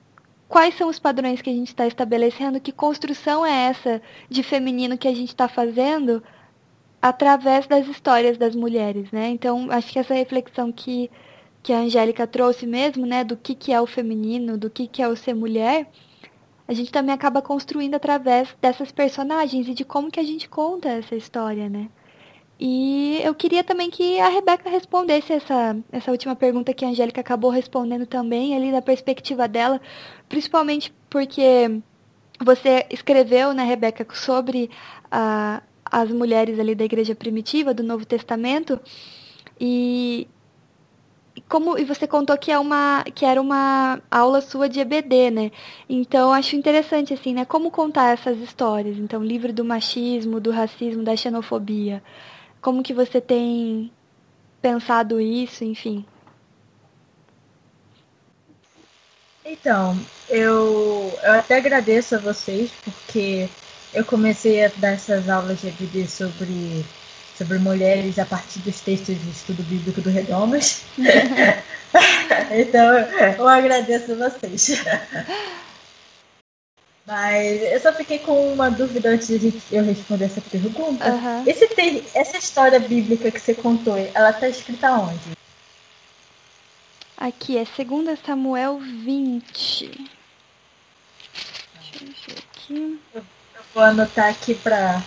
quais 0.49 0.77
são 0.77 0.89
os 0.89 0.99
padrões 0.99 1.43
que 1.43 1.51
a 1.51 1.53
gente 1.53 1.69
está 1.69 1.87
estabelecendo? 1.87 2.61
Que 2.61 2.73
construção 2.73 3.45
é 3.45 3.67
essa 3.67 4.03
de 4.29 4.43
feminino 4.43 4.99
que 4.99 5.09
a 5.09 5.15
gente 5.15 5.29
está 5.29 5.49
fazendo 5.49 6.23
através 7.01 7.67
das 7.67 7.87
histórias 7.87 8.39
das 8.39 8.57
mulheres, 8.57 9.11
né? 9.13 9.29
Então, 9.29 9.71
acho 9.71 9.93
que 9.93 9.99
essa 9.99 10.15
reflexão 10.15 10.73
que, 10.73 11.11
que 11.63 11.73
a 11.73 11.81
Angélica 11.81 12.27
trouxe 12.27 12.67
mesmo, 12.67 13.05
né? 13.05 13.23
Do 13.23 13.37
que, 13.37 13.55
que 13.55 13.73
é 13.73 13.81
o 13.81 13.87
feminino, 13.87 14.57
do 14.57 14.71
que, 14.71 14.87
que 14.87 15.03
é 15.03 15.09
o 15.09 15.15
ser 15.15 15.35
mulher, 15.35 15.91
a 16.67 16.73
gente 16.73 16.91
também 16.91 17.15
acaba 17.15 17.43
construindo 17.43 17.95
através 17.95 18.57
dessas 18.61 18.91
personagens 18.91 19.69
e 19.69 19.75
de 19.75 19.85
como 19.85 20.11
que 20.11 20.19
a 20.19 20.25
gente 20.25 20.49
conta 20.49 20.89
essa 20.89 21.15
história, 21.15 21.69
né? 21.69 21.91
E 22.59 23.21
eu 23.23 23.35
queria 23.35 23.65
também 23.65 23.91
que 23.91 24.21
a 24.21 24.29
Rebeca 24.29 24.71
respondesse 24.71 25.33
essa, 25.33 25.77
essa 25.91 26.11
última 26.11 26.37
pergunta 26.37 26.73
que 26.73 26.85
a 26.85 26.89
Angélica 26.89 27.21
acabou 27.21 27.51
respondendo 27.51 28.07
também, 28.07 28.57
ali 28.57 28.71
da 28.71 28.81
perspectiva 28.81 29.49
dela, 29.49 29.81
principalmente 30.29 30.95
porque 31.11 31.81
você 32.45 32.87
escreveu, 32.91 33.53
né, 33.53 33.65
Rebeca, 33.65 34.07
sobre 34.15 34.71
as 35.11 36.11
mulheres 36.11 36.59
ali 36.59 36.75
da 36.75 36.85
igreja 36.85 37.15
primitiva, 37.15 37.75
do 37.75 37.83
Novo 37.83 38.05
Testamento, 38.05 38.81
e 39.61 40.29
como 41.49 41.77
e 41.79 41.85
você 41.85 42.07
contou 42.07 42.37
que 42.39 42.51
é 42.51 42.59
uma 42.59 43.05
que 43.15 43.25
era 43.25 43.41
uma 43.41 44.01
aula 44.11 44.41
sua 44.41 44.69
de 44.69 44.81
EBD, 44.81 45.31
né? 45.31 45.51
Então 45.89 46.33
acho 46.33 46.57
interessante 46.57 47.13
assim, 47.13 47.35
né, 47.35 47.45
como 47.45 47.71
contar 47.71 48.13
essas 48.13 48.39
histórias. 48.39 48.97
Então, 48.99 49.23
livre 49.23 49.53
do 49.53 49.65
machismo, 49.65 50.41
do 50.41 50.51
racismo, 50.51 51.03
da 51.03 51.17
xenofobia. 51.17 52.03
Como 52.65 52.83
que 52.83 52.95
você 52.95 53.21
tem 53.21 53.93
pensado 54.63 55.21
isso, 55.21 55.63
enfim? 55.63 56.03
Então, 59.45 59.95
eu, 60.31 61.13
eu 61.23 61.33
até 61.33 61.59
agradeço 61.59 62.15
a 62.15 62.19
vocês, 62.19 62.71
porque 62.83 63.51
eu 63.93 64.03
comecei 64.07 64.65
a 64.65 64.71
dar 64.79 64.93
essas 64.93 65.29
aulas 65.29 65.61
de 65.61 65.69
EBD 65.69 66.09
sobre, 66.09 66.83
sobre 67.37 67.59
mulheres 67.59 68.19
a 68.19 68.25
partir 68.25 68.61
dos 68.61 68.81
textos 68.81 69.23
de 69.23 69.29
estudo 69.29 69.63
bíblico 69.65 70.01
do 70.01 70.09
Redomas. 70.09 70.85
então, 72.51 72.95
eu 73.39 73.47
agradeço 73.47 74.13
a 74.13 74.31
vocês. 74.31 74.83
Mas 77.07 77.61
eu 77.63 77.81
só 77.81 77.93
fiquei 77.93 78.19
com 78.19 78.55
uma 78.55 78.71
dúvida 78.71 79.11
antes 79.11 79.29
de 79.29 79.53
eu 79.71 79.85
responder 79.85 80.25
essa 80.25 80.41
pergunta. 80.41 81.13
Uhum. 81.13 81.45
Esse 81.47 81.69
te... 81.69 82.03
Essa 82.15 82.39
história 82.39 82.81
bíblica 82.81 83.31
que 83.31 83.39
você 83.39 83.55
contou, 83.55 83.97
ela 84.15 84.31
está 84.31 84.49
escrita 84.49 84.91
onde? 84.93 85.37
Aqui, 87.17 87.59
é 87.59 87.65
2 87.65 88.19
Samuel 88.25 88.79
20. 88.79 90.09
Deixa 91.75 92.05
eu 92.05 92.07
ver 92.07 92.39
aqui. 92.39 93.01
Eu, 93.15 93.23
vou 93.75 93.83
anotar 93.83 94.31
aqui 94.31 94.55
para 94.55 95.03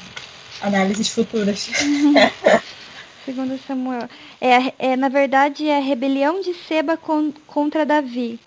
análises 0.61 1.09
futuras. 1.09 1.67
2 3.25 3.61
Samuel. 3.65 4.07
É, 4.39 4.91
é, 4.91 4.95
na 4.95 5.09
verdade, 5.09 5.67
é 5.67 5.77
a 5.77 5.81
rebelião 5.81 6.41
de 6.41 6.53
Seba 6.53 6.95
con, 6.95 7.33
contra 7.47 7.85
Davi. 7.85 8.39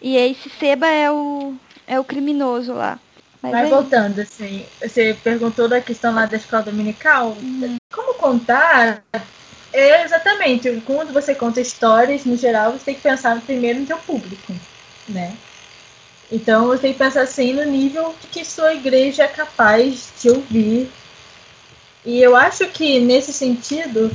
E 0.00 0.16
esse 0.16 0.48
Seba 0.48 0.86
é 0.86 1.10
o 1.10 1.54
é 1.88 1.98
o 1.98 2.04
criminoso 2.04 2.72
lá. 2.74 3.00
Mas 3.42 3.52
Vai 3.52 3.64
aí... 3.64 3.70
voltando, 3.70 4.20
assim, 4.20 4.66
você 4.80 5.16
perguntou 5.24 5.68
da 5.68 5.80
questão 5.80 6.14
lá 6.14 6.26
da 6.26 6.36
escola 6.36 6.62
dominical. 6.64 7.36
Uhum. 7.40 7.76
Como 7.92 8.14
contar? 8.14 9.02
É 9.72 10.02
exatamente, 10.04 10.82
quando 10.84 11.12
você 11.12 11.34
conta 11.34 11.60
histórias, 11.60 12.24
no 12.24 12.36
geral, 12.36 12.72
você 12.72 12.86
tem 12.86 12.94
que 12.94 13.00
pensar 13.00 13.40
primeiro 13.40 13.80
no 13.80 13.86
seu 13.86 13.98
público, 13.98 14.54
né? 15.08 15.36
Então 16.30 16.66
você 16.66 16.82
tem 16.82 16.92
que 16.92 16.98
pensar 16.98 17.22
assim 17.22 17.52
no 17.52 17.64
nível 17.64 18.14
que 18.30 18.44
sua 18.44 18.74
igreja 18.74 19.24
é 19.24 19.28
capaz 19.28 20.12
de 20.20 20.30
ouvir. 20.30 20.90
E 22.04 22.20
eu 22.20 22.36
acho 22.36 22.66
que 22.68 22.98
nesse 23.00 23.32
sentido, 23.32 24.10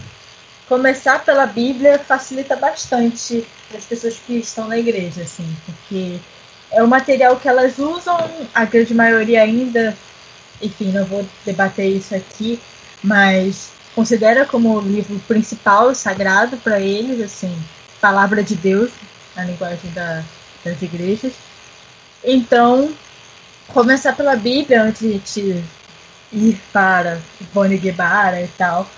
começar 0.67 1.23
pela 1.23 1.45
Bíblia 1.45 1.99
facilita 1.99 2.55
bastante 2.55 3.45
as 3.75 3.85
pessoas 3.85 4.17
que 4.17 4.37
estão 4.37 4.67
na 4.67 4.77
igreja, 4.77 5.21
assim, 5.21 5.55
porque 5.65 6.19
é 6.73 6.81
o 6.81 6.87
material 6.87 7.37
que 7.37 7.47
elas 7.47 7.77
usam, 7.77 8.17
a 8.53 8.65
grande 8.65 8.93
maioria 8.93 9.43
ainda, 9.43 9.95
enfim, 10.61 10.91
não 10.91 11.05
vou 11.05 11.25
debater 11.45 11.87
isso 11.87 12.15
aqui, 12.15 12.59
mas 13.03 13.71
considera 13.93 14.43
como 14.43 14.75
o 14.75 14.81
livro 14.81 15.19
principal, 15.27 15.93
sagrado 15.93 16.57
para 16.57 16.79
eles, 16.79 17.21
assim, 17.21 17.55
palavra 18.01 18.43
de 18.43 18.55
Deus, 18.55 18.91
na 19.35 19.45
linguagem 19.45 19.91
da, 19.91 20.23
das 20.65 20.81
igrejas. 20.81 21.33
Então, 22.23 22.91
começar 23.67 24.13
pela 24.13 24.35
Bíblia 24.35 24.81
antes 24.81 25.01
de 25.33 25.63
ir 26.31 26.59
para 26.73 27.19
Boni 27.53 27.77
Gebara 27.77 28.41
e 28.41 28.47
tal. 28.57 28.89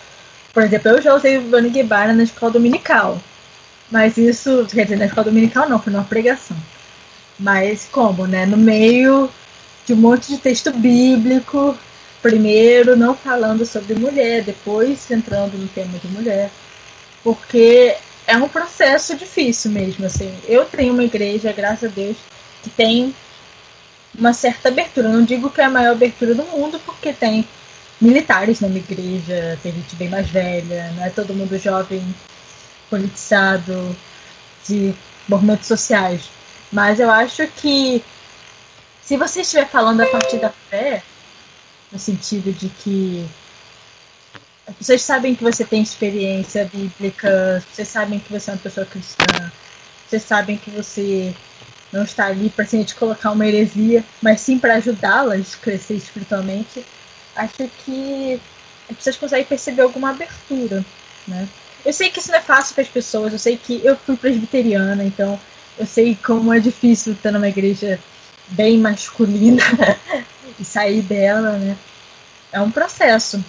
Por 0.54 0.64
exemplo, 0.64 0.92
eu 0.92 1.02
já 1.02 1.14
usei 1.14 1.40
Boni 1.40 1.74
Gebara 1.74 2.14
na 2.14 2.24
escola 2.24 2.54
dominical, 2.54 3.20
mas 3.92 4.18
isso, 4.18 4.66
quer 4.72 4.84
dizer, 4.84 4.98
na 4.98 5.08
escola 5.08 5.26
dominical 5.26 5.68
não, 5.68 5.78
foi 5.78 5.92
numa 5.92 6.06
pregação. 6.06 6.56
Mas 7.40 7.88
como, 7.92 8.26
né? 8.26 8.46
No 8.46 8.58
meio 8.58 9.30
de 9.86 9.94
um 9.94 9.98
monte 9.98 10.30
de 10.30 10.38
texto 10.38 10.72
bíblico, 10.72 11.78
primeiro 12.22 12.96
não 12.96 13.16
falando 13.16 13.66
sobre 13.66 13.94
mulher, 13.94 14.44
depois 14.44 15.10
entrando 15.12 15.58
no 15.58 15.68
tema 15.68 15.98
de 16.00 16.08
mulher, 16.08 16.50
porque 17.24 17.96
é 18.26 18.36
um 18.38 18.48
processo 18.48 19.16
difícil 19.16 19.72
mesmo, 19.72 20.06
assim. 20.06 20.34
Eu 20.48 20.66
tenho 20.66 20.94
uma 20.94 21.04
igreja, 21.04 21.52
graças 21.52 21.92
a 21.92 21.94
Deus, 21.94 22.18
que 22.64 22.70
tem 22.70 23.14
uma 24.18 24.34
certa 24.34 24.70
abertura. 24.70 25.10
Não 25.10 25.24
digo 25.24 25.50
que 25.50 25.62
é 25.62 25.66
a 25.66 25.70
maior 25.70 25.92
abertura 25.92 26.34
do 26.34 26.44
mundo, 26.44 26.80
porque 26.86 27.14
tem 27.14 27.48
militares 28.02 28.60
na 28.60 28.68
minha 28.68 28.82
igreja, 28.82 29.58
tem 29.62 29.72
gente 29.72 29.96
bem 29.96 30.10
mais 30.10 30.30
velha, 30.30 30.92
não 30.96 31.06
é 31.06 31.10
todo 31.10 31.34
mundo 31.34 31.58
jovem, 31.60 32.04
politizado, 32.90 33.96
de 34.68 34.94
movimentos 35.28 35.68
sociais. 35.68 36.35
Mas 36.76 37.00
eu 37.00 37.10
acho 37.10 37.48
que 37.48 38.04
se 39.02 39.16
você 39.16 39.40
estiver 39.40 39.66
falando 39.66 40.02
a 40.02 40.06
partir 40.08 40.40
da 40.40 40.50
fé, 40.50 41.02
no 41.90 41.98
sentido 41.98 42.52
de 42.52 42.68
que 42.68 43.26
as 44.68 44.76
pessoas 44.76 45.02
sabem 45.02 45.34
que 45.34 45.42
você 45.42 45.64
tem 45.64 45.82
experiência 45.82 46.66
bíblica, 46.66 47.64
vocês 47.72 47.88
sabem 47.88 48.20
que 48.20 48.30
você 48.30 48.50
é 48.50 48.54
uma 48.56 48.60
pessoa 48.60 48.86
cristã, 48.86 49.50
vocês 50.06 50.24
sabem 50.24 50.58
que 50.58 50.70
você 50.70 51.34
não 51.94 52.04
está 52.04 52.26
ali 52.26 52.50
para 52.50 52.66
assim, 52.66 52.84
te 52.84 52.94
colocar 52.94 53.32
uma 53.32 53.48
heresia, 53.48 54.04
mas 54.22 54.42
sim 54.42 54.60
para 54.60 54.74
ajudá-las 54.76 55.54
a 55.54 55.58
crescer 55.64 55.94
espiritualmente, 55.94 56.86
acho 57.38 57.70
que 57.86 58.38
as 58.90 58.98
pessoas 58.98 59.16
conseguem 59.16 59.46
perceber 59.46 59.84
alguma 59.84 60.10
abertura, 60.10 60.84
né? 61.26 61.48
Eu 61.86 61.94
sei 61.94 62.10
que 62.10 62.20
isso 62.20 62.32
não 62.32 62.40
é 62.40 62.42
fácil 62.42 62.76
para 62.76 62.84
as 62.84 62.90
pessoas, 62.90 63.32
eu 63.32 63.40
sei 63.40 63.56
que 63.56 63.80
eu 63.86 63.96
fui 63.96 64.18
presbiteriana, 64.18 65.02
então 65.06 65.40
eu 65.78 65.86
sei 65.86 66.16
como 66.16 66.54
é 66.54 66.60
difícil 66.60 67.14
estar 67.14 67.32
numa 67.32 67.48
igreja 67.50 68.00
bem 68.50 68.78
masculina 68.78 69.62
e 70.60 70.64
sair 70.64 71.02
dela, 71.02 71.58
né? 71.58 71.78
É 72.52 72.62
um 72.62 72.72
processo. 72.72 73.44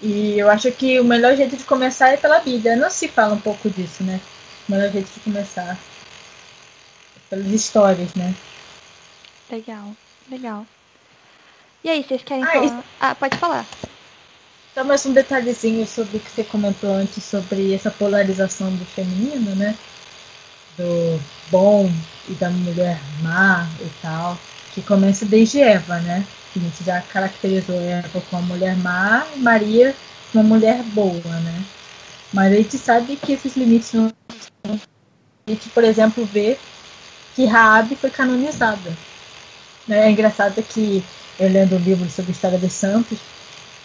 E 0.00 0.38
eu 0.38 0.50
acho 0.50 0.70
que 0.70 1.00
o 1.00 1.04
melhor 1.04 1.34
jeito 1.36 1.56
de 1.56 1.64
começar 1.64 2.10
é 2.10 2.16
pela 2.16 2.38
Bíblia. 2.38 2.76
Não 2.76 2.90
se 2.90 3.08
fala 3.08 3.34
um 3.34 3.40
pouco 3.40 3.70
disso, 3.70 4.02
né? 4.04 4.20
O 4.68 4.72
melhor 4.72 4.90
jeito 4.92 5.10
de 5.12 5.20
começar 5.20 5.72
é 7.16 7.20
pelas 7.30 7.46
histórias, 7.46 8.14
né? 8.14 8.34
Legal, 9.50 9.96
legal. 10.30 10.66
E 11.82 11.90
aí, 11.90 12.02
vocês 12.02 12.22
querem 12.22 12.44
Ah, 12.44 12.52
falar? 12.52 12.64
isso- 12.66 12.84
Ah, 13.00 13.14
pode 13.14 13.36
falar. 13.38 13.66
Só 14.74 14.84
mais 14.84 15.04
um 15.06 15.12
detalhezinho 15.12 15.86
sobre 15.86 16.16
o 16.16 16.20
que 16.20 16.30
você 16.30 16.44
comentou 16.44 16.92
antes 16.94 17.22
sobre 17.22 17.72
essa 17.74 17.90
polarização 17.90 18.74
do 18.74 18.84
feminino, 18.84 19.54
né? 19.54 19.76
Do 20.76 21.20
bom 21.50 21.90
e 22.28 22.32
da 22.32 22.50
mulher 22.50 23.00
má 23.22 23.68
e 23.80 23.88
tal. 24.02 24.38
Que 24.72 24.82
começa 24.82 25.24
desde 25.24 25.60
Eva, 25.60 25.98
né? 26.00 26.24
A 26.54 26.58
gente 26.58 26.84
já 26.84 27.00
caracterizou 27.00 27.80
Eva 27.80 28.20
como 28.30 28.42
uma 28.42 28.54
mulher 28.54 28.76
má 28.76 29.26
e 29.34 29.38
Maria 29.38 29.94
uma 30.34 30.42
mulher 30.42 30.82
boa, 30.82 31.40
né? 31.40 31.64
Mas 32.32 32.52
a 32.52 32.56
gente 32.56 32.76
sabe 32.78 33.16
que 33.16 33.32
esses 33.32 33.56
limites 33.56 33.92
não. 33.92 34.12
A 34.66 35.50
gente, 35.50 35.68
por 35.68 35.84
exemplo, 35.84 36.24
vê 36.24 36.58
que 37.34 37.46
Raabe 37.46 37.96
foi 37.96 38.10
canonizada. 38.10 38.96
Né? 39.86 40.06
É 40.06 40.10
engraçado 40.10 40.62
que 40.62 41.04
eu 41.38 41.48
lendo 41.48 41.76
um 41.76 41.78
livro 41.78 42.08
sobre 42.10 42.32
a 42.32 42.34
história 42.34 42.58
dos 42.58 42.72
santos, 42.72 43.18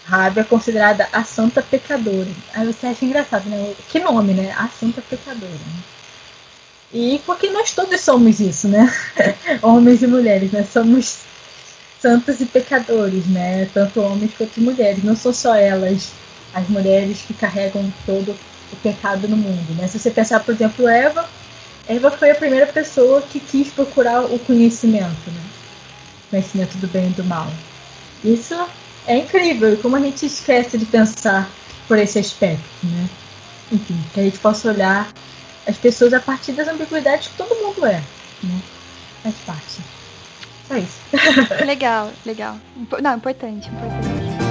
Raabe 0.04 0.40
é 0.40 0.44
considerada 0.44 1.08
a 1.12 1.22
santa 1.22 1.62
pecadora. 1.62 2.30
Aí 2.54 2.66
você 2.66 2.86
acha 2.88 3.04
engraçado, 3.04 3.48
né? 3.48 3.74
Que 3.88 4.00
nome, 4.00 4.32
né? 4.32 4.52
A 4.56 4.68
santa 4.68 5.00
pecadora. 5.02 5.52
né? 5.52 5.99
E 6.92 7.20
porque 7.24 7.50
nós 7.50 7.72
todos 7.72 8.00
somos 8.00 8.40
isso, 8.40 8.68
né? 8.68 8.92
Homens 9.62 10.02
e 10.02 10.06
mulheres, 10.06 10.50
né? 10.50 10.66
Somos 10.70 11.18
santos 12.00 12.40
e 12.40 12.46
pecadores, 12.46 13.26
né? 13.26 13.68
Tanto 13.72 14.00
homens 14.00 14.32
quanto 14.36 14.60
mulheres. 14.60 15.04
Não 15.04 15.14
são 15.14 15.32
só 15.32 15.54
elas, 15.54 16.10
as 16.52 16.68
mulheres 16.68 17.22
que 17.26 17.34
carregam 17.34 17.92
todo 18.04 18.34
o 18.72 18.76
pecado 18.76 19.28
no 19.28 19.36
mundo, 19.36 19.74
né? 19.76 19.86
Se 19.86 19.98
você 19.98 20.10
pensar, 20.10 20.40
por 20.40 20.54
exemplo, 20.54 20.88
Eva, 20.88 21.28
Eva 21.88 22.10
foi 22.10 22.30
a 22.30 22.34
primeira 22.34 22.66
pessoa 22.66 23.22
que 23.22 23.38
quis 23.38 23.68
procurar 23.68 24.22
o 24.22 24.38
conhecimento, 24.40 25.30
né? 25.30 25.42
Conhecimento 26.30 26.76
do 26.78 26.86
bem 26.88 27.08
e 27.08 27.10
do 27.10 27.24
mal. 27.24 27.52
Isso 28.24 28.54
é 29.06 29.16
incrível, 29.16 29.76
como 29.78 29.96
a 29.96 30.00
gente 30.00 30.26
esquece 30.26 30.78
de 30.78 30.86
pensar 30.86 31.50
por 31.86 31.98
esse 31.98 32.18
aspecto, 32.18 32.62
né? 32.84 33.08
Enfim, 33.72 33.98
que 34.12 34.20
a 34.20 34.22
gente 34.24 34.38
possa 34.38 34.68
olhar 34.68 35.12
as 35.70 35.78
pessoas 35.78 36.12
a 36.12 36.20
partir 36.20 36.52
das 36.52 36.68
ambiguidades 36.68 37.28
que 37.28 37.36
todo 37.36 37.54
mundo 37.54 37.86
é, 37.86 38.02
né? 38.42 38.60
Faz 39.22 39.34
parte. 39.46 39.80
Só 40.66 40.76
isso. 40.76 40.98
Legal, 41.64 42.12
legal. 42.26 42.56
Não, 43.02 43.16
importante, 43.16 43.68
importante. 43.68 44.49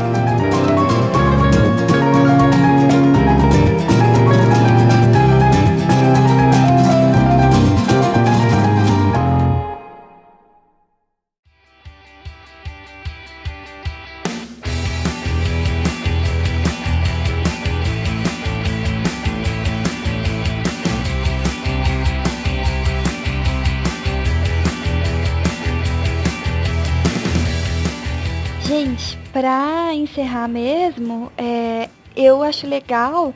Encerrar 30.19 30.47
mesmo, 30.49 31.31
é, 31.37 31.89
eu 32.15 32.43
acho 32.43 32.67
legal 32.67 33.33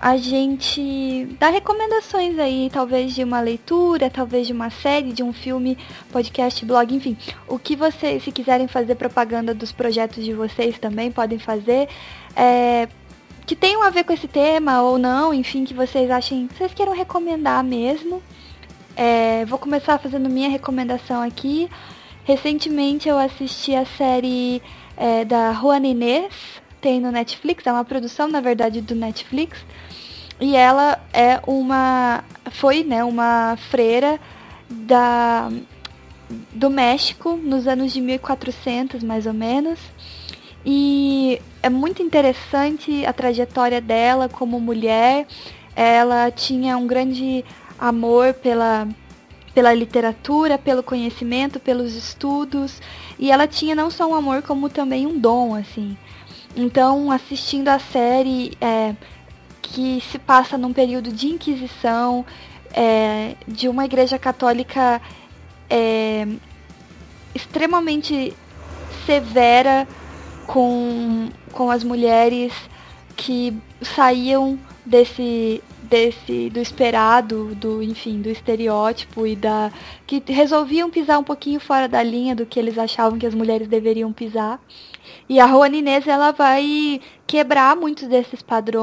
a 0.00 0.16
gente 0.16 1.26
dar 1.38 1.50
recomendações 1.50 2.38
aí, 2.38 2.70
talvez 2.72 3.14
de 3.14 3.22
uma 3.22 3.40
leitura, 3.40 4.10
talvez 4.10 4.46
de 4.46 4.52
uma 4.52 4.70
série, 4.70 5.12
de 5.12 5.22
um 5.22 5.32
filme, 5.32 5.78
podcast, 6.10 6.64
blog, 6.64 6.94
enfim. 6.94 7.16
O 7.46 7.58
que 7.58 7.76
vocês, 7.76 8.22
se 8.22 8.32
quiserem 8.32 8.66
fazer 8.68 8.94
propaganda 8.96 9.54
dos 9.54 9.72
projetos 9.72 10.24
de 10.24 10.32
vocês 10.32 10.78
também, 10.78 11.10
podem 11.10 11.38
fazer. 11.38 11.88
É, 12.36 12.88
que 13.46 13.54
tenham 13.54 13.82
a 13.82 13.90
ver 13.90 14.04
com 14.04 14.12
esse 14.12 14.28
tema 14.28 14.82
ou 14.82 14.98
não, 14.98 15.32
enfim, 15.32 15.64
que 15.64 15.74
vocês 15.74 16.10
achem, 16.10 16.46
que 16.48 16.56
vocês 16.56 16.74
queiram 16.74 16.94
recomendar 16.94 17.62
mesmo. 17.62 18.22
É, 18.96 19.44
vou 19.46 19.58
começar 19.58 19.98
fazendo 19.98 20.28
minha 20.28 20.48
recomendação 20.48 21.22
aqui. 21.22 21.68
Recentemente 22.24 23.08
eu 23.08 23.18
assisti 23.18 23.74
a 23.74 23.84
série 23.84 24.62
é, 24.96 25.24
da 25.24 25.52
Juana 25.52 25.86
Inês, 25.86 26.32
tem 26.80 27.00
no 27.00 27.10
Netflix, 27.10 27.66
é 27.66 27.72
uma 27.72 27.84
produção, 27.84 28.28
na 28.28 28.40
verdade, 28.40 28.80
do 28.80 28.94
Netflix. 28.94 29.64
E 30.40 30.56
ela 30.56 31.00
é 31.12 31.40
uma. 31.46 32.24
foi 32.50 32.82
né, 32.84 33.02
uma 33.04 33.56
freira 33.70 34.20
da, 34.68 35.50
do 36.52 36.68
México 36.68 37.36
nos 37.36 37.66
anos 37.66 37.92
de 37.92 38.00
1400, 38.00 39.02
mais 39.02 39.26
ou 39.26 39.32
menos. 39.32 39.78
E 40.66 41.40
é 41.62 41.68
muito 41.68 42.02
interessante 42.02 43.04
a 43.06 43.12
trajetória 43.12 43.80
dela 43.80 44.28
como 44.28 44.58
mulher. 44.58 45.26
Ela 45.76 46.30
tinha 46.30 46.76
um 46.76 46.86
grande 46.86 47.44
amor 47.78 48.34
pela, 48.34 48.88
pela 49.54 49.72
literatura, 49.74 50.58
pelo 50.58 50.82
conhecimento, 50.82 51.60
pelos 51.60 51.94
estudos. 51.94 52.80
E 53.24 53.30
ela 53.30 53.48
tinha 53.48 53.74
não 53.74 53.90
só 53.90 54.06
um 54.06 54.14
amor, 54.14 54.42
como 54.42 54.68
também 54.68 55.06
um 55.06 55.18
dom, 55.18 55.54
assim. 55.54 55.96
Então, 56.54 57.10
assistindo 57.10 57.68
a 57.68 57.78
série 57.78 58.52
é, 58.60 58.94
que 59.62 60.02
se 60.12 60.18
passa 60.18 60.58
num 60.58 60.74
período 60.74 61.10
de 61.10 61.28
inquisição, 61.28 62.22
é, 62.70 63.34
de 63.48 63.66
uma 63.66 63.86
igreja 63.86 64.18
católica 64.18 65.00
é, 65.70 66.28
extremamente 67.34 68.36
severa 69.06 69.88
com, 70.46 71.30
com 71.50 71.70
as 71.70 71.82
mulheres 71.82 72.52
que 73.16 73.56
saíam 73.80 74.58
desse 74.84 75.62
desse 75.88 76.50
do 76.50 76.60
esperado, 76.60 77.54
do 77.54 77.82
enfim, 77.82 78.20
do 78.20 78.28
estereótipo 78.28 79.26
e 79.26 79.36
da 79.36 79.70
que 80.06 80.22
resolviam 80.26 80.90
pisar 80.90 81.18
um 81.18 81.24
pouquinho 81.24 81.60
fora 81.60 81.88
da 81.88 82.02
linha 82.02 82.34
do 82.34 82.46
que 82.46 82.58
eles 82.58 82.78
achavam 82.78 83.18
que 83.18 83.26
as 83.26 83.34
mulheres 83.34 83.68
deveriam 83.68 84.12
pisar. 84.12 84.60
E 85.28 85.38
a 85.38 85.46
Juana 85.46 85.76
Inês 85.76 86.06
ela 86.06 86.32
vai 86.32 87.00
quebrar 87.26 87.76
muitos 87.76 88.08
desses 88.08 88.42
padrões 88.42 88.82